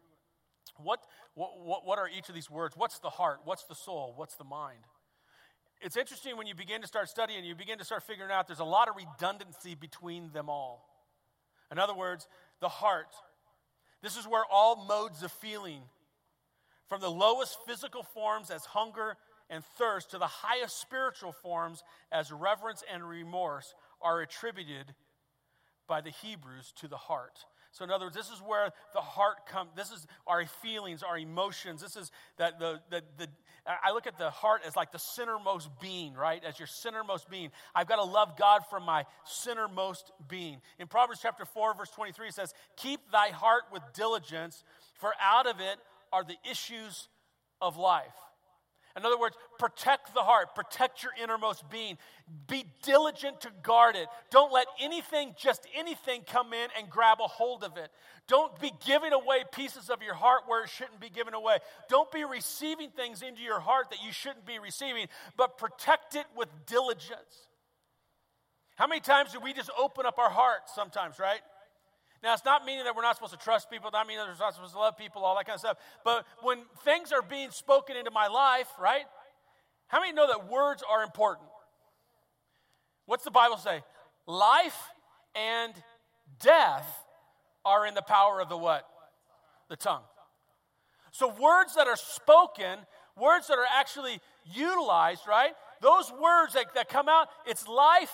what, 0.78 1.00
what, 1.34 1.86
what 1.86 1.98
are 1.98 2.10
each 2.10 2.28
of 2.30 2.36
these 2.36 2.50
words? 2.50 2.76
What's 2.76 3.00
the 3.00 3.10
heart? 3.10 3.40
What's 3.46 3.64
the 3.64 3.76
soul? 3.76 4.14
What's 4.16 4.36
the 4.36 4.44
mind? 4.44 4.80
It's 5.82 5.98
interesting 5.98 6.38
when 6.38 6.48
you 6.48 6.56
begin 6.56 6.82
to 6.82 6.88
start 6.88 7.10
studying, 7.10 7.44
you 7.46 7.56
begin 7.56 7.78
to 7.78 7.86
start 7.86 8.04
figuring 8.04 8.32
out 8.32 8.48
there's 8.48 8.60
a 8.60 8.66
lot 8.66 8.90
of 8.90 8.96
redundancy 8.96 9.76
between 9.76 10.32
them 10.32 10.50
all. 10.50 10.88
In 11.72 11.80
other 11.80 11.96
words, 11.96 12.28
the 12.60 12.70
heart. 12.70 13.08
This 14.04 14.18
is 14.18 14.28
where 14.28 14.44
all 14.52 14.86
modes 14.86 15.24
of 15.24 15.32
feeling, 15.32 15.82
from 16.90 17.00
the 17.00 17.10
lowest 17.10 17.58
physical 17.66 18.04
forms 18.04 18.52
as 18.52 18.66
hunger 18.66 19.16
and 19.50 19.64
thirst 19.78 20.12
to 20.12 20.18
the 20.18 20.28
highest 20.28 20.80
spiritual 20.80 21.32
forms 21.32 21.84
as 22.12 22.32
reverence 22.32 22.84
and 22.94 23.08
remorse, 23.08 23.74
are 24.02 24.20
attributed 24.22 24.94
by 25.88 26.02
the 26.02 26.10
Hebrews 26.10 26.74
to 26.78 26.90
the 26.90 26.98
heart. 26.98 27.46
So, 27.72 27.84
in 27.84 27.92
other 27.92 28.06
words, 28.06 28.16
this 28.16 28.30
is 28.30 28.40
where 28.40 28.72
the 28.94 29.02
heart 29.02 29.48
comes. 29.48 29.72
This 29.76 29.90
is 29.90 30.06
our 30.28 30.46
feelings, 30.46 31.02
our 31.02 31.18
emotions. 31.18 31.82
This 31.82 31.96
is 31.96 32.12
that 32.38 32.60
the, 32.60 32.82
the, 32.92 33.04
the, 33.18 33.28
I 33.66 33.92
look 33.94 34.08
at 34.08 34.18
the 34.18 34.30
heart 34.30 34.62
as 34.68 34.76
like 34.76 34.92
the 34.92 34.98
centermost 34.98 35.70
being, 35.82 36.16
right? 36.16 36.44
As 36.44 36.60
your 36.60 36.68
centermost 36.68 37.30
being. 37.30 37.50
I've 37.74 37.88
got 37.88 37.96
to 37.96 38.04
love 38.04 38.38
God 38.38 38.64
from 38.70 38.84
my 38.84 39.06
centermost 39.26 40.04
being. 40.28 40.60
In 40.80 40.88
Proverbs 40.88 41.20
chapter 41.22 41.46
4, 41.46 41.76
verse 41.76 41.90
23, 41.92 42.28
it 42.28 42.34
says, 42.34 42.54
Keep 42.76 43.12
thy 43.12 43.30
heart 43.30 43.64
with 43.72 43.82
diligence, 43.94 44.64
for 45.00 45.14
out 45.22 45.48
of 45.48 45.62
it 45.62 45.78
are 46.12 46.26
the 46.26 46.36
issues 46.50 47.08
of 47.62 47.78
life. 47.78 48.04
In 48.96 49.06
other 49.06 49.18
words, 49.18 49.36
protect 49.58 50.14
the 50.14 50.22
heart, 50.22 50.54
protect 50.54 51.02
your 51.02 51.14
innermost 51.22 51.68
being. 51.70 51.98
Be 52.48 52.66
diligent 52.84 53.42
to 53.42 53.50
guard 53.64 53.96
it. 53.96 54.08
Don't 54.30 54.54
let 54.54 54.68
anything, 54.80 55.34
just 55.36 55.66
anything, 55.76 56.22
come 56.28 56.54
in 56.54 56.70
and 56.78 56.90
grab 56.90 57.18
a 57.20 57.28
hold 57.28 57.64
of 57.64 57.76
it. 57.78 57.90
Don't 58.28 58.58
be 58.60 58.72
giving 58.86 59.12
away 59.12 59.46
pieces 59.52 59.90
of 59.90 60.04
your 60.04 60.14
heart 60.14 60.42
where 60.46 60.64
it 60.64 60.70
shouldn't 60.70 61.00
be 61.00 61.10
given 61.10 61.34
away. 61.34 61.58
Don't 61.90 62.12
be 62.12 62.24
receiving 62.24 62.92
things 62.92 63.24
into 63.24 63.42
your 63.42 63.60
heart 63.60 63.90
that 63.90 64.04
you 64.06 64.12
shouldn't 64.12 64.46
be 64.46 64.60
receiving, 64.60 65.08
but 65.38 65.58
protect 65.58 66.14
it 66.14 66.26
with 66.38 66.50
diligence. 66.68 67.50
How 68.76 68.86
many 68.86 69.02
times 69.02 69.34
do 69.34 69.40
we 69.40 69.54
just 69.54 69.72
open 69.78 70.06
up 70.06 70.20
our 70.20 70.30
hearts 70.30 70.74
sometimes, 70.74 71.18
right? 71.18 71.42
Now, 72.24 72.34
it's 72.34 72.46
not 72.46 72.66
meaning 72.66 72.86
that 72.86 72.96
we're 72.96 73.02
not 73.02 73.16
supposed 73.16 73.34
to 73.34 73.40
trust 73.40 73.70
people, 73.70 73.90
not 73.92 74.08
meaning 74.08 74.26
that 74.26 74.32
we're 74.32 74.46
not 74.46 74.56
supposed 74.56 74.74
to 74.74 74.80
love 74.80 74.98
people, 74.98 75.24
all 75.24 75.36
that 75.36 75.46
kind 75.46 75.56
of 75.56 75.60
stuff. 75.60 75.78
But 76.06 76.26
when 76.42 76.60
things 76.86 77.12
are 77.12 77.22
being 77.22 77.52
spoken 77.52 77.98
into 77.98 78.12
my 78.12 78.28
life, 78.28 78.70
right? 78.80 79.04
How 79.88 80.00
many 80.00 80.14
know 80.14 80.28
that 80.28 80.50
words 80.50 80.84
are 80.90 81.04
important? 81.04 81.50
What's 83.06 83.26
the 83.26 83.32
Bible 83.32 83.58
say? 83.58 83.82
Life 84.26 84.80
and 85.36 85.74
death 86.42 86.88
are 87.66 87.86
in 87.86 87.94
the 87.94 88.02
power 88.02 88.40
of 88.40 88.48
the 88.48 88.58
what? 88.58 88.88
The 89.70 89.76
tongue. 89.76 90.04
So 91.12 91.28
words 91.28 91.76
that 91.76 91.88
are 91.88 91.98
spoken 91.98 92.80
words 93.20 93.48
that 93.48 93.58
are 93.58 93.68
actually 93.78 94.20
utilized, 94.54 95.22
right? 95.28 95.52
Those 95.82 96.12
words 96.12 96.54
that, 96.54 96.74
that 96.76 96.90
come 96.90 97.08
out, 97.10 97.28
it's 97.46 97.68
life 97.68 98.14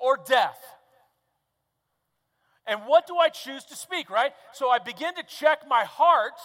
or 0.00 0.18
death. 0.26 0.58
And 2.70 2.82
what 2.86 3.08
do 3.08 3.16
I 3.16 3.30
choose 3.30 3.64
to 3.64 3.74
speak, 3.74 4.10
right? 4.10 4.30
So 4.52 4.70
I 4.70 4.78
begin 4.78 5.16
to 5.16 5.24
check 5.24 5.66
my 5.68 5.82
heart. 5.82 6.38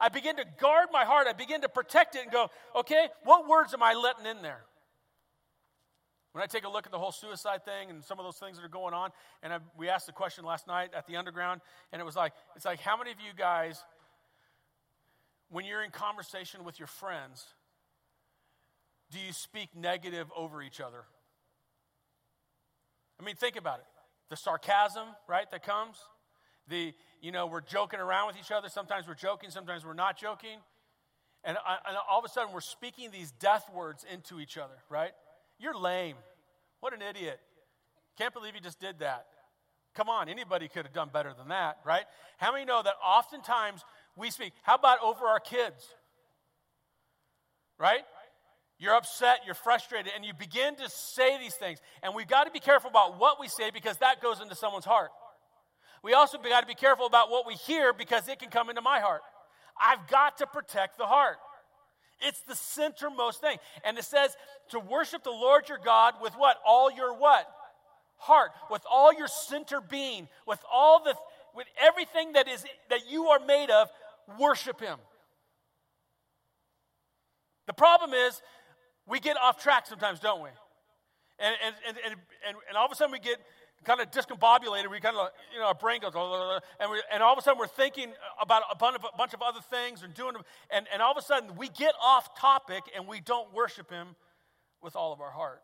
I 0.00 0.08
begin 0.08 0.36
to 0.36 0.44
guard 0.58 0.88
my 0.90 1.04
heart. 1.04 1.26
I 1.28 1.34
begin 1.34 1.60
to 1.60 1.68
protect 1.68 2.14
it 2.14 2.22
and 2.22 2.32
go, 2.32 2.48
okay, 2.74 3.08
what 3.24 3.46
words 3.46 3.74
am 3.74 3.82
I 3.82 3.92
letting 3.92 4.24
in 4.24 4.40
there? 4.40 4.64
When 6.32 6.42
I 6.42 6.46
take 6.46 6.64
a 6.64 6.68
look 6.70 6.86
at 6.86 6.92
the 6.92 6.98
whole 6.98 7.12
suicide 7.12 7.62
thing 7.62 7.90
and 7.90 8.02
some 8.02 8.18
of 8.18 8.24
those 8.24 8.38
things 8.38 8.56
that 8.56 8.64
are 8.64 8.70
going 8.70 8.94
on, 8.94 9.10
and 9.42 9.52
I, 9.52 9.58
we 9.76 9.90
asked 9.90 10.06
the 10.06 10.12
question 10.12 10.46
last 10.46 10.66
night 10.66 10.92
at 10.96 11.06
the 11.06 11.16
underground, 11.16 11.60
and 11.92 12.00
it 12.00 12.06
was 12.06 12.16
like, 12.16 12.32
it's 12.56 12.64
like, 12.64 12.80
how 12.80 12.96
many 12.96 13.10
of 13.10 13.18
you 13.20 13.34
guys, 13.36 13.84
when 15.50 15.66
you're 15.66 15.84
in 15.84 15.90
conversation 15.90 16.64
with 16.64 16.78
your 16.78 16.88
friends, 16.88 17.44
do 19.10 19.18
you 19.18 19.34
speak 19.34 19.76
negative 19.76 20.26
over 20.34 20.62
each 20.62 20.80
other? 20.80 21.04
I 23.20 23.24
mean, 23.24 23.36
think 23.36 23.56
about 23.56 23.80
it. 23.80 23.86
The 24.30 24.36
sarcasm, 24.36 25.08
right, 25.28 25.50
that 25.50 25.64
comes. 25.64 25.96
The, 26.68 26.94
you 27.20 27.30
know, 27.30 27.46
we're 27.46 27.60
joking 27.60 28.00
around 28.00 28.28
with 28.28 28.36
each 28.36 28.50
other. 28.50 28.68
Sometimes 28.68 29.06
we're 29.06 29.14
joking, 29.14 29.50
sometimes 29.50 29.84
we're 29.84 29.94
not 29.94 30.16
joking. 30.16 30.58
And, 31.44 31.58
uh, 31.58 31.76
and 31.86 31.96
all 32.10 32.18
of 32.18 32.24
a 32.24 32.28
sudden, 32.28 32.54
we're 32.54 32.60
speaking 32.60 33.10
these 33.10 33.30
death 33.32 33.66
words 33.74 34.04
into 34.10 34.40
each 34.40 34.56
other, 34.56 34.74
right? 34.88 35.12
You're 35.58 35.76
lame. 35.76 36.16
What 36.80 36.94
an 36.94 37.02
idiot. 37.02 37.38
Can't 38.16 38.32
believe 38.32 38.54
you 38.54 38.60
just 38.60 38.80
did 38.80 39.00
that. 39.00 39.26
Come 39.94 40.08
on, 40.08 40.28
anybody 40.28 40.68
could 40.68 40.84
have 40.84 40.94
done 40.94 41.10
better 41.12 41.32
than 41.36 41.48
that, 41.48 41.78
right? 41.84 42.04
How 42.38 42.52
many 42.52 42.64
know 42.64 42.82
that 42.82 42.94
oftentimes 43.04 43.84
we 44.16 44.30
speak, 44.30 44.52
how 44.62 44.74
about 44.74 44.98
over 45.02 45.26
our 45.26 45.38
kids? 45.38 45.86
Right? 47.78 48.02
You're 48.78 48.94
upset, 48.94 49.40
you're 49.46 49.54
frustrated, 49.54 50.12
and 50.14 50.24
you 50.24 50.32
begin 50.34 50.74
to 50.76 50.88
say 50.90 51.38
these 51.38 51.54
things. 51.54 51.78
And 52.02 52.14
we've 52.14 52.28
got 52.28 52.44
to 52.44 52.50
be 52.50 52.60
careful 52.60 52.90
about 52.90 53.18
what 53.20 53.40
we 53.40 53.48
say 53.48 53.70
because 53.70 53.96
that 53.98 54.20
goes 54.20 54.40
into 54.40 54.54
someone's 54.54 54.84
heart. 54.84 55.10
We 56.02 56.12
also 56.12 56.38
got 56.38 56.60
to 56.60 56.66
be 56.66 56.74
careful 56.74 57.06
about 57.06 57.30
what 57.30 57.46
we 57.46 57.54
hear 57.54 57.92
because 57.92 58.28
it 58.28 58.38
can 58.38 58.50
come 58.50 58.68
into 58.68 58.82
my 58.82 59.00
heart. 59.00 59.22
I've 59.80 60.06
got 60.08 60.38
to 60.38 60.46
protect 60.46 60.98
the 60.98 61.06
heart. 61.06 61.36
It's 62.20 62.40
the 62.42 62.54
centermost 62.54 63.36
thing. 63.36 63.58
And 63.84 63.96
it 63.98 64.04
says 64.04 64.36
to 64.70 64.80
worship 64.80 65.24
the 65.24 65.30
Lord 65.30 65.68
your 65.68 65.78
God 65.82 66.14
with 66.20 66.34
what? 66.34 66.56
All 66.66 66.90
your 66.90 67.16
what? 67.16 67.46
Heart, 68.16 68.52
with 68.70 68.82
all 68.90 69.12
your 69.12 69.28
center 69.28 69.80
being, 69.80 70.28
with 70.46 70.60
all 70.70 71.02
the 71.02 71.14
with 71.54 71.66
everything 71.80 72.32
that 72.32 72.48
is 72.48 72.64
that 72.90 73.10
you 73.10 73.26
are 73.26 73.38
made 73.38 73.70
of, 73.70 73.88
worship 74.38 74.80
him. 74.80 74.98
The 77.66 77.72
problem 77.72 78.12
is 78.12 78.40
we 79.06 79.20
get 79.20 79.36
off 79.36 79.62
track 79.62 79.86
sometimes, 79.86 80.20
don't 80.20 80.42
we? 80.42 80.50
And, 81.38 81.54
and, 81.64 81.74
and, 81.88 81.96
and, 82.06 82.56
and, 82.68 82.76
all 82.76 82.86
of 82.86 82.92
a 82.92 82.94
sudden 82.94 83.12
we 83.12 83.18
get 83.18 83.38
kind 83.84 84.00
of 84.00 84.10
discombobulated. 84.10 84.90
We 84.90 85.00
kind 85.00 85.16
of, 85.16 85.30
you 85.52 85.60
know, 85.60 85.66
our 85.66 85.74
brain 85.74 86.00
goes, 86.00 86.12
and, 86.80 86.90
we, 86.90 87.02
and 87.12 87.22
all 87.22 87.32
of 87.32 87.38
a 87.38 87.42
sudden 87.42 87.58
we're 87.58 87.66
thinking 87.66 88.12
about 88.40 88.62
a 88.70 88.76
bunch 88.76 89.34
of, 89.34 89.42
other 89.42 89.60
things 89.68 90.02
and 90.02 90.14
doing 90.14 90.34
them. 90.34 90.42
And, 90.70 90.86
and 90.92 91.02
all 91.02 91.10
of 91.10 91.18
a 91.18 91.22
sudden 91.22 91.56
we 91.56 91.68
get 91.68 91.94
off 92.00 92.38
topic 92.38 92.84
and 92.94 93.06
we 93.06 93.20
don't 93.20 93.52
worship 93.52 93.90
Him 93.90 94.14
with 94.80 94.96
all 94.96 95.12
of 95.12 95.20
our 95.20 95.30
heart. 95.30 95.60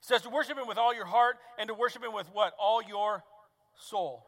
It 0.00 0.06
says 0.06 0.22
to 0.22 0.30
worship 0.30 0.58
Him 0.58 0.66
with 0.66 0.78
all 0.78 0.94
your 0.94 1.06
heart 1.06 1.36
and 1.58 1.68
to 1.68 1.74
worship 1.74 2.02
Him 2.02 2.14
with 2.14 2.28
what? 2.32 2.54
All 2.58 2.82
your 2.82 3.22
soul. 3.76 4.26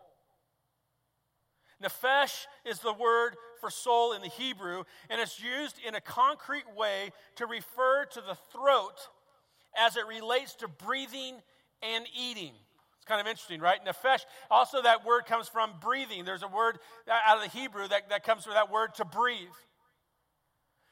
Nefesh 1.83 2.47
is 2.65 2.79
the 2.79 2.93
word 2.93 3.37
for 3.65 3.71
soul 3.71 4.13
in 4.13 4.21
the 4.21 4.29
Hebrew, 4.29 4.85
and 5.09 5.19
it's 5.19 5.41
used 5.41 5.77
in 5.89 5.95
a 5.95 6.01
concrete 6.01 6.67
way 6.77 7.13
to 7.37 7.47
refer 7.47 8.05
to 8.05 8.21
the 8.21 8.37
throat 8.53 9.09
as 9.75 9.97
it 9.97 10.07
relates 10.07 10.55
to 10.57 10.69
breathing 10.69 11.37
and 11.83 12.05
eating. 12.15 12.53
It's 12.99 13.07
kind 13.07 13.23
of 13.23 13.27
interesting, 13.27 13.61
right? 13.61 13.79
Nefesh, 13.83 14.21
also 14.51 14.83
that 14.83 15.07
word 15.07 15.25
comes 15.25 15.49
from 15.49 15.71
breathing. 15.81 16.27
There's 16.27 16.43
a 16.43 16.49
word 16.49 16.79
out 17.09 17.39
of 17.39 17.43
the 17.43 17.59
Hebrew 17.59 17.89
that, 17.89 18.11
that 18.11 18.23
comes 18.23 18.45
from 18.45 18.53
that 18.53 18.71
word 18.71 18.95
to 18.97 19.07
breathe. 19.07 19.49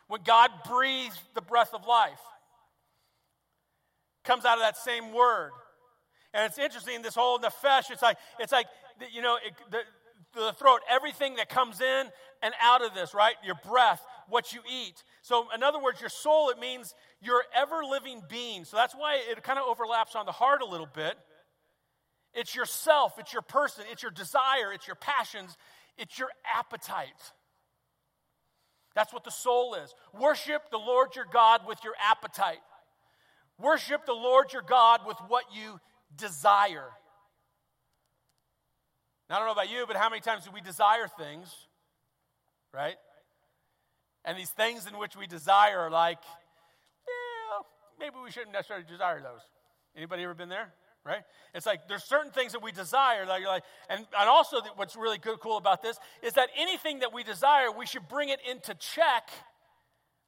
When 0.09 0.23
God 0.23 0.49
breathes 0.67 1.21
the 1.35 1.43
breath 1.43 1.75
of 1.75 1.87
life, 1.87 2.21
comes 4.25 4.47
out 4.47 4.57
of 4.57 4.61
that 4.61 4.79
same 4.79 5.13
word. 5.13 5.51
And 6.33 6.47
it's 6.47 6.59
interesting, 6.59 7.03
this 7.03 7.15
whole 7.15 7.39
nefesh, 7.39 7.91
it's 7.91 8.01
like, 8.01 8.17
it's 8.41 8.53
like 8.53 8.67
you 9.13 9.21
know, 9.21 9.37
it, 9.45 9.53
the, 9.71 9.79
the 10.35 10.53
throat, 10.53 10.81
everything 10.89 11.37
that 11.37 11.49
comes 11.49 11.81
in 11.81 12.07
and 12.43 12.55
out 12.61 12.85
of 12.85 12.95
this, 12.95 13.15
right? 13.15 13.35
Your 13.45 13.55
breath, 13.67 14.05
what 14.29 14.53
you 14.53 14.61
eat. 14.71 15.03
So, 15.23 15.47
in 15.55 15.63
other 15.63 15.81
words, 15.81 16.01
your 16.01 16.11
soul, 16.11 16.51
it 16.51 16.59
means 16.59 16.95
your 17.21 17.45
ever 17.55 17.85
living 17.85 18.23
being. 18.29 18.65
So, 18.65 18.77
that's 18.77 18.95
why 18.95 19.21
it 19.31 19.43
kind 19.43 19.59
of 19.59 19.67
overlaps 19.67 20.17
on 20.17 20.27
the 20.27 20.33
heart 20.33 20.63
a 20.63 20.67
little 20.67 20.89
bit. 20.93 21.17
It's 22.35 22.55
yourself, 22.55 23.15
it's 23.19 23.33
your 23.33 23.43
person, 23.43 23.85
it's 23.91 24.03
your 24.03 24.11
desire, 24.11 24.73
it's 24.73 24.87
your 24.87 24.97
passions, 24.97 25.57
it's 25.99 26.19
your 26.19 26.29
appetite. 26.57 27.09
That's 28.95 29.13
what 29.13 29.25
the 29.25 29.31
soul 29.31 29.75
is. 29.75 29.95
Worship 30.19 30.71
the 30.71 30.79
Lord 30.79 31.15
your 31.15 31.27
God 31.31 31.63
with 31.67 31.79
your 31.85 31.95
appetite. 32.03 32.61
Worship 33.59 34.07
the 34.07 34.13
Lord 34.13 34.53
your 34.53 34.63
God 34.63 35.01
with 35.07 35.17
what 35.29 35.45
you 35.55 35.79
desire. 36.17 36.89
Now, 39.33 39.39
I 39.39 39.41
don't 39.41 39.49
know 39.49 39.63
about 39.63 39.71
you, 39.71 39.87
but 39.89 39.97
how 39.97 40.11
many 40.11 40.21
times 40.21 40.45
do 40.45 40.51
we 40.53 40.61
desire 40.61 41.09
things, 41.09 41.49
right? 42.75 42.97
And 44.27 44.37
these 44.37 44.51
things 44.51 44.87
in 44.87 44.99
which 44.99 45.17
we 45.17 45.27
desire 45.27 45.79
are 45.79 45.91
like, 45.91 46.19
yeah, 47.09 47.63
maybe 47.99 48.17
we 48.23 48.31
shouldn't 48.31 48.53
necessarily 48.53 48.85
desire 48.87 49.23
those. 49.23 49.41
Anybody 49.97 50.25
ever 50.25 50.35
been 50.35 50.51
there? 50.51 50.75
Right? 51.03 51.23
It's 51.55 51.65
like 51.65 51.89
there's 51.89 52.05
certain 52.05 52.31
things 52.31 52.53
that 52.53 52.63
we 52.63 52.73
desire 52.73 53.25
that 53.25 53.41
you're 53.41 53.49
like, 53.49 53.63
and, 53.89 54.01
and 54.01 54.29
also 54.29 54.59
what's 54.77 54.97
really 54.97 55.17
good, 55.17 55.41
cool 55.41 55.57
about 55.57 55.81
this 55.81 55.97
is 56.23 56.35
that 56.35 56.51
anything 56.59 56.99
that 56.99 57.15
we 57.15 57.25
desire, 57.25 57.73
we 57.73 57.87
should 57.87 58.07
bring 58.09 58.29
it 58.29 58.39
into 58.47 58.75
check 58.75 59.31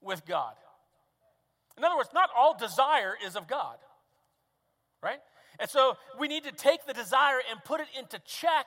with 0.00 0.24
God. 0.24 0.54
In 1.76 1.84
other 1.84 1.98
words, 1.98 2.08
not 2.14 2.30
all 2.34 2.56
desire 2.56 3.16
is 3.22 3.36
of 3.36 3.48
God, 3.48 3.76
right? 5.02 5.20
And 5.60 5.68
so 5.68 5.98
we 6.18 6.26
need 6.26 6.44
to 6.44 6.52
take 6.52 6.86
the 6.86 6.94
desire 6.94 7.40
and 7.50 7.62
put 7.64 7.82
it 7.82 7.88
into 7.98 8.18
check 8.24 8.66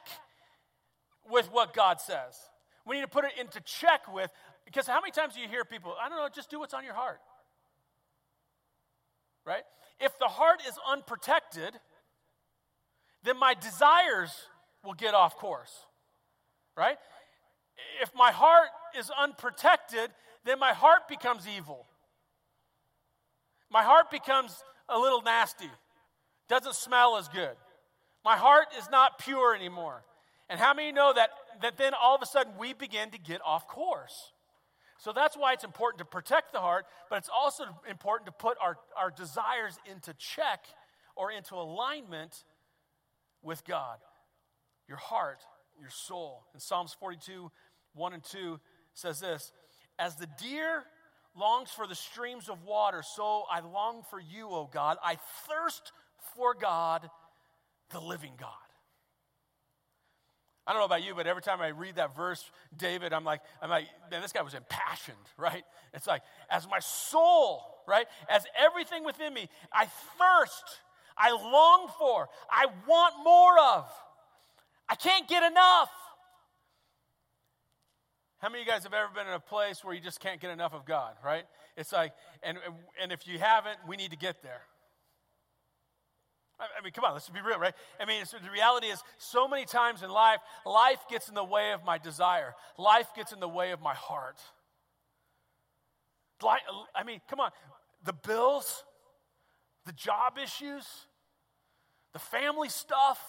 with 1.29 1.51
what 1.51 1.73
God 1.73 1.99
says. 1.99 2.37
We 2.85 2.95
need 2.95 3.01
to 3.01 3.07
put 3.07 3.25
it 3.25 3.33
into 3.39 3.59
check 3.61 4.13
with, 4.13 4.31
because 4.65 4.87
how 4.87 5.01
many 5.01 5.11
times 5.11 5.35
do 5.35 5.41
you 5.41 5.47
hear 5.47 5.65
people, 5.65 5.93
I 6.01 6.09
don't 6.09 6.17
know, 6.17 6.29
just 6.33 6.49
do 6.49 6.59
what's 6.59 6.73
on 6.73 6.83
your 6.83 6.93
heart? 6.93 7.19
Right? 9.45 9.63
If 9.99 10.17
the 10.19 10.27
heart 10.27 10.61
is 10.67 10.73
unprotected, 10.89 11.73
then 13.23 13.37
my 13.37 13.53
desires 13.53 14.31
will 14.83 14.93
get 14.93 15.13
off 15.13 15.37
course. 15.37 15.73
Right? 16.75 16.97
If 18.01 18.11
my 18.15 18.31
heart 18.31 18.69
is 18.97 19.11
unprotected, 19.19 20.11
then 20.45 20.59
my 20.59 20.73
heart 20.73 21.07
becomes 21.09 21.47
evil. 21.47 21.85
My 23.69 23.83
heart 23.83 24.09
becomes 24.11 24.63
a 24.87 24.97
little 24.97 25.21
nasty, 25.21 25.69
doesn't 26.47 26.75
smell 26.75 27.17
as 27.17 27.27
good. 27.27 27.55
My 28.23 28.37
heart 28.37 28.67
is 28.77 28.89
not 28.89 29.19
pure 29.19 29.55
anymore. 29.55 30.03
And 30.49 30.59
how 30.59 30.73
many 30.73 30.91
know 30.91 31.13
that, 31.13 31.29
that 31.61 31.77
then 31.77 31.93
all 31.93 32.15
of 32.15 32.21
a 32.21 32.25
sudden 32.25 32.53
we 32.57 32.73
begin 32.73 33.11
to 33.11 33.17
get 33.17 33.41
off 33.45 33.67
course? 33.67 34.31
So 34.99 35.11
that's 35.13 35.37
why 35.37 35.53
it's 35.53 35.63
important 35.63 35.99
to 35.99 36.05
protect 36.05 36.53
the 36.53 36.59
heart, 36.59 36.85
but 37.09 37.17
it's 37.17 37.29
also 37.29 37.65
important 37.87 38.25
to 38.27 38.31
put 38.31 38.57
our, 38.61 38.77
our 38.97 39.11
desires 39.11 39.77
into 39.89 40.13
check 40.13 40.65
or 41.15 41.31
into 41.31 41.55
alignment 41.55 42.43
with 43.43 43.63
God. 43.65 43.97
Your 44.87 44.97
heart, 44.97 45.39
your 45.79 45.89
soul. 45.89 46.45
In 46.53 46.59
Psalms 46.59 46.95
42, 46.99 47.51
1 47.93 48.13
and 48.13 48.23
2 48.23 48.59
says 48.93 49.19
this 49.19 49.51
As 49.99 50.15
the 50.15 50.27
deer 50.41 50.83
longs 51.35 51.69
for 51.69 51.85
the 51.85 51.95
streams 51.95 52.49
of 52.49 52.63
water, 52.63 53.03
so 53.03 53.43
I 53.51 53.59
long 53.59 54.03
for 54.09 54.19
you, 54.19 54.49
O 54.49 54.69
God. 54.71 54.97
I 55.03 55.17
thirst 55.47 55.91
for 56.35 56.55
God, 56.55 57.09
the 57.91 57.99
living 57.99 58.33
God. 58.39 58.66
I 60.67 60.73
don't 60.73 60.81
know 60.81 60.85
about 60.85 61.03
you, 61.03 61.15
but 61.15 61.27
every 61.27 61.41
time 61.41 61.61
I 61.61 61.69
read 61.69 61.95
that 61.95 62.13
verse, 62.13 62.51
David, 62.75 63.13
I'm 63.13 63.23
like, 63.23 63.39
I'm 63.61 63.69
like, 63.69 63.85
man, 64.11 64.21
this 64.21 64.33
guy 64.33 64.41
was 64.41 64.53
impassioned, 64.53 65.15
right? 65.37 65.63
It's 65.93 66.05
like, 66.05 66.23
as 66.49 66.67
my 66.69 66.79
soul, 66.79 67.63
right? 67.87 68.05
As 68.29 68.45
everything 68.59 69.05
within 69.05 69.33
me, 69.33 69.49
I 69.71 69.85
thirst, 69.85 70.81
I 71.17 71.31
long 71.31 71.89
for, 71.97 72.27
I 72.49 72.65
want 72.85 73.13
more 73.23 73.57
of. 73.77 73.89
I 74.89 74.95
can't 74.95 75.25
get 75.27 75.41
enough. 75.41 75.89
How 78.39 78.49
many 78.49 78.61
of 78.61 78.67
you 78.67 78.73
guys 78.73 78.83
have 78.83 78.93
ever 78.93 79.09
been 79.15 79.25
in 79.25 79.33
a 79.33 79.39
place 79.39 79.85
where 79.85 79.95
you 79.95 80.01
just 80.01 80.19
can't 80.19 80.41
get 80.41 80.51
enough 80.51 80.73
of 80.73 80.85
God, 80.85 81.13
right? 81.23 81.45
It's 81.77 81.93
like, 81.93 82.11
and, 82.43 82.57
and 83.01 83.13
if 83.13 83.25
you 83.25 83.39
haven't, 83.39 83.77
we 83.87 83.95
need 83.95 84.11
to 84.11 84.17
get 84.17 84.43
there. 84.43 84.61
I 86.59 86.83
mean, 86.83 86.91
come 86.91 87.03
on, 87.03 87.13
let's 87.13 87.29
be 87.29 87.39
real, 87.39 87.59
right? 87.59 87.75
I 87.99 88.05
mean, 88.05 88.23
the 88.31 88.49
reality 88.49 88.87
is, 88.87 89.03
so 89.19 89.47
many 89.47 89.65
times 89.65 90.01
in 90.01 90.09
life, 90.09 90.39
life 90.65 90.99
gets 91.09 91.29
in 91.29 91.35
the 91.35 91.43
way 91.43 91.71
of 91.71 91.85
my 91.85 91.99
desire, 91.99 92.55
life 92.77 93.07
gets 93.15 93.31
in 93.31 93.39
the 93.39 93.47
way 93.47 93.71
of 93.71 93.81
my 93.81 93.93
heart. 93.93 94.39
I 96.43 97.03
mean, 97.05 97.21
come 97.29 97.39
on. 97.39 97.51
The 98.03 98.13
bills, 98.13 98.83
the 99.85 99.91
job 99.91 100.37
issues, 100.43 100.85
the 102.13 102.19
family 102.19 102.69
stuff. 102.69 103.19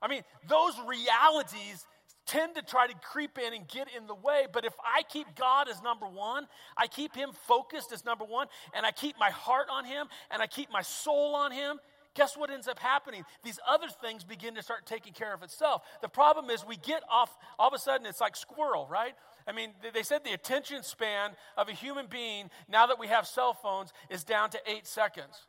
I 0.00 0.08
mean, 0.08 0.22
those 0.48 0.74
realities 0.86 1.86
tend 2.26 2.54
to 2.54 2.62
try 2.62 2.86
to 2.86 2.94
creep 2.94 3.38
in 3.38 3.52
and 3.52 3.66
get 3.68 3.88
in 3.96 4.06
the 4.06 4.14
way. 4.14 4.46
But 4.52 4.64
if 4.64 4.74
I 4.84 5.02
keep 5.02 5.26
God 5.36 5.68
as 5.68 5.82
number 5.82 6.06
one, 6.06 6.46
I 6.76 6.86
keep 6.86 7.14
Him 7.14 7.30
focused 7.46 7.92
as 7.92 8.04
number 8.04 8.24
one, 8.24 8.46
and 8.74 8.86
I 8.86 8.92
keep 8.92 9.18
my 9.18 9.30
heart 9.30 9.68
on 9.70 9.84
Him, 9.84 10.06
and 10.30 10.40
I 10.40 10.46
keep 10.46 10.70
my 10.70 10.82
soul 10.82 11.34
on 11.34 11.52
Him, 11.52 11.78
guess 12.14 12.36
what 12.36 12.50
ends 12.50 12.68
up 12.68 12.78
happening? 12.78 13.24
These 13.42 13.58
other 13.66 13.88
things 13.88 14.24
begin 14.24 14.54
to 14.54 14.62
start 14.62 14.86
taking 14.86 15.12
care 15.12 15.34
of 15.34 15.42
itself. 15.42 15.82
The 16.00 16.08
problem 16.08 16.50
is 16.50 16.64
we 16.64 16.76
get 16.76 17.02
off, 17.10 17.36
all 17.58 17.68
of 17.68 17.74
a 17.74 17.78
sudden, 17.78 18.06
it's 18.06 18.20
like 18.20 18.36
squirrel, 18.36 18.86
right? 18.90 19.14
I 19.46 19.52
mean, 19.52 19.70
they 19.92 20.02
said 20.02 20.24
the 20.24 20.32
attention 20.32 20.82
span 20.82 21.30
of 21.56 21.68
a 21.68 21.72
human 21.72 22.06
being, 22.06 22.50
now 22.68 22.86
that 22.86 22.98
we 22.98 23.08
have 23.08 23.26
cell 23.26 23.54
phones, 23.54 23.92
is 24.10 24.24
down 24.24 24.50
to 24.50 24.58
eight 24.66 24.86
seconds. 24.86 25.46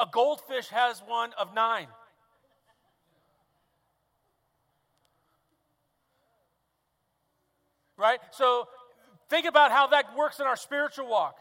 A 0.00 0.06
goldfish 0.10 0.68
has 0.68 1.02
one 1.06 1.32
of 1.38 1.54
nine. 1.54 1.86
Right? 8.04 8.20
So 8.32 8.68
think 9.30 9.46
about 9.46 9.70
how 9.70 9.86
that 9.86 10.14
works 10.14 10.38
in 10.38 10.44
our 10.44 10.56
spiritual 10.56 11.08
walk, 11.08 11.36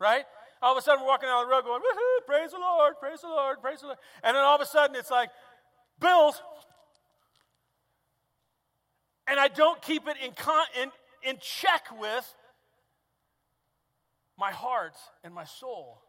right? 0.00 0.24
All 0.60 0.72
of 0.72 0.78
a 0.78 0.82
sudden 0.82 1.02
we're 1.02 1.06
walking 1.06 1.28
down 1.28 1.46
the 1.46 1.50
road 1.52 1.62
going, 1.62 1.80
woohoo, 1.80 2.26
praise 2.26 2.50
the 2.50 2.58
Lord, 2.58 2.94
praise 2.98 3.20
the 3.20 3.28
Lord, 3.28 3.60
praise 3.62 3.78
the 3.78 3.86
Lord. 3.86 3.98
And 4.24 4.34
then 4.34 4.42
all 4.42 4.56
of 4.56 4.60
a 4.60 4.66
sudden 4.66 4.96
it's 4.96 5.12
like, 5.12 5.30
bills, 6.00 6.42
and 9.28 9.38
I 9.38 9.46
don't 9.46 9.80
keep 9.82 10.08
it 10.08 10.16
in, 10.20 10.32
con- 10.32 10.66
in, 10.82 10.90
in 11.22 11.36
check 11.40 11.84
with 11.96 12.34
my 14.36 14.50
heart 14.50 14.96
and 15.22 15.32
my 15.32 15.44
soul. 15.44 16.02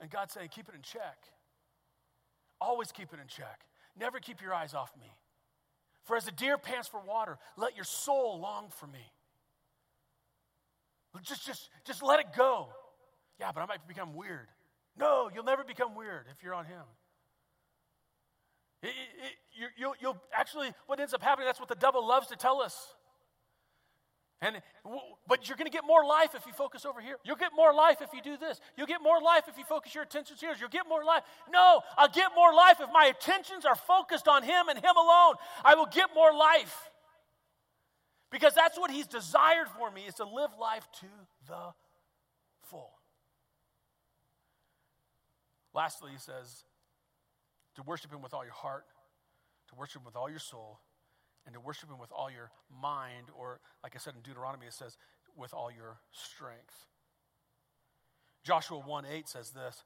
And 0.00 0.10
God's 0.10 0.34
saying, 0.34 0.48
keep 0.50 0.68
it 0.68 0.74
in 0.74 0.82
check. 0.82 1.16
Always 2.60 2.90
keep 2.90 3.12
it 3.12 3.20
in 3.20 3.28
check. 3.28 3.60
Never 3.96 4.18
keep 4.18 4.42
your 4.42 4.52
eyes 4.52 4.74
off 4.74 4.90
me. 5.00 5.12
For 6.08 6.16
as 6.16 6.26
a 6.26 6.32
deer 6.32 6.56
pants 6.56 6.88
for 6.88 7.02
water, 7.06 7.36
let 7.58 7.76
your 7.76 7.84
soul 7.84 8.40
long 8.40 8.70
for 8.70 8.86
me. 8.86 9.12
Just, 11.22 11.44
just, 11.44 11.68
just 11.86 12.02
let 12.02 12.18
it 12.18 12.28
go. 12.34 12.68
Yeah, 13.38 13.52
but 13.52 13.60
I 13.60 13.66
might 13.66 13.86
become 13.86 14.14
weird. 14.14 14.48
No, 14.98 15.28
you'll 15.34 15.44
never 15.44 15.64
become 15.64 15.94
weird 15.94 16.24
if 16.34 16.42
you're 16.42 16.54
on 16.54 16.64
Him. 16.64 16.80
It, 18.82 18.86
it, 18.86 18.92
you, 19.52 19.66
you'll, 19.76 19.94
you'll 20.00 20.16
actually, 20.32 20.70
what 20.86 20.98
ends 20.98 21.12
up 21.12 21.22
happening, 21.22 21.44
that's 21.44 21.60
what 21.60 21.68
the 21.68 21.74
devil 21.74 22.06
loves 22.06 22.28
to 22.28 22.36
tell 22.36 22.62
us. 22.62 22.94
And, 24.40 24.62
but 25.26 25.48
you're 25.48 25.56
going 25.56 25.70
to 25.70 25.76
get 25.76 25.84
more 25.84 26.04
life 26.04 26.36
if 26.36 26.46
you 26.46 26.52
focus 26.52 26.84
over 26.84 27.00
here. 27.00 27.16
You'll 27.24 27.36
get 27.36 27.50
more 27.56 27.74
life 27.74 27.98
if 28.00 28.12
you 28.12 28.22
do 28.22 28.36
this. 28.36 28.60
You'll 28.76 28.86
get 28.86 29.02
more 29.02 29.20
life 29.20 29.44
if 29.48 29.58
you 29.58 29.64
focus 29.64 29.94
your 29.94 30.04
attention 30.04 30.36
here. 30.38 30.54
You'll 30.58 30.68
get 30.68 30.88
more 30.88 31.04
life. 31.04 31.24
No, 31.50 31.80
I'll 31.96 32.08
get 32.08 32.30
more 32.36 32.54
life 32.54 32.76
if 32.80 32.88
my 32.92 33.06
attentions 33.06 33.64
are 33.64 33.74
focused 33.74 34.28
on 34.28 34.44
Him 34.44 34.68
and 34.68 34.78
Him 34.78 34.96
alone. 34.96 35.34
I 35.64 35.74
will 35.74 35.86
get 35.86 36.10
more 36.14 36.32
life. 36.32 36.90
Because 38.30 38.54
that's 38.54 38.78
what 38.78 38.92
He's 38.92 39.08
desired 39.08 39.66
for 39.76 39.90
me, 39.90 40.02
is 40.02 40.14
to 40.14 40.24
live 40.24 40.50
life 40.60 40.86
to 41.00 41.06
the 41.48 41.72
full. 42.62 42.92
Lastly, 45.74 46.12
He 46.12 46.18
says, 46.18 46.64
to 47.74 47.82
worship 47.82 48.12
Him 48.12 48.22
with 48.22 48.34
all 48.34 48.44
your 48.44 48.52
heart, 48.52 48.84
to 49.70 49.74
worship 49.74 50.02
Him 50.02 50.06
with 50.06 50.14
all 50.14 50.30
your 50.30 50.38
soul, 50.38 50.78
and 51.48 51.54
to 51.54 51.60
worship 51.60 51.88
Him 51.88 51.98
with 51.98 52.12
all 52.12 52.30
your 52.30 52.50
mind, 52.70 53.28
or 53.34 53.58
like 53.82 53.96
I 53.96 53.98
said 53.98 54.12
in 54.14 54.20
Deuteronomy, 54.20 54.66
it 54.66 54.74
says, 54.74 54.98
with 55.34 55.54
all 55.54 55.70
your 55.70 55.96
strength. 56.12 56.84
Joshua 58.44 58.78
1 58.78 59.06
8 59.06 59.26
says 59.26 59.50
this 59.50 59.82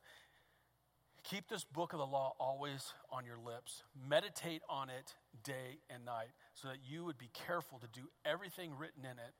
Keep 1.23 1.49
this 1.49 1.63
book 1.63 1.93
of 1.93 2.01
the 2.01 2.07
law 2.07 2.35
always 2.41 2.93
on 3.13 3.25
your 3.25 3.39
lips. 3.39 3.85
Meditate 4.09 4.63
on 4.69 4.91
it 4.91 5.15
day 5.45 5.79
and 5.89 6.05
night, 6.05 6.35
so 6.53 6.67
that 6.67 6.79
you 6.85 7.05
would 7.05 7.17
be 7.17 7.31
careful 7.33 7.79
to 7.79 7.87
do 7.93 8.09
everything 8.25 8.73
written 8.77 9.05
in 9.05 9.19
it. 9.19 9.33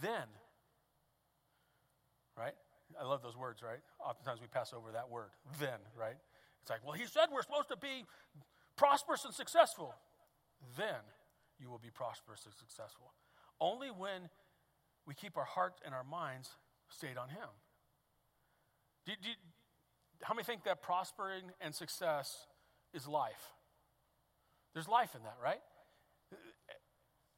Then, 0.00 0.28
right? 2.36 2.54
I 3.00 3.04
love 3.04 3.20
those 3.20 3.36
words, 3.36 3.64
right? 3.64 3.80
Oftentimes 3.98 4.40
we 4.40 4.46
pass 4.46 4.72
over 4.72 4.92
that 4.92 5.10
word, 5.10 5.30
then, 5.58 5.80
right? 5.98 6.16
It's 6.62 6.70
like, 6.70 6.84
well, 6.84 6.94
he 6.94 7.04
said 7.04 7.26
we're 7.32 7.42
supposed 7.42 7.68
to 7.68 7.76
be 7.76 8.04
prosperous 8.76 9.24
and 9.24 9.34
successful. 9.34 9.92
Then 10.76 11.02
you 11.60 11.70
will 11.70 11.78
be 11.78 11.90
prosperous 11.90 12.44
and 12.44 12.54
successful. 12.54 13.12
Only 13.60 13.88
when 13.88 14.28
we 15.06 15.14
keep 15.14 15.36
our 15.36 15.44
hearts 15.44 15.80
and 15.84 15.94
our 15.94 16.04
minds 16.04 16.50
stayed 16.88 17.16
on 17.16 17.28
Him. 17.28 17.48
Do, 19.06 19.12
do, 19.22 19.28
how 20.22 20.34
many 20.34 20.44
think 20.44 20.64
that 20.64 20.82
prospering 20.82 21.44
and 21.60 21.74
success 21.74 22.46
is 22.92 23.06
life? 23.06 23.52
There's 24.74 24.88
life 24.88 25.14
in 25.14 25.22
that, 25.22 25.36
right? 25.42 25.60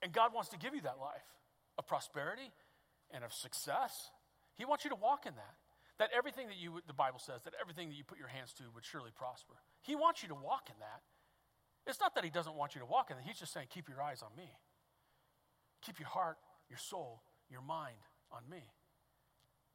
And 0.02 0.12
God 0.12 0.34
wants 0.34 0.50
to 0.50 0.58
give 0.58 0.74
you 0.74 0.80
that 0.82 0.98
life 1.00 1.26
of 1.78 1.86
prosperity 1.86 2.50
and 3.12 3.24
of 3.24 3.32
success. 3.32 4.10
He 4.56 4.64
wants 4.64 4.84
you 4.84 4.90
to 4.90 4.96
walk 4.96 5.26
in 5.26 5.34
that. 5.34 5.54
That 5.98 6.10
everything 6.16 6.48
that 6.48 6.56
you, 6.56 6.80
the 6.86 6.94
Bible 6.96 7.18
says, 7.18 7.42
that 7.44 7.52
everything 7.60 7.90
that 7.90 7.94
you 7.94 8.04
put 8.04 8.18
your 8.18 8.28
hands 8.28 8.52
to 8.54 8.64
would 8.74 8.84
surely 8.84 9.10
prosper. 9.14 9.54
He 9.82 9.94
wants 9.94 10.22
you 10.22 10.28
to 10.30 10.34
walk 10.34 10.68
in 10.68 10.76
that. 10.80 11.02
It's 11.86 12.00
not 12.00 12.14
that 12.14 12.24
He 12.24 12.30
doesn't 12.30 12.54
want 12.54 12.74
you 12.74 12.80
to 12.80 12.86
walk 12.86 13.10
in 13.10 13.16
it. 13.16 13.22
He's 13.26 13.38
just 13.38 13.52
saying, 13.52 13.66
keep 13.70 13.88
your 13.88 14.02
eyes 14.02 14.22
on 14.22 14.30
me. 14.36 14.50
Keep 15.82 15.98
your 15.98 16.08
heart, 16.08 16.36
your 16.68 16.78
soul, 16.78 17.22
your 17.50 17.62
mind 17.62 17.96
on 18.30 18.42
me. 18.50 18.62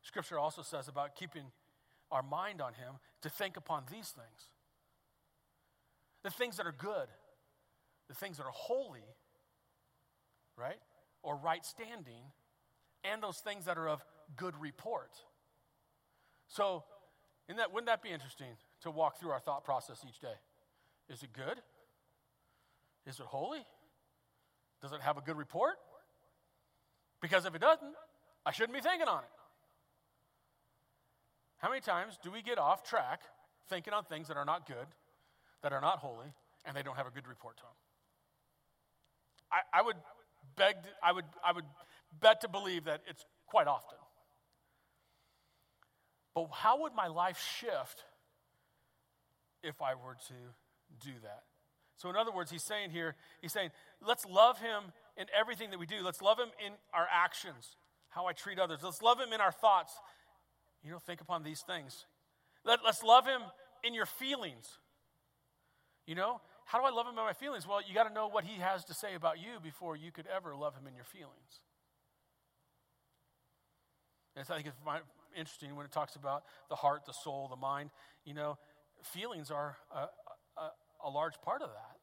Scripture 0.02 0.38
also 0.38 0.62
says 0.62 0.88
about 0.88 1.15
keeping 1.15 1.46
our 2.12 2.22
mind 2.22 2.62
on 2.62 2.74
Him 2.74 2.96
to 3.22 3.30
think 3.30 3.58
upon 3.58 3.84
these 3.91 4.10
things 4.10 4.50
the 6.24 6.32
things 6.32 6.58
that 6.58 6.65
are 6.65 6.76
good, 6.76 7.08
the 8.08 8.15
things 8.15 8.38
that 8.38 8.44
are 8.44 8.52
holy, 8.52 9.06
right? 10.58 10.80
Or 11.22 11.36
right 11.36 11.63
standing, 11.63 12.24
and 13.04 13.22
those 13.22 13.38
things 13.38 13.65
that 13.65 13.78
are 13.78 13.88
of 13.88 14.04
good 14.36 14.60
report. 14.60 15.12
So, 16.48 16.84
in 17.48 17.58
that, 17.58 17.72
wouldn't 17.72 17.86
that 17.86 18.02
be 18.02 18.10
interesting 18.10 18.58
to 18.82 18.89
walk 18.89 19.20
through 19.20 19.30
our 19.30 19.39
thought 19.39 19.63
process 19.63 20.04
each 20.08 20.20
day? 20.20 20.34
Is 21.10 21.22
it 21.22 21.32
good? 21.32 21.62
Is 23.08 23.20
it 23.20 23.26
holy? 23.26 23.65
Does 24.82 24.91
it 24.91 25.02
have 25.02 25.18
a 25.18 25.22
good 25.22 25.38
report? 25.38 25.76
Because 27.22 27.46
if 27.46 27.56
it 27.56 27.62
doesn't, 27.62 27.94
I 28.46 28.52
shouldn't 28.52 28.74
be 28.74 28.82
thinking 28.82 29.08
on 29.08 29.20
it. 29.20 29.30
How 31.58 31.70
many 31.70 31.82
times 31.82 32.20
do 32.24 32.32
we 32.32 32.41
get 32.41 32.60
off 32.60 32.84
track 32.84 33.22
thinking 33.70 33.94
on 33.94 34.04
things 34.04 34.28
that 34.28 34.38
are 34.38 34.46
not 34.46 34.68
good, 34.68 34.86
that 35.63 35.74
are 35.74 35.82
not 35.82 36.00
holy, 36.00 36.34
and 36.65 36.76
they 36.76 36.84
don't 36.84 36.96
have 36.98 37.08
a 37.08 37.12
good 37.12 37.28
report 37.28 37.58
to 37.58 37.63
them? 37.63 37.72
I, 39.52 39.80
I 39.80 39.82
would 39.82 39.96
beg, 40.56 40.76
to, 40.84 40.89
I 41.02 41.12
would, 41.12 41.26
I 41.44 41.52
would 41.52 41.65
bet 42.20 42.41
to 42.41 42.48
believe 42.48 42.86
that 42.86 43.02
it's 43.08 43.26
quite 43.48 43.68
often. 43.68 43.98
But 46.36 46.50
how 46.52 46.82
would 46.82 46.94
my 46.94 47.08
life 47.08 47.41
shift 47.60 48.04
if 49.63 49.82
I 49.82 49.96
were 49.96 50.18
to 50.28 51.08
do 51.08 51.13
that? 51.24 51.44
So, 51.98 52.10
in 52.10 52.16
other 52.16 52.32
words, 52.32 52.52
he's 52.52 52.64
saying 52.64 52.92
here, 52.92 53.16
he's 53.42 53.54
saying, 53.54 53.70
let's 54.06 54.26
love 54.26 54.60
him 54.60 54.92
in 55.18 55.28
everything 55.38 55.70
that 55.72 55.80
we 55.80 55.86
do. 55.86 56.04
Let's 56.04 56.22
love 56.22 56.38
him 56.38 56.50
in 56.66 56.74
our 56.94 57.08
actions, 57.12 57.78
how 58.10 58.26
I 58.26 58.34
treat 58.34 58.60
others. 58.60 58.80
Let's 58.84 59.02
love 59.02 59.20
him 59.20 59.32
in 59.34 59.40
our 59.40 59.52
thoughts. 59.52 59.94
You 60.84 60.92
know, 60.92 61.00
think 61.00 61.22
upon 61.22 61.44
these 61.44 61.62
things. 61.62 62.06
Let, 62.66 62.80
let's 62.84 63.02
love 63.02 63.26
him 63.26 63.42
in 63.84 63.94
your 63.94 64.06
feelings. 64.06 64.80
You 66.06 66.16
know, 66.16 66.42
how 66.66 66.80
do 66.80 66.86
I 66.86 66.90
love 66.90 67.06
him 67.06 67.12
in 67.12 67.24
my 67.24 67.34
feelings? 67.34 67.68
Well, 67.68 67.80
you 67.88 67.94
got 67.94 68.08
to 68.08 68.14
know 68.14 68.28
what 68.28 68.44
he 68.44 68.60
has 68.60 68.84
to 68.86 68.94
say 68.94 69.16
about 69.16 69.40
you 69.40 69.60
before 69.64 69.96
you 69.96 70.12
could 70.12 70.28
ever 70.28 70.56
love 70.56 70.76
him 70.76 70.88
in 70.88 70.96
your 70.96 71.06
feelings. 71.06 71.62
And 74.36 74.46
I 74.50 74.56
think 74.56 74.68
it's 74.68 74.78
interesting 75.38 75.76
when 75.76 75.86
it 75.86 75.92
talks 75.92 76.16
about 76.16 76.44
the 76.70 76.76
heart, 76.76 77.06
the 77.06 77.14
soul, 77.14 77.48
the 77.50 77.56
mind. 77.56 77.90
You 78.26 78.34
know, 78.34 78.58
feelings 79.02 79.50
are 79.50 79.78
a, 79.96 80.08
a, 81.06 81.10
large 81.10 81.39
part 81.41 81.62
of 81.62 81.70
that. 81.70 81.98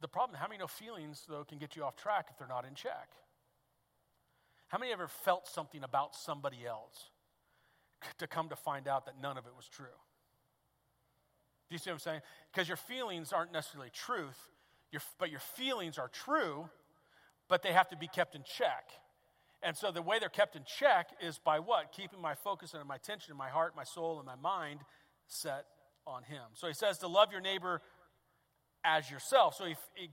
The 0.00 0.08
problem, 0.08 0.38
how 0.38 0.46
many 0.46 0.58
know 0.58 0.66
feelings, 0.66 1.24
though, 1.28 1.44
can 1.44 1.58
get 1.58 1.74
you 1.74 1.84
off 1.84 1.96
track 1.96 2.26
if 2.30 2.38
they're 2.38 2.48
not 2.48 2.64
in 2.64 2.74
check? 2.74 3.08
How 4.68 4.78
many 4.78 4.92
ever 4.92 5.08
felt 5.08 5.48
something 5.48 5.82
about 5.82 6.14
somebody 6.14 6.66
else 6.66 7.10
to 8.18 8.26
come 8.26 8.48
to 8.50 8.56
find 8.56 8.86
out 8.86 9.06
that 9.06 9.14
none 9.20 9.36
of 9.36 9.46
it 9.46 9.52
was 9.56 9.68
true? 9.68 9.86
Do 11.68 11.74
you 11.74 11.78
see 11.78 11.90
what 11.90 11.94
I'm 11.94 12.00
saying? 12.00 12.20
Because 12.52 12.68
your 12.68 12.76
feelings 12.76 13.32
aren't 13.32 13.52
necessarily 13.52 13.90
truth, 13.90 14.38
your, 14.92 15.02
but 15.18 15.30
your 15.30 15.40
feelings 15.40 15.98
are 15.98 16.08
true, 16.08 16.68
but 17.48 17.62
they 17.62 17.72
have 17.72 17.88
to 17.88 17.96
be 17.96 18.08
kept 18.08 18.34
in 18.34 18.42
check. 18.44 18.90
And 19.62 19.76
so 19.76 19.90
the 19.90 20.02
way 20.02 20.18
they're 20.18 20.28
kept 20.28 20.54
in 20.54 20.62
check 20.64 21.08
is 21.20 21.38
by 21.38 21.58
what? 21.58 21.92
Keeping 21.92 22.20
my 22.20 22.34
focus 22.34 22.74
and 22.74 22.86
my 22.86 22.96
attention, 22.96 23.36
my 23.36 23.48
heart, 23.48 23.74
my 23.74 23.84
soul, 23.84 24.18
and 24.18 24.26
my 24.26 24.36
mind 24.36 24.80
set 25.26 25.64
on 26.08 26.22
Him. 26.24 26.42
So 26.54 26.66
he 26.66 26.74
says 26.74 26.98
to 26.98 27.08
love 27.08 27.30
your 27.30 27.40
neighbor 27.40 27.82
as 28.84 29.10
yourself. 29.10 29.54
So 29.54 29.66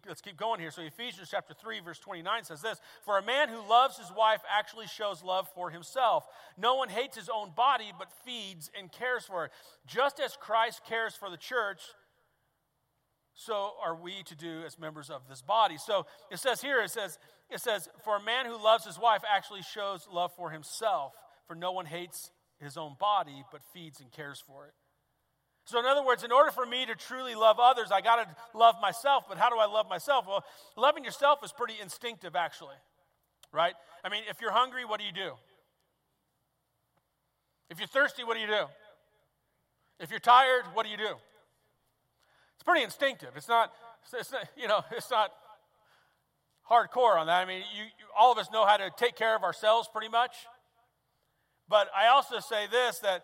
let's 0.08 0.22
keep 0.22 0.38
going 0.38 0.60
here. 0.60 0.72
So 0.72 0.82
Ephesians 0.82 1.30
chapter 1.30 1.54
3 1.54 1.80
verse 1.80 2.00
29 2.00 2.44
says 2.44 2.62
this, 2.62 2.80
"For 3.04 3.18
a 3.18 3.22
man 3.22 3.50
who 3.50 3.62
loves 3.62 3.98
his 3.98 4.12
wife 4.12 4.44
actually 4.50 4.88
shows 4.88 5.24
love 5.24 5.48
for 5.54 5.70
himself. 5.70 6.28
No 6.58 6.76
one 6.76 6.90
hates 6.90 7.16
his 7.16 7.30
own 7.30 7.52
body 7.52 7.94
but 7.98 8.12
feeds 8.24 8.70
and 8.78 8.92
cares 8.92 9.26
for 9.26 9.46
it. 9.46 9.52
Just 9.86 10.20
as 10.20 10.36
Christ 10.36 10.84
cares 10.84 11.16
for 11.16 11.30
the 11.30 11.38
church, 11.38 11.82
so 13.34 13.78
are 13.82 13.96
we 13.96 14.24
to 14.24 14.36
do 14.36 14.64
as 14.66 14.80
members 14.80 15.10
of 15.10 15.28
this 15.28 15.42
body." 15.42 15.78
So 15.78 16.06
it 16.32 16.38
says 16.38 16.62
here 16.62 16.82
it 16.82 16.90
says 16.90 17.20
it 17.50 17.62
says, 17.62 17.88
"For 18.04 18.16
a 18.16 18.22
man 18.22 18.48
who 18.48 18.58
loves 18.58 18.86
his 18.86 18.98
wife 18.98 19.24
actually 19.24 19.62
shows 19.62 20.08
love 20.08 20.34
for 20.34 20.50
himself, 20.50 21.14
for 21.46 21.56
no 21.56 21.72
one 21.72 21.86
hates 21.86 22.32
his 22.58 22.78
own 22.78 22.96
body 22.96 23.46
but 23.52 23.64
feeds 23.64 24.02
and 24.02 24.12
cares 24.12 24.42
for 24.42 24.66
it." 24.66 24.74
So, 25.66 25.80
in 25.80 25.86
other 25.86 26.06
words, 26.06 26.24
in 26.24 26.32
order 26.32 26.52
for 26.52 26.66
me 26.66 26.86
to 26.86 26.96
truly 26.96 27.34
love 27.34 27.58
others, 27.60 27.92
I 27.92 28.02
got 28.02 28.18
to 28.18 28.58
love 28.58 28.76
myself. 28.82 29.26
But 29.28 29.40
how 29.40 29.50
do 29.50 29.58
I 29.58 29.66
love 29.66 29.90
myself? 29.90 30.26
Well, 30.28 30.44
loving 30.78 31.04
yourself 31.04 31.40
is 31.44 31.52
pretty 31.52 31.74
instinctive, 31.82 32.36
actually, 32.36 32.76
right? 33.52 33.74
I 34.04 34.10
mean, 34.10 34.22
if 34.30 34.42
you're 34.42 34.52
hungry, 34.52 34.86
what 34.86 35.00
do 35.00 35.06
you 35.06 35.12
do? 35.12 35.32
If 37.72 37.80
you're 37.80 37.88
thirsty, 37.88 38.24
what 38.24 38.36
do 38.36 38.42
you 38.42 38.48
do? 38.48 38.66
If 40.00 40.12
you're 40.12 40.20
tired, 40.20 40.66
what 40.76 40.86
do 40.86 40.92
you 40.92 40.98
do? 40.98 41.16
It's 42.56 42.64
pretty 42.64 42.84
instinctive. 42.84 43.30
It's 43.36 43.48
not, 43.48 43.72
it's 44.14 44.32
not 44.32 44.48
you 44.56 44.68
know, 44.68 44.84
it's 44.92 45.10
not 45.10 45.32
hardcore 46.70 47.18
on 47.18 47.26
that. 47.26 47.42
I 47.42 47.46
mean, 47.46 47.64
you, 47.76 47.84
you, 47.84 48.06
all 48.16 48.32
of 48.32 48.38
us 48.38 48.50
know 48.52 48.66
how 48.66 48.78
to 48.78 48.92
take 48.98 49.16
care 49.16 49.36
of 49.36 49.44
ourselves 49.44 49.90
pretty 49.92 50.10
much. 50.10 50.36
But 51.68 51.90
I 51.96 52.08
also 52.08 52.40
say 52.40 52.68
this 52.70 53.00
that 53.00 53.24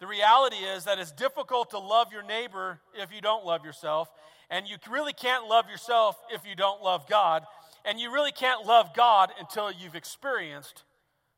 the 0.00 0.06
reality 0.06 0.56
is 0.56 0.84
that 0.84 0.98
it's 0.98 1.10
difficult 1.12 1.70
to 1.70 1.78
love 1.78 2.12
your 2.12 2.22
neighbor 2.22 2.80
if 2.94 3.12
you 3.12 3.20
don't 3.20 3.44
love 3.44 3.64
yourself. 3.64 4.08
And 4.50 4.66
you 4.68 4.76
really 4.90 5.12
can't 5.12 5.46
love 5.46 5.68
yourself 5.68 6.16
if 6.32 6.46
you 6.46 6.54
don't 6.54 6.82
love 6.82 7.08
God. 7.08 7.44
And 7.84 7.98
you 8.00 8.12
really 8.12 8.32
can't 8.32 8.64
love 8.64 8.94
God 8.94 9.30
until 9.38 9.72
you've 9.72 9.96
experienced 9.96 10.84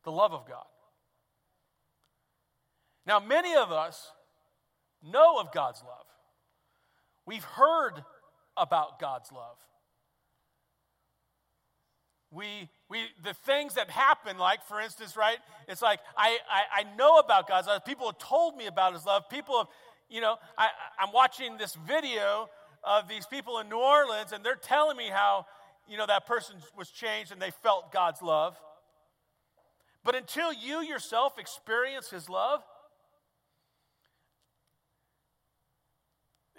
the 0.05 0.13
love 0.13 0.33
of 0.33 0.47
God. 0.47 0.65
Now, 3.07 3.19
many 3.19 3.55
of 3.57 3.73
us 3.73 4.13
know 5.03 5.41
of 5.41 5.53
God's 5.53 5.83
love. 5.83 6.07
We've 7.27 7.45
heard 7.45 8.05
about 8.57 9.01
God's 9.01 9.33
love 9.33 9.57
we 12.31 12.69
we 12.89 13.07
the 13.25 13.35
things 13.35 13.75
that 13.75 13.91
happen 13.91 14.39
like 14.39 14.65
for 14.65 14.81
instance 14.81 15.17
right 15.17 15.39
it's 15.69 15.83
like 15.83 16.01
i 16.17 16.39
i, 16.49 16.81
I 16.81 16.97
know 16.97 17.19
about 17.19 17.49
god's 17.49 17.67
love. 17.67 17.85
People 17.85 18.07
have 18.07 18.19
told 18.19 18.57
me 18.57 18.67
about 18.67 18.93
his 18.93 19.05
love. 19.05 19.29
People 19.29 19.59
have 19.59 19.67
you 20.09 20.21
know 20.21 20.37
I, 20.57 20.69
i'm 20.99 21.13
watching 21.13 21.57
this 21.57 21.75
video 21.87 22.49
of 22.85 23.09
these 23.09 23.27
people 23.27 23.59
in 23.59 23.69
new 23.69 23.79
orleans 23.79 24.33
and 24.33 24.45
they're 24.45 24.55
telling 24.55 24.97
me 24.97 25.09
how 25.09 25.47
you 25.89 25.97
know 25.97 26.07
that 26.07 26.27
person 26.27 26.57
was 26.77 26.91
changed 26.91 27.33
and 27.33 27.43
they 27.43 27.51
felt 27.51 27.93
god's 27.93 28.23
love. 28.23 28.57
But 30.03 30.15
until 30.15 30.51
you 30.53 30.81
yourself 30.81 31.39
experience 31.39 32.11
his 32.11 32.29
love 32.29 32.63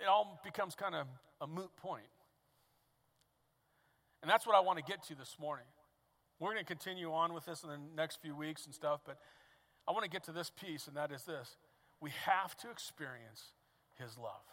it 0.01 0.07
all 0.07 0.41
becomes 0.43 0.75
kind 0.75 0.95
of 0.95 1.07
a 1.39 1.47
moot 1.47 1.75
point 1.77 2.03
and 4.21 4.29
that's 4.29 4.45
what 4.45 4.55
I 4.55 4.59
want 4.59 4.77
to 4.79 4.83
get 4.83 5.03
to 5.03 5.15
this 5.15 5.37
morning. 5.39 5.65
We're 6.39 6.53
going 6.53 6.63
to 6.63 6.65
continue 6.65 7.11
on 7.13 7.33
with 7.33 7.45
this 7.45 7.63
in 7.63 7.69
the 7.69 7.79
next 7.95 8.21
few 8.21 8.35
weeks 8.35 8.65
and 8.65 8.73
stuff, 8.73 9.01
but 9.05 9.17
I 9.87 9.91
want 9.91 10.03
to 10.03 10.09
get 10.09 10.23
to 10.25 10.31
this 10.31 10.49
piece, 10.49 10.87
and 10.87 10.95
that 10.95 11.11
is 11.11 11.23
this 11.23 11.55
we 11.99 12.11
have 12.25 12.57
to 12.57 12.69
experience 12.69 13.53
His 13.99 14.17
love. 14.17 14.45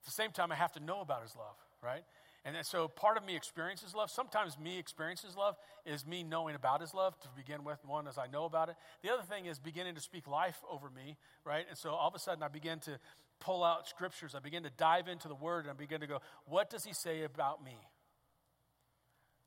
At 0.00 0.06
the 0.06 0.12
same 0.12 0.30
time, 0.30 0.50
I 0.50 0.54
have 0.54 0.72
to 0.72 0.80
know 0.80 1.00
about 1.00 1.22
His 1.22 1.36
love, 1.36 1.56
right? 1.82 2.02
And 2.44 2.56
so 2.66 2.88
part 2.88 3.16
of 3.16 3.24
me 3.24 3.36
experiences 3.36 3.94
love. 3.94 4.10
Sometimes 4.10 4.58
me 4.58 4.76
experiences 4.76 5.36
love 5.36 5.54
is 5.86 6.04
me 6.04 6.24
knowing 6.24 6.56
about 6.56 6.80
his 6.80 6.92
love 6.92 7.18
to 7.20 7.28
begin 7.36 7.62
with. 7.62 7.78
One, 7.84 8.08
as 8.08 8.18
I 8.18 8.26
know 8.26 8.46
about 8.46 8.68
it. 8.68 8.74
The 9.02 9.12
other 9.12 9.22
thing 9.22 9.46
is 9.46 9.60
beginning 9.60 9.94
to 9.94 10.00
speak 10.00 10.26
life 10.26 10.60
over 10.68 10.90
me, 10.90 11.16
right? 11.44 11.64
And 11.68 11.78
so 11.78 11.90
all 11.90 12.08
of 12.08 12.14
a 12.16 12.18
sudden 12.18 12.42
I 12.42 12.48
begin 12.48 12.80
to 12.80 12.98
pull 13.42 13.64
out 13.64 13.88
scriptures. 13.88 14.34
I 14.34 14.38
begin 14.38 14.62
to 14.62 14.70
dive 14.70 15.08
into 15.08 15.26
the 15.26 15.34
word 15.34 15.64
and 15.64 15.70
I 15.70 15.74
begin 15.74 16.00
to 16.00 16.06
go, 16.06 16.20
what 16.46 16.70
does 16.70 16.84
he 16.84 16.92
say 16.92 17.24
about 17.24 17.62
me? 17.64 17.76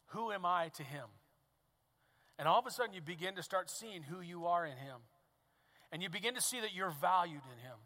Who 0.08 0.32
am 0.32 0.46
I 0.46 0.70
to 0.76 0.84
him? 0.84 1.06
And 2.38 2.48
all 2.48 2.60
of 2.60 2.66
a 2.66 2.72
sudden 2.72 2.94
you 2.94 3.02
begin 3.02 3.36
to 3.36 3.44
start 3.44 3.70
seeing 3.70 4.04
who 4.04 4.20
you 4.20 4.48
are 4.48 4.66
in 4.66 4.78
him. 4.78 4.98
And 5.92 6.04
you 6.04 6.10
begin 6.10 6.36
to 6.36 6.42
see 6.42 6.60
that 6.60 6.74
you're 6.74 6.94
valued 7.02 7.42
in 7.54 7.60
him. 7.64 7.78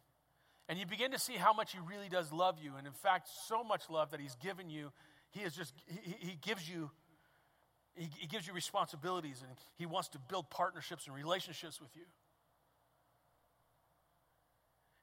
And 0.67 0.79
you 0.79 0.85
begin 0.85 1.11
to 1.11 1.19
see 1.19 1.33
how 1.33 1.53
much 1.53 1.73
he 1.73 1.79
really 1.79 2.09
does 2.09 2.31
love 2.31 2.57
you. 2.61 2.73
And 2.77 2.87
in 2.87 2.93
fact, 2.93 3.29
so 3.47 3.63
much 3.63 3.83
love 3.89 4.11
that 4.11 4.19
he's 4.19 4.35
given 4.35 4.69
you, 4.69 4.91
he 5.29 5.41
is 5.41 5.53
just, 5.53 5.73
he, 5.87 6.15
he 6.19 6.37
gives 6.41 6.67
you. 6.67 6.89
He, 7.95 8.27
gives 8.27 8.47
you 8.47 8.53
responsibilities 8.53 9.43
and 9.45 9.57
he 9.75 9.85
wants 9.85 10.07
to 10.09 10.19
build 10.29 10.49
partnerships 10.49 11.07
and 11.07 11.13
relationships 11.13 11.81
with 11.81 11.89
you. 11.97 12.03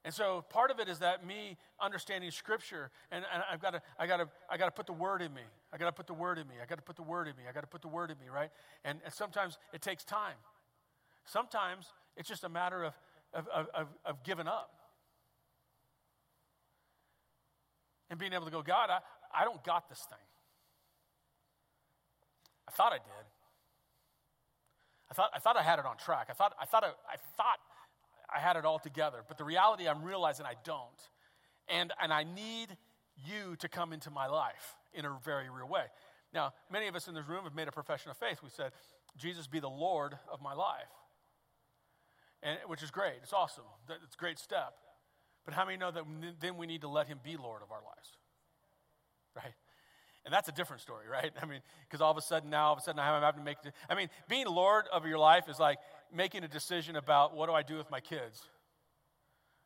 And 0.07 0.13
so 0.13 0.45
part 0.47 0.71
of 0.71 0.79
it 0.79 0.87
is 0.87 0.99
that 0.99 1.27
me 1.27 1.57
understanding 1.81 2.31
scripture, 2.31 2.91
and, 3.11 3.25
and 3.33 3.43
I've 3.51 3.59
got 3.59 3.71
to, 3.71 3.81
I 3.99 4.07
got 4.07 4.17
to, 4.17 4.29
I 4.49 4.55
got 4.55 4.67
to 4.67 4.71
put 4.71 4.87
the 4.87 4.93
word 4.93 5.21
in 5.21 5.33
me. 5.33 5.41
I 5.73 5.77
got 5.77 5.87
to 5.87 5.91
put 5.91 6.07
the 6.07 6.13
word 6.13 6.37
in 6.37 6.47
me. 6.47 6.53
I 6.63 6.65
got 6.65 6.77
to 6.77 6.81
put 6.81 6.95
the 6.95 7.03
word 7.03 7.27
in 7.27 7.35
me. 7.35 7.43
I 7.49 7.51
got 7.51 7.59
to 7.59 7.67
put 7.67 7.81
the 7.81 7.89
word 7.89 8.09
in 8.09 8.17
me, 8.17 8.29
right? 8.33 8.49
And, 8.85 8.99
and 9.03 9.13
sometimes 9.13 9.57
it 9.73 9.81
takes 9.81 10.05
time. 10.05 10.37
Sometimes 11.25 11.87
it's 12.15 12.29
just 12.29 12.45
a 12.45 12.47
matter 12.47 12.85
of, 12.85 12.93
of, 13.33 13.67
of, 13.75 13.87
of 14.05 14.23
giving 14.23 14.47
up. 14.47 14.71
And 18.09 18.17
being 18.17 18.31
able 18.31 18.45
to 18.45 18.51
go, 18.51 18.61
God, 18.61 18.89
I, 18.89 18.99
I 19.37 19.43
don't 19.43 19.61
got 19.65 19.89
this 19.89 19.99
thing. 20.09 20.25
I 22.65 22.71
thought 22.71 22.93
I 22.93 22.99
did. 22.99 23.25
I 25.11 25.13
thought, 25.15 25.31
I 25.35 25.39
thought 25.39 25.57
I 25.57 25.63
had 25.63 25.79
it 25.79 25.85
on 25.85 25.97
track. 25.97 26.27
I 26.29 26.33
thought, 26.33 26.53
I 26.61 26.65
thought, 26.65 26.85
I, 26.85 26.91
I 27.11 27.17
thought 27.35 27.59
I 28.33 28.39
had 28.39 28.55
it 28.55 28.65
all 28.65 28.79
together. 28.79 29.19
But 29.27 29.37
the 29.37 29.43
reality, 29.43 29.87
I'm 29.87 30.03
realizing 30.03 30.45
I 30.45 30.55
don't. 30.63 31.09
And, 31.69 31.91
and 32.01 32.13
I 32.13 32.23
need 32.23 32.75
you 33.25 33.55
to 33.57 33.69
come 33.69 33.93
into 33.93 34.09
my 34.09 34.27
life 34.27 34.75
in 34.93 35.05
a 35.05 35.17
very 35.23 35.49
real 35.49 35.67
way. 35.67 35.85
Now, 36.33 36.53
many 36.71 36.87
of 36.87 36.95
us 36.95 37.07
in 37.07 37.13
this 37.13 37.27
room 37.27 37.43
have 37.45 37.55
made 37.55 37.67
a 37.67 37.71
profession 37.71 38.11
of 38.11 38.17
faith. 38.17 38.39
We 38.43 38.49
said, 38.49 38.71
Jesus 39.17 39.47
be 39.47 39.59
the 39.59 39.69
Lord 39.69 40.17
of 40.31 40.41
my 40.41 40.53
life. 40.53 40.91
And, 42.43 42.57
which 42.67 42.83
is 42.83 42.91
great. 42.91 43.15
It's 43.23 43.33
awesome. 43.33 43.63
It's 43.89 44.15
a 44.15 44.17
great 44.17 44.37
step. 44.37 44.73
But 45.45 45.53
how 45.53 45.65
many 45.65 45.77
know 45.77 45.91
that 45.91 46.03
then 46.39 46.57
we 46.57 46.67
need 46.67 46.81
to 46.81 46.89
let 46.89 47.07
him 47.07 47.19
be 47.23 47.37
Lord 47.37 47.61
of 47.63 47.71
our 47.71 47.81
lives? 47.81 48.17
Right? 49.35 49.53
And 50.25 50.33
that's 50.33 50.49
a 50.49 50.51
different 50.51 50.81
story, 50.81 51.05
right? 51.09 51.31
I 51.41 51.45
mean, 51.45 51.61
because 51.87 52.01
all 52.01 52.11
of 52.11 52.17
a 52.17 52.21
sudden 52.21 52.49
now, 52.49 52.67
all 52.67 52.73
of 52.73 52.79
a 52.79 52.81
sudden 52.81 52.99
I'm 52.99 53.21
having 53.21 53.39
to 53.39 53.45
make, 53.45 53.57
I 53.89 53.95
mean, 53.95 54.09
being 54.27 54.45
Lord 54.45 54.85
of 54.91 55.05
your 55.05 55.17
life 55.17 55.47
is 55.49 55.57
like 55.57 55.77
making 56.13 56.43
a 56.43 56.47
decision 56.47 56.95
about 56.95 57.35
what 57.35 57.47
do 57.47 57.53
I 57.53 57.63
do 57.63 57.77
with 57.77 57.89
my 57.91 57.99
kids? 57.99 58.41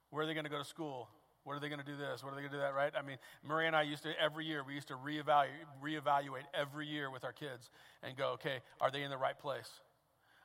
Where 0.09 0.23
are 0.23 0.27
they 0.27 0.33
going 0.33 0.45
to 0.45 0.51
go 0.51 0.59
to 0.59 0.65
school? 0.65 1.07
What 1.43 1.55
are 1.55 1.59
they 1.59 1.69
going 1.69 1.79
to 1.79 1.85
do 1.85 1.97
this? 1.97 2.23
What 2.23 2.33
are 2.33 2.35
they 2.35 2.41
going 2.41 2.51
to 2.51 2.57
do 2.57 2.61
that, 2.61 2.75
right? 2.75 2.91
I 2.95 3.01
mean, 3.01 3.17
Maria 3.43 3.67
and 3.67 3.75
I 3.75 3.81
used 3.81 4.03
to, 4.03 4.11
every 4.21 4.45
year, 4.45 4.63
we 4.63 4.75
used 4.75 4.89
to 4.89 4.95
reevaluate, 4.95 5.47
reevaluate 5.83 6.43
every 6.53 6.85
year 6.85 7.09
with 7.09 7.23
our 7.23 7.31
kids 7.31 7.71
and 8.03 8.15
go, 8.15 8.33
okay, 8.33 8.59
are 8.79 8.91
they 8.91 9.01
in 9.03 9.09
the 9.09 9.17
right 9.17 9.37
place? 9.37 9.69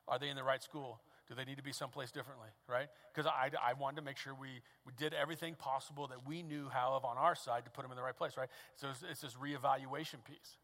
Are 0.09 0.18
they 0.18 0.28
in 0.28 0.37
the 0.37 0.44
right 0.44 0.62
school? 0.62 1.00
Do 1.28 1.35
they 1.35 1.44
need 1.44 1.56
to 1.56 1.62
be 1.62 1.72
someplace 1.72 2.12
differently, 2.12 2.48
right? 2.68 2.87
Because 3.12 3.26
I, 3.26 3.50
I 3.62 3.74
wanted 3.74 3.96
to 3.96 4.02
make 4.02 4.16
sure 4.16 4.32
we, 4.32 4.48
we 4.87 4.92
did 4.96 5.12
everything 5.12 5.54
possible 5.56 6.06
that 6.06 6.26
we 6.26 6.42
knew 6.42 6.68
how 6.68 6.94
of 6.94 7.04
on 7.04 7.18
our 7.18 7.35
side 7.35 7.64
to 7.64 7.70
put 7.70 7.82
them 7.82 7.90
in 7.90 7.96
the 7.96 8.02
right 8.02 8.16
place, 8.16 8.37
right? 8.37 8.48
So 8.76 8.88
it's, 8.90 9.02
it's 9.11 9.20
this 9.20 9.35
reevaluation 9.35 10.24
piece. 10.24 10.56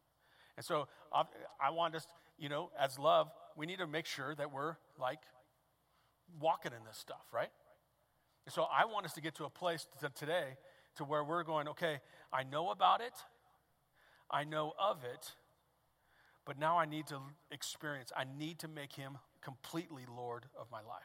And 0.56 0.64
so 0.64 0.86
I, 1.60 1.70
want 1.70 1.94
us, 1.94 2.06
you 2.38 2.48
know, 2.48 2.70
as 2.78 2.98
love, 2.98 3.28
we 3.56 3.66
need 3.66 3.78
to 3.78 3.86
make 3.86 4.06
sure 4.06 4.34
that 4.34 4.52
we're 4.52 4.76
like 5.00 5.20
walking 6.40 6.72
in 6.72 6.84
this 6.86 6.98
stuff, 6.98 7.24
right? 7.32 7.50
And 8.44 8.52
so 8.52 8.62
I 8.64 8.84
want 8.84 9.06
us 9.06 9.12
to 9.14 9.20
get 9.20 9.34
to 9.36 9.44
a 9.44 9.50
place 9.50 9.86
to 10.00 10.08
today 10.10 10.56
to 10.96 11.04
where 11.04 11.24
we're 11.24 11.44
going, 11.44 11.68
okay, 11.68 12.00
I 12.32 12.42
know 12.42 12.70
about 12.70 13.00
it, 13.00 13.14
I 14.30 14.44
know 14.44 14.72
of 14.78 15.04
it, 15.04 15.32
but 16.44 16.58
now 16.58 16.78
I 16.78 16.84
need 16.84 17.06
to 17.08 17.18
experience, 17.50 18.12
I 18.16 18.24
need 18.38 18.58
to 18.60 18.68
make 18.68 18.92
him 18.94 19.18
completely 19.42 20.04
Lord 20.14 20.44
of 20.58 20.66
my 20.70 20.80
life. 20.80 21.02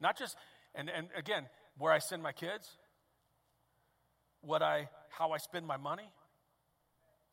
Not 0.00 0.18
just, 0.18 0.36
and, 0.74 0.90
and 0.90 1.08
again, 1.16 1.46
where 1.78 1.92
I 1.92 1.98
send 1.98 2.22
my 2.22 2.32
kids, 2.32 2.68
what 4.40 4.62
I, 4.62 4.88
how 5.10 5.32
I 5.32 5.38
spend 5.38 5.66
my 5.66 5.76
money, 5.76 6.10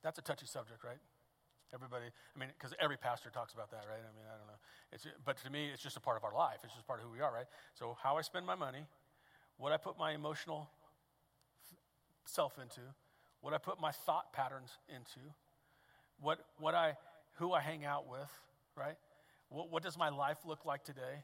that's 0.06 0.20
a 0.20 0.22
touchy 0.22 0.46
subject, 0.46 0.84
right? 0.84 1.02
Everybody, 1.74 2.06
I 2.06 2.40
mean, 2.40 2.50
because 2.56 2.76
every 2.80 2.96
pastor 2.96 3.32
talks 3.32 3.54
about 3.56 3.72
that, 3.72 3.90
right? 3.90 4.00
I 4.00 4.14
mean, 4.14 4.30
I 4.30 4.38
don't 4.38 4.46
know. 4.46 4.62
It's, 4.92 5.08
but 5.26 5.36
to 5.44 5.50
me, 5.50 5.72
it's 5.74 5.82
just 5.82 5.98
a 5.98 6.00
part 6.00 6.16
of 6.16 6.24
our 6.24 6.34
life. 6.34 6.60
It's 6.64 6.76
just 6.76 6.86
part 6.86 7.00
of 7.00 7.06
who 7.08 7.12
we 7.12 7.22
are, 7.22 7.34
right? 7.34 7.48
So, 7.74 7.98
how 8.02 8.16
I 8.16 8.22
spend 8.22 8.46
my 8.46 8.54
money, 8.54 8.86
what 9.58 9.72
I 9.72 9.78
put 9.78 9.98
my 9.98 10.12
emotional 10.12 10.70
self 12.26 12.60
into, 12.62 12.82
what 13.42 13.56
I 13.56 13.58
put 13.58 13.82
my 13.82 13.92
thought 13.92 14.32
patterns 14.32 14.78
into, 14.88 15.26
what, 16.22 16.38
what 16.60 16.76
I, 16.76 16.98
who 17.40 17.52
I 17.52 17.62
hang 17.62 17.84
out 17.84 18.08
with, 18.08 18.30
right? 18.78 18.96
What, 19.50 19.72
what 19.72 19.82
does 19.82 19.98
my 19.98 20.10
life 20.10 20.38
look 20.46 20.66
like 20.66 20.84
today? 20.84 21.24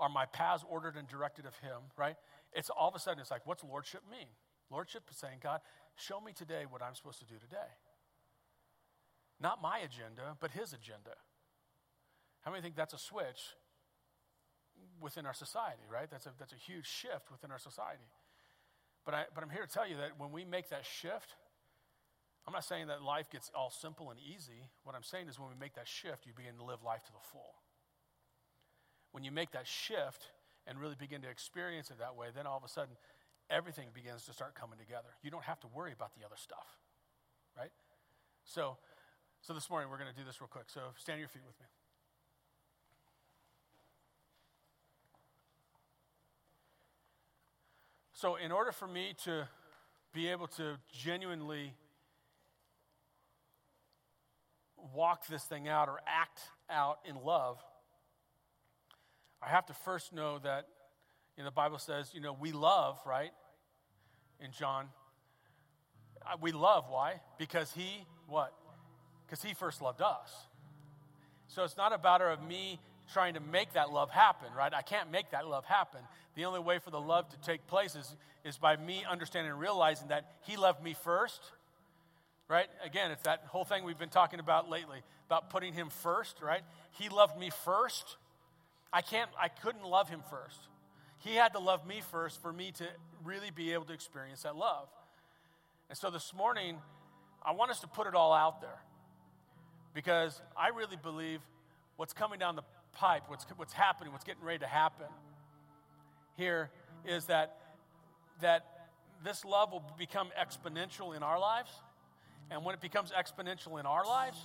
Are 0.00 0.08
my 0.08 0.24
paths 0.24 0.64
ordered 0.66 0.96
and 0.96 1.06
directed 1.06 1.44
of 1.44 1.54
Him, 1.58 1.92
right? 1.94 2.16
It's 2.54 2.70
all 2.70 2.88
of 2.88 2.94
a 2.94 2.98
sudden, 2.98 3.20
it's 3.20 3.30
like, 3.30 3.46
what's 3.46 3.62
lordship 3.62 4.00
mean? 4.10 4.28
Lordship 4.70 5.02
is 5.10 5.18
saying, 5.18 5.40
God, 5.42 5.60
show 5.94 6.20
me 6.20 6.32
today 6.32 6.64
what 6.68 6.82
I'm 6.82 6.94
supposed 6.94 7.18
to 7.18 7.26
do 7.26 7.34
today. 7.38 7.68
Not 9.40 9.62
my 9.62 9.78
agenda, 9.78 10.36
but 10.40 10.50
his 10.50 10.72
agenda. 10.72 11.14
How 12.42 12.50
many 12.50 12.62
think 12.62 12.76
that's 12.76 12.94
a 12.94 12.98
switch 12.98 13.54
within 15.00 15.26
our 15.26 15.34
society, 15.34 15.82
right? 15.90 16.10
That's 16.10 16.26
a, 16.26 16.32
that's 16.38 16.52
a 16.52 16.56
huge 16.56 16.86
shift 16.86 17.30
within 17.30 17.50
our 17.50 17.58
society. 17.58 18.08
But, 19.04 19.14
I, 19.14 19.24
but 19.34 19.42
I'm 19.44 19.50
here 19.50 19.62
to 19.62 19.72
tell 19.72 19.88
you 19.88 19.96
that 19.96 20.18
when 20.18 20.32
we 20.32 20.44
make 20.44 20.70
that 20.70 20.84
shift, 20.84 21.34
I'm 22.46 22.52
not 22.52 22.64
saying 22.64 22.86
that 22.88 23.02
life 23.02 23.30
gets 23.30 23.50
all 23.54 23.70
simple 23.70 24.10
and 24.10 24.18
easy. 24.18 24.68
What 24.84 24.94
I'm 24.94 25.02
saying 25.02 25.28
is 25.28 25.38
when 25.38 25.48
we 25.48 25.54
make 25.58 25.74
that 25.74 25.86
shift, 25.86 26.26
you 26.26 26.32
begin 26.34 26.56
to 26.56 26.64
live 26.64 26.82
life 26.82 27.04
to 27.04 27.12
the 27.12 27.22
full. 27.32 27.54
When 29.12 29.24
you 29.24 29.30
make 29.30 29.52
that 29.52 29.66
shift 29.66 30.30
and 30.66 30.78
really 30.78 30.96
begin 30.98 31.22
to 31.22 31.28
experience 31.28 31.90
it 31.90 31.98
that 31.98 32.16
way, 32.16 32.28
then 32.34 32.46
all 32.46 32.56
of 32.56 32.64
a 32.64 32.68
sudden, 32.68 32.96
everything 33.50 33.88
begins 33.94 34.24
to 34.24 34.32
start 34.32 34.54
coming 34.54 34.78
together. 34.78 35.08
You 35.22 35.30
don't 35.30 35.44
have 35.44 35.60
to 35.60 35.66
worry 35.68 35.92
about 35.92 36.14
the 36.14 36.24
other 36.24 36.36
stuff, 36.36 36.66
right? 37.56 37.72
So, 38.44 38.76
so 39.40 39.54
this 39.54 39.70
morning 39.70 39.90
we're 39.90 39.98
going 39.98 40.10
to 40.10 40.16
do 40.16 40.24
this 40.24 40.40
real 40.40 40.48
quick. 40.48 40.66
So 40.68 40.80
stand 40.96 41.16
on 41.16 41.20
your 41.20 41.28
feet 41.28 41.42
with 41.46 41.58
me. 41.60 41.66
So, 48.12 48.34
in 48.34 48.50
order 48.50 48.72
for 48.72 48.88
me 48.88 49.14
to 49.24 49.46
be 50.12 50.26
able 50.26 50.48
to 50.48 50.76
genuinely 50.90 51.72
walk 54.92 55.28
this 55.28 55.44
thing 55.44 55.68
out 55.68 55.88
or 55.88 56.00
act 56.04 56.40
out 56.68 56.98
in 57.08 57.14
love, 57.24 57.62
I 59.40 59.48
have 59.48 59.66
to 59.66 59.72
first 59.72 60.12
know 60.12 60.40
that 60.40 60.66
you 61.36 61.44
know, 61.44 61.50
the 61.50 61.54
Bible 61.54 61.78
says, 61.78 62.10
you 62.12 62.20
know, 62.20 62.36
we 62.38 62.50
love, 62.50 62.98
right? 63.06 63.30
In 64.40 64.50
John. 64.50 64.88
Uh, 66.20 66.36
we 66.40 66.50
love, 66.50 66.86
why? 66.88 67.20
Because 67.38 67.72
he, 67.72 68.04
what? 68.26 68.52
Because 69.28 69.42
he 69.42 69.52
first 69.52 69.82
loved 69.82 70.00
us. 70.00 70.46
So 71.48 71.64
it's 71.64 71.76
not 71.76 71.92
a 71.92 71.98
matter 71.98 72.28
of 72.28 72.42
me 72.42 72.80
trying 73.12 73.34
to 73.34 73.40
make 73.40 73.72
that 73.74 73.90
love 73.90 74.10
happen, 74.10 74.48
right? 74.56 74.72
I 74.72 74.82
can't 74.82 75.10
make 75.10 75.30
that 75.30 75.46
love 75.46 75.64
happen. 75.64 76.00
The 76.34 76.44
only 76.44 76.60
way 76.60 76.78
for 76.78 76.90
the 76.90 77.00
love 77.00 77.28
to 77.30 77.36
take 77.40 77.66
place 77.66 77.94
is, 77.94 78.16
is 78.44 78.58
by 78.58 78.76
me 78.76 79.04
understanding 79.08 79.52
and 79.52 79.60
realizing 79.60 80.08
that 80.08 80.36
He 80.42 80.56
loved 80.56 80.82
me 80.82 80.94
first, 80.94 81.40
right? 82.48 82.68
Again, 82.84 83.10
it's 83.10 83.22
that 83.22 83.44
whole 83.48 83.64
thing 83.64 83.84
we've 83.84 83.98
been 83.98 84.08
talking 84.08 84.40
about 84.40 84.68
lately 84.68 85.02
about 85.26 85.50
putting 85.50 85.74
Him 85.74 85.90
first, 85.90 86.40
right? 86.40 86.62
He 86.92 87.10
loved 87.10 87.38
me 87.38 87.50
first. 87.50 88.16
I 88.92 89.02
can't, 89.02 89.28
I 89.38 89.48
couldn't 89.48 89.84
love 89.84 90.08
Him 90.08 90.22
first. 90.30 90.58
He 91.18 91.34
had 91.34 91.52
to 91.52 91.58
love 91.58 91.86
me 91.86 92.00
first 92.10 92.40
for 92.40 92.52
me 92.52 92.72
to 92.72 92.84
really 93.24 93.50
be 93.50 93.72
able 93.72 93.84
to 93.86 93.92
experience 93.92 94.42
that 94.42 94.56
love. 94.56 94.88
And 95.90 95.98
so 95.98 96.10
this 96.10 96.32
morning, 96.34 96.78
I 97.42 97.52
want 97.52 97.70
us 97.70 97.80
to 97.80 97.88
put 97.88 98.06
it 98.06 98.14
all 98.14 98.32
out 98.32 98.60
there 98.60 98.78
because 99.94 100.40
I 100.56 100.68
really 100.68 100.96
believe 100.96 101.40
what's 101.96 102.12
coming 102.12 102.38
down 102.38 102.56
the 102.56 102.62
pipe, 102.92 103.24
what's, 103.28 103.44
what's 103.56 103.72
happening, 103.72 104.12
what's 104.12 104.24
getting 104.24 104.44
ready 104.44 104.60
to 104.60 104.66
happen 104.66 105.06
here 106.36 106.70
is 107.04 107.26
that, 107.26 107.56
that 108.40 108.64
this 109.24 109.44
love 109.44 109.72
will 109.72 109.84
become 109.98 110.28
exponential 110.40 111.16
in 111.16 111.22
our 111.22 111.38
lives. 111.38 111.70
And 112.50 112.64
when 112.64 112.74
it 112.74 112.80
becomes 112.80 113.12
exponential 113.12 113.78
in 113.78 113.86
our 113.86 114.06
lives, 114.06 114.38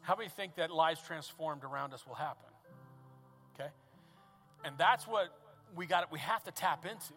how 0.00 0.16
many 0.16 0.28
think 0.28 0.56
that 0.56 0.70
lives 0.70 1.00
transformed 1.02 1.62
around 1.62 1.92
us 1.92 2.06
will 2.06 2.14
happen? 2.14 2.48
Okay? 3.54 3.70
And 4.64 4.76
that's 4.78 5.06
what 5.06 5.28
we 5.76 5.86
got 5.86 6.10
we 6.10 6.18
have 6.18 6.42
to 6.44 6.50
tap 6.50 6.84
into. 6.84 7.14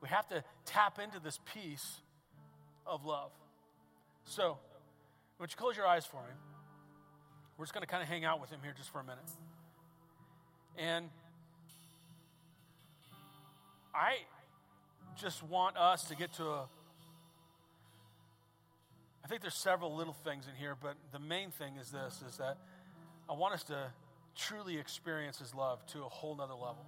We 0.00 0.08
have 0.08 0.26
to 0.28 0.42
tap 0.64 0.98
into 0.98 1.20
this 1.20 1.38
piece 1.54 2.00
of 2.86 3.04
love. 3.04 3.30
So, 4.24 4.58
would 5.38 5.50
you 5.50 5.56
close 5.56 5.76
your 5.76 5.86
eyes 5.86 6.04
for 6.04 6.22
me? 6.22 6.53
We're 7.56 7.64
just 7.64 7.74
going 7.74 7.82
to 7.82 7.90
kind 7.90 8.02
of 8.02 8.08
hang 8.08 8.24
out 8.24 8.40
with 8.40 8.50
him 8.50 8.60
here 8.62 8.74
just 8.76 8.90
for 8.90 9.00
a 9.00 9.04
minute. 9.04 9.30
And 10.76 11.08
I 13.94 14.16
just 15.20 15.42
want 15.42 15.76
us 15.76 16.04
to 16.04 16.16
get 16.16 16.32
to 16.34 16.44
a. 16.44 16.64
I 19.24 19.28
think 19.28 19.40
there's 19.40 19.54
several 19.54 19.94
little 19.94 20.12
things 20.12 20.46
in 20.48 20.54
here, 20.58 20.76
but 20.80 20.96
the 21.12 21.18
main 21.18 21.50
thing 21.50 21.76
is 21.80 21.90
this 21.90 22.22
is 22.28 22.36
that 22.38 22.58
I 23.30 23.34
want 23.34 23.54
us 23.54 23.62
to 23.64 23.86
truly 24.36 24.76
experience 24.76 25.38
his 25.38 25.54
love 25.54 25.86
to 25.86 26.00
a 26.00 26.08
whole 26.08 26.36
nother 26.36 26.54
level. 26.54 26.84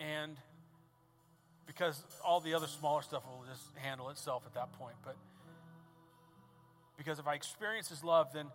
And 0.00 0.36
because 1.66 2.04
all 2.24 2.40
the 2.40 2.54
other 2.54 2.66
smaller 2.66 3.02
stuff 3.02 3.24
will 3.26 3.44
just 3.50 3.64
handle 3.76 4.10
itself 4.10 4.44
at 4.46 4.54
that 4.54 4.72
point. 4.72 4.94
But 5.04 5.16
because 6.96 7.18
if 7.18 7.26
I 7.26 7.34
experience 7.34 7.88
his 7.88 8.04
love, 8.04 8.32
then 8.32 8.46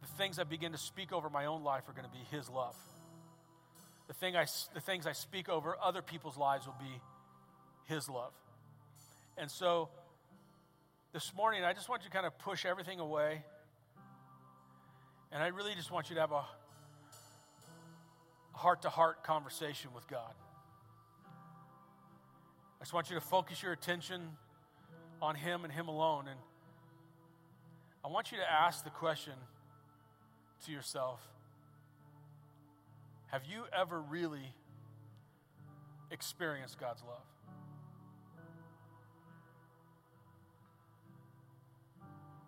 the 0.00 0.06
things 0.06 0.38
I 0.38 0.44
begin 0.44 0.72
to 0.72 0.78
speak 0.78 1.12
over 1.12 1.30
my 1.30 1.46
own 1.46 1.62
life 1.64 1.88
are 1.88 1.92
going 1.92 2.04
to 2.04 2.10
be 2.10 2.24
His 2.30 2.48
love. 2.48 2.76
The, 4.08 4.14
thing 4.14 4.36
I, 4.36 4.46
the 4.74 4.80
things 4.80 5.06
I 5.06 5.12
speak 5.12 5.48
over 5.48 5.76
other 5.82 6.02
people's 6.02 6.36
lives 6.36 6.66
will 6.66 6.76
be 6.78 7.00
His 7.86 8.08
love. 8.08 8.32
And 9.38 9.50
so 9.50 9.88
this 11.12 11.32
morning, 11.34 11.64
I 11.64 11.72
just 11.72 11.88
want 11.88 12.02
you 12.02 12.10
to 12.10 12.14
kind 12.14 12.26
of 12.26 12.38
push 12.38 12.64
everything 12.64 13.00
away. 13.00 13.42
And 15.32 15.42
I 15.42 15.48
really 15.48 15.74
just 15.74 15.90
want 15.90 16.08
you 16.08 16.14
to 16.14 16.20
have 16.20 16.32
a 16.32 16.44
heart 18.52 18.82
to 18.82 18.88
heart 18.88 19.24
conversation 19.24 19.90
with 19.94 20.06
God. 20.08 20.32
I 22.80 22.84
just 22.84 22.92
want 22.92 23.10
you 23.10 23.16
to 23.16 23.20
focus 23.20 23.62
your 23.62 23.72
attention 23.72 24.22
on 25.20 25.34
Him 25.34 25.64
and 25.64 25.72
Him 25.72 25.88
alone. 25.88 26.28
And 26.28 26.38
I 28.06 28.08
want 28.08 28.30
you 28.30 28.38
to 28.38 28.48
ask 28.48 28.84
the 28.84 28.90
question 28.90 29.32
to 30.64 30.70
yourself 30.72 31.18
Have 33.32 33.42
you 33.44 33.64
ever 33.76 34.00
really 34.00 34.52
experienced 36.12 36.78
God's 36.78 37.02
love? 37.02 37.26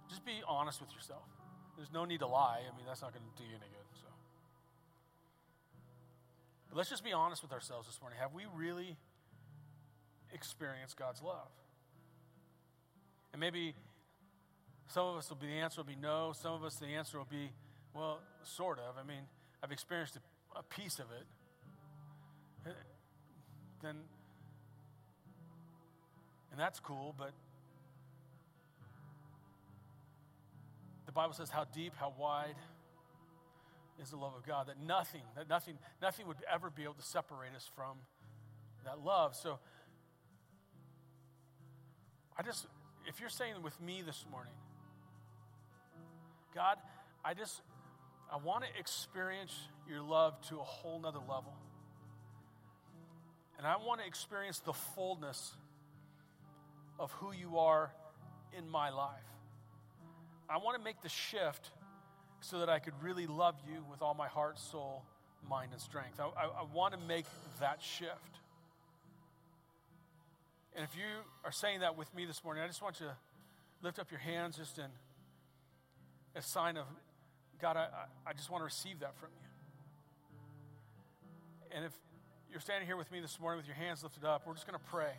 Just 0.08 0.24
be 0.24 0.40
honest 0.46 0.80
with 0.80 0.94
yourself. 0.94 1.26
There's 1.76 1.92
no 1.92 2.04
need 2.04 2.20
to 2.20 2.28
lie. 2.28 2.60
I 2.60 2.76
mean, 2.76 2.86
that's 2.86 3.02
not 3.02 3.12
going 3.12 3.24
to 3.24 3.42
do 3.42 3.48
you 3.48 3.56
any 3.56 3.66
good. 3.66 3.98
So. 4.00 4.06
But 6.68 6.78
let's 6.78 6.88
just 6.88 7.02
be 7.02 7.12
honest 7.12 7.42
with 7.42 7.52
ourselves 7.52 7.88
this 7.88 8.00
morning. 8.00 8.20
Have 8.20 8.32
we 8.32 8.44
really 8.54 8.96
experienced 10.32 10.96
God's 10.96 11.20
love? 11.20 11.50
And 13.32 13.40
maybe 13.40 13.74
some 14.88 15.06
of 15.06 15.16
us 15.16 15.28
will 15.28 15.36
be 15.36 15.46
the 15.46 15.52
answer 15.52 15.80
will 15.80 15.86
be 15.86 15.96
no. 16.00 16.32
Some 16.34 16.54
of 16.54 16.64
us 16.64 16.76
the 16.76 16.86
answer 16.86 17.18
will 17.18 17.28
be 17.30 17.50
well, 17.94 18.20
sort 18.42 18.78
of. 18.78 18.96
I 18.98 19.06
mean, 19.06 19.22
I've 19.62 19.72
experienced 19.72 20.16
a, 20.16 20.58
a 20.58 20.62
piece 20.62 20.98
of 20.98 21.06
it. 21.10 21.26
Then, 23.82 23.96
and 26.50 26.58
that's 26.58 26.80
cool, 26.80 27.14
but 27.16 27.32
the 31.06 31.12
Bible 31.12 31.32
says 31.32 31.48
how 31.48 31.64
deep, 31.64 31.92
how 31.96 32.12
wide 32.18 32.56
is 34.02 34.10
the 34.10 34.16
love 34.16 34.32
of 34.36 34.44
God, 34.44 34.66
that 34.66 34.80
nothing, 34.80 35.22
that 35.36 35.48
nothing, 35.48 35.78
nothing 36.02 36.26
would 36.26 36.38
ever 36.52 36.70
be 36.70 36.82
able 36.82 36.94
to 36.94 37.02
separate 37.02 37.54
us 37.54 37.70
from 37.74 37.98
that 38.84 39.04
love. 39.04 39.36
So 39.36 39.58
I 42.36 42.42
just, 42.42 42.66
if 43.06 43.20
you're 43.20 43.28
saying 43.28 43.54
with 43.62 43.80
me 43.80 44.02
this 44.04 44.24
morning, 44.30 44.52
God, 46.54 46.78
I 47.24 47.34
just 47.34 47.60
I 48.30 48.36
want 48.36 48.64
to 48.64 48.70
experience 48.78 49.56
your 49.88 50.02
love 50.02 50.40
to 50.48 50.56
a 50.56 50.64
whole 50.64 51.00
nother 51.00 51.18
level. 51.18 51.54
And 53.56 53.66
I 53.66 53.76
want 53.76 54.00
to 54.00 54.06
experience 54.06 54.60
the 54.60 54.72
fullness 54.72 55.52
of 56.98 57.10
who 57.12 57.32
you 57.32 57.58
are 57.58 57.90
in 58.56 58.68
my 58.68 58.90
life. 58.90 59.24
I 60.48 60.58
want 60.58 60.78
to 60.78 60.84
make 60.84 61.02
the 61.02 61.08
shift 61.08 61.70
so 62.40 62.60
that 62.60 62.68
I 62.68 62.78
could 62.78 62.94
really 63.02 63.26
love 63.26 63.56
you 63.66 63.84
with 63.90 64.00
all 64.00 64.14
my 64.14 64.28
heart, 64.28 64.58
soul, 64.58 65.02
mind, 65.48 65.72
and 65.72 65.80
strength. 65.80 66.20
I, 66.20 66.24
I, 66.24 66.44
I 66.46 66.64
want 66.72 66.94
to 66.94 67.00
make 67.00 67.24
that 67.60 67.82
shift. 67.82 68.38
And 70.76 70.84
if 70.84 70.96
you 70.96 71.04
are 71.44 71.52
saying 71.52 71.80
that 71.80 71.98
with 71.98 72.14
me 72.14 72.24
this 72.24 72.44
morning, 72.44 72.62
I 72.62 72.66
just 72.66 72.82
want 72.82 73.00
you 73.00 73.06
to 73.06 73.16
lift 73.82 73.98
up 73.98 74.10
your 74.10 74.20
hands 74.20 74.56
just 74.56 74.78
in 74.78 74.86
a 76.34 76.42
sign 76.42 76.76
of 76.76 76.84
God, 77.60 77.76
I, 77.76 77.88
I 78.26 78.32
just 78.32 78.50
want 78.50 78.60
to 78.60 78.64
receive 78.64 79.00
that 79.00 79.16
from 79.18 79.30
you. 79.32 79.48
And 81.76 81.84
if 81.84 81.92
you're 82.50 82.60
standing 82.60 82.86
here 82.86 82.96
with 82.96 83.10
me 83.10 83.20
this 83.20 83.38
morning 83.40 83.58
with 83.58 83.66
your 83.66 83.76
hands 83.76 84.02
lifted 84.02 84.24
up, 84.24 84.46
we're 84.46 84.54
just 84.54 84.66
going 84.66 84.78
to 84.78 84.84
pray. 84.90 85.12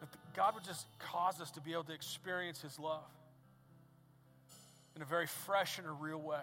That 0.00 0.08
God 0.36 0.54
would 0.54 0.64
just 0.64 0.86
cause 0.98 1.40
us 1.40 1.50
to 1.52 1.60
be 1.60 1.72
able 1.72 1.84
to 1.84 1.92
experience 1.92 2.60
His 2.60 2.78
love 2.78 3.08
in 4.94 5.02
a 5.02 5.04
very 5.06 5.26
fresh 5.26 5.78
and 5.78 5.86
a 5.86 5.92
real 5.92 6.20
way. 6.20 6.42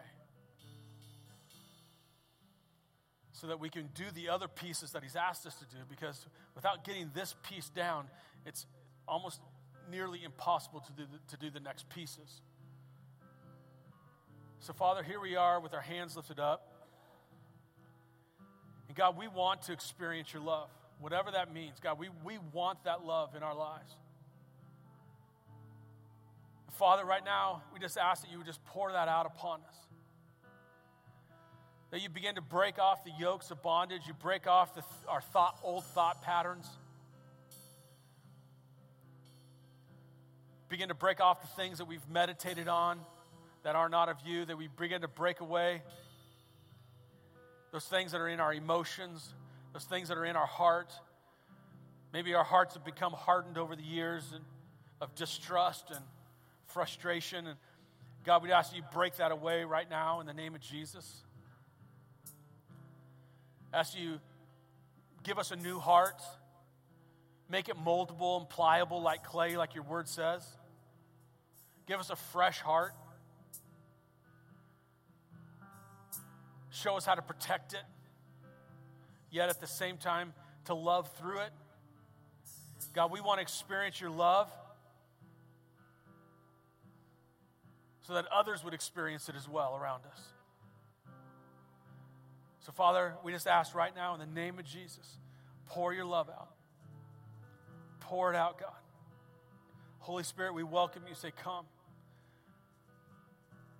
so 3.39 3.45
that 3.45 3.59
we 3.59 3.69
can 3.69 3.87
do 3.93 4.03
the 4.15 4.29
other 4.29 4.47
pieces 4.47 4.91
that 4.91 5.03
He's 5.03 5.15
asked 5.15 5.45
us 5.45 5.55
to 5.55 5.65
do. 5.65 5.77
Because 5.89 6.25
without 6.55 6.83
getting 6.83 7.11
this 7.13 7.35
piece 7.47 7.69
down, 7.69 8.05
it's 8.45 8.65
almost 9.07 9.39
nearly 9.91 10.23
impossible 10.23 10.79
to 10.79 10.91
do 10.93 11.03
the, 11.03 11.35
to 11.35 11.37
do 11.37 11.51
the 11.51 11.59
next 11.59 11.87
pieces. 11.89 12.41
So, 14.59 14.73
Father, 14.73 15.03
here 15.03 15.19
we 15.19 15.35
are 15.35 15.59
with 15.59 15.73
our 15.73 15.81
hands 15.81 16.15
lifted 16.15 16.39
up. 16.39 16.67
And 18.87 18.97
God, 18.97 19.17
we 19.17 19.27
want 19.27 19.63
to 19.63 19.73
experience 19.73 20.33
your 20.33 20.41
love, 20.41 20.69
whatever 20.99 21.31
that 21.31 21.53
means. 21.53 21.79
God, 21.79 21.99
we, 21.99 22.09
we 22.23 22.37
want 22.51 22.83
that 22.85 23.05
love 23.05 23.35
in 23.35 23.43
our 23.43 23.55
lives. 23.55 23.95
Father, 26.73 27.05
right 27.05 27.23
now, 27.23 27.63
we 27.73 27.79
just 27.79 27.97
ask 27.97 28.23
that 28.23 28.31
you 28.31 28.37
would 28.37 28.45
just 28.45 28.63
pour 28.65 28.91
that 28.91 29.07
out 29.07 29.25
upon 29.25 29.61
us. 29.67 29.75
That 31.91 32.01
you 32.01 32.09
begin 32.09 32.35
to 32.35 32.41
break 32.41 32.77
off 32.77 33.03
the 33.03 33.11
yokes 33.17 33.49
of 33.51 33.61
bondage, 33.63 34.01
you 34.07 34.13
break 34.13 34.47
off 34.47 34.75
the, 34.75 34.83
our 35.07 35.21
thought, 35.21 35.57
old 35.63 35.85
thought 35.85 36.21
patterns. 36.21 36.67
Begin 40.69 40.89
to 40.89 40.93
break 40.93 41.21
off 41.21 41.41
the 41.41 41.47
things 41.47 41.77
that 41.77 41.85
we've 41.85 42.07
meditated 42.09 42.67
on 42.67 42.99
that 43.63 43.75
are 43.75 43.89
not 43.89 44.09
of 44.09 44.17
you, 44.25 44.45
that 44.45 44.57
we 44.57 44.67
begin 44.67 45.01
to 45.01 45.07
break 45.07 45.39
away 45.41 45.81
those 47.71 47.85
things 47.85 48.11
that 48.11 48.21
are 48.21 48.27
in 48.27 48.39
our 48.39 48.53
emotions, 48.53 49.33
those 49.73 49.83
things 49.83 50.07
that 50.09 50.17
are 50.17 50.25
in 50.25 50.35
our 50.35 50.45
heart. 50.45 50.91
Maybe 52.13 52.33
our 52.33 52.43
hearts 52.43 52.75
have 52.75 52.85
become 52.85 53.13
hardened 53.13 53.57
over 53.57 53.75
the 53.75 53.83
years 53.83 54.23
of 55.01 55.13
distrust 55.15 55.91
and 55.91 56.03
frustration. 56.67 57.47
And 57.47 57.57
God, 58.23 58.43
we 58.43 58.51
ask 58.51 58.75
you 58.75 58.81
break 58.93 59.17
that 59.17 59.31
away 59.31 59.63
right 59.63 59.89
now 59.89 60.19
in 60.21 60.27
the 60.27 60.33
name 60.33 60.55
of 60.55 60.61
Jesus. 60.61 61.23
Ask 63.73 63.97
you 63.97 64.19
give 65.23 65.37
us 65.37 65.51
a 65.51 65.55
new 65.57 65.77
heart, 65.77 66.21
make 67.49 67.67
it 67.67 67.75
moldable 67.75 68.39
and 68.39 68.49
pliable 68.49 69.01
like 69.01 69.23
clay, 69.23 69.57
like 69.57 69.75
your 69.75 69.83
word 69.83 70.07
says. 70.07 70.47
Give 71.85 71.99
us 71.99 72.09
a 72.09 72.15
fresh 72.15 72.59
heart. 72.59 72.93
Show 76.81 76.95
us 76.95 77.05
how 77.05 77.15
to 77.15 77.23
protect 77.23 77.73
it, 77.73 77.81
yet 79.31 79.49
at 79.49 79.59
the 79.59 79.65
same 79.65 79.97
time 79.97 80.33
to 80.65 80.75
love 80.75 81.09
through 81.17 81.39
it. 81.39 81.51
God, 82.93 83.11
we 83.11 83.19
want 83.19 83.39
to 83.39 83.41
experience 83.41 83.99
your 83.99 84.11
love 84.11 84.51
so 88.01 88.13
that 88.13 88.25
others 88.31 88.63
would 88.63 88.75
experience 88.75 89.27
it 89.27 89.35
as 89.35 89.49
well 89.49 89.75
around 89.75 90.03
us. 90.11 90.21
So, 92.59 92.71
Father, 92.71 93.15
we 93.23 93.31
just 93.31 93.47
ask 93.47 93.73
right 93.73 93.95
now 93.95 94.13
in 94.13 94.19
the 94.19 94.27
name 94.27 94.59
of 94.59 94.65
Jesus, 94.65 95.17
pour 95.65 95.93
your 95.93 96.05
love 96.05 96.29
out. 96.29 96.51
Pour 98.01 98.31
it 98.31 98.35
out, 98.35 98.59
God. 98.59 98.69
Holy 99.97 100.23
Spirit, 100.23 100.53
we 100.53 100.63
welcome 100.63 101.01
you. 101.09 101.15
Say, 101.15 101.31
Come. 101.43 101.65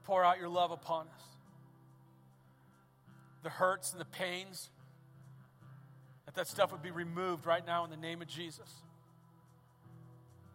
Pour 0.04 0.24
out 0.24 0.40
your 0.40 0.50
love 0.50 0.72
upon 0.72 1.06
us. 1.08 1.37
The 3.48 3.52
hurts 3.52 3.94
and 3.94 4.02
the 4.02 4.06
pains, 4.06 4.70
that 6.26 6.36
that 6.36 6.48
stuff 6.48 6.74
would 6.74 6.82
be 6.82 6.92
removed 6.92 7.46
right 7.46 7.66
now 7.66 7.86
in 7.86 7.90
the 7.90 7.96
name 7.96 8.22
of 8.22 8.28
Jesus. 8.28 8.70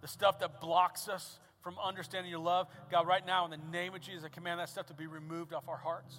The 0.02 0.08
stuff 0.08 0.40
that 0.40 0.60
blocks 0.60 1.08
us 1.08 1.38
from 1.62 1.76
understanding 1.82 2.30
your 2.30 2.40
love, 2.40 2.66
God, 2.90 3.06
right 3.06 3.26
now, 3.26 3.46
in 3.46 3.50
the 3.50 3.56
name 3.72 3.94
of 3.94 4.02
Jesus, 4.02 4.24
I 4.24 4.28
command 4.28 4.60
that 4.60 4.68
stuff 4.68 4.88
to 4.88 4.92
be 4.92 5.06
removed 5.06 5.54
off 5.54 5.70
our 5.70 5.78
hearts. 5.78 6.14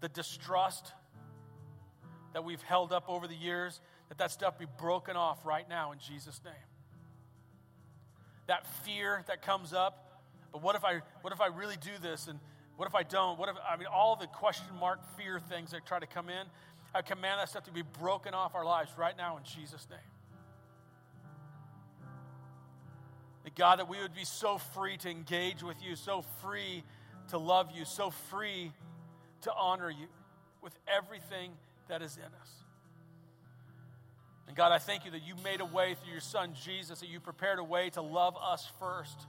The 0.00 0.10
distrust 0.10 0.92
that 2.34 2.44
we've 2.44 2.60
held 2.60 2.92
up 2.92 3.08
over 3.08 3.26
the 3.26 3.34
years, 3.34 3.80
that 4.10 4.18
that 4.18 4.32
stuff 4.32 4.58
be 4.58 4.66
broken 4.76 5.16
off 5.16 5.46
right 5.46 5.66
now 5.66 5.92
in 5.92 5.98
Jesus' 5.98 6.42
name. 6.44 6.52
That 8.48 8.66
fear 8.84 9.24
that 9.28 9.40
comes 9.40 9.72
up, 9.72 10.20
but 10.52 10.60
what 10.60 10.76
if 10.76 10.84
I 10.84 11.00
what 11.22 11.32
if 11.32 11.40
I 11.40 11.46
really 11.46 11.76
do 11.80 11.92
this 12.02 12.28
and 12.28 12.38
what 12.78 12.86
if 12.86 12.94
I 12.94 13.02
don't? 13.02 13.40
What 13.40 13.48
if 13.48 13.56
I 13.68 13.76
mean 13.76 13.88
all 13.92 14.14
the 14.14 14.28
question 14.28 14.68
mark 14.78 15.00
fear 15.16 15.40
things 15.40 15.72
that 15.72 15.84
try 15.84 15.98
to 15.98 16.06
come 16.06 16.28
in? 16.28 16.46
I 16.94 17.02
command 17.02 17.40
that 17.40 17.48
stuff 17.48 17.64
to 17.64 17.72
be 17.72 17.82
broken 17.82 18.34
off 18.34 18.54
our 18.54 18.64
lives 18.64 18.92
right 18.96 19.16
now 19.16 19.36
in 19.36 19.42
Jesus' 19.42 19.88
name. 19.90 19.98
That 23.42 23.56
God, 23.56 23.80
that 23.80 23.88
we 23.88 24.00
would 24.00 24.14
be 24.14 24.24
so 24.24 24.58
free 24.58 24.96
to 24.98 25.10
engage 25.10 25.60
with 25.60 25.76
you, 25.82 25.96
so 25.96 26.22
free 26.40 26.84
to 27.30 27.38
love 27.38 27.70
you, 27.74 27.84
so 27.84 28.10
free 28.30 28.70
to 29.40 29.52
honor 29.52 29.90
you 29.90 30.06
with 30.62 30.78
everything 30.86 31.50
that 31.88 32.00
is 32.00 32.16
in 32.16 32.22
us. 32.40 32.50
And 34.46 34.56
God, 34.56 34.70
I 34.70 34.78
thank 34.78 35.04
you 35.04 35.10
that 35.10 35.26
you 35.26 35.34
made 35.42 35.60
a 35.60 35.64
way 35.64 35.96
through 36.00 36.12
your 36.12 36.20
son 36.20 36.54
Jesus, 36.54 37.00
that 37.00 37.08
you 37.08 37.18
prepared 37.18 37.58
a 37.58 37.64
way 37.64 37.90
to 37.90 38.02
love 38.02 38.36
us 38.40 38.70
first 38.78 39.26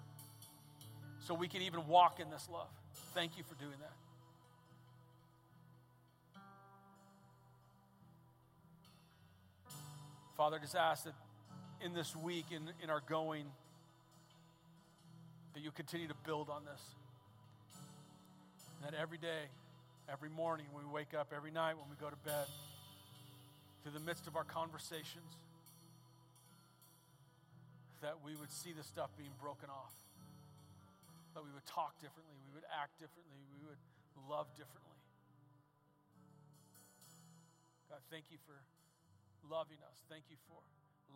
so 1.17 1.33
we 1.33 1.47
can 1.47 1.63
even 1.63 1.87
walk 1.87 2.19
in 2.19 2.29
this 2.29 2.47
love. 2.53 2.69
Thank 3.19 3.37
you 3.37 3.43
for 3.43 3.55
doing 3.55 3.75
that. 3.81 3.91
Father, 10.37 10.55
I 10.55 10.59
just 10.61 10.73
ask 10.73 11.03
that 11.03 11.15
in 11.81 11.93
this 11.93 12.15
week, 12.15 12.45
in, 12.49 12.71
in 12.81 12.89
our 12.89 13.01
going, 13.09 13.43
that 15.53 15.61
you 15.61 15.71
continue 15.71 16.07
to 16.07 16.13
build 16.25 16.49
on 16.49 16.63
this. 16.63 16.81
And 18.77 18.93
that 18.93 18.97
every 18.97 19.17
day, 19.17 19.51
every 20.09 20.29
morning 20.29 20.67
when 20.71 20.87
we 20.87 20.93
wake 20.93 21.13
up, 21.13 21.33
every 21.35 21.51
night 21.51 21.73
when 21.73 21.89
we 21.89 21.97
go 21.99 22.09
to 22.09 22.15
bed, 22.23 22.45
through 23.83 23.99
the 23.99 24.05
midst 24.05 24.27
of 24.27 24.37
our 24.37 24.45
conversations, 24.45 25.33
that 28.01 28.15
we 28.23 28.37
would 28.37 28.49
see 28.49 28.71
the 28.71 28.83
stuff 28.83 29.09
being 29.17 29.31
broken 29.41 29.67
off. 29.69 29.91
That 31.37 31.45
we 31.45 31.53
would 31.53 31.65
talk 31.69 31.95
differently, 32.01 32.35
we 32.41 32.51
would 32.57 32.65
act 32.73 32.97
differently, 32.97 33.37
we 33.53 33.61
would 33.63 33.79
love 34.27 34.49
differently. 34.57 34.97
God, 37.87 38.01
thank 38.09 38.29
you 38.29 38.37
for 38.45 38.57
loving 39.45 39.81
us. 39.85 39.97
Thank 40.09 40.25
you 40.29 40.37
for 40.49 40.61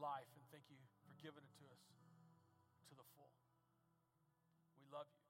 life, 0.01 0.29
and 0.37 0.43
thank 0.49 0.65
you 0.69 0.77
for 1.05 1.13
giving 1.21 1.43
it 1.43 1.53
to 1.61 1.65
us 1.69 1.83
to 2.89 2.93
the 2.97 3.05
full. 3.17 3.29
We 4.81 4.85
love 4.89 5.05
you. 5.13 5.22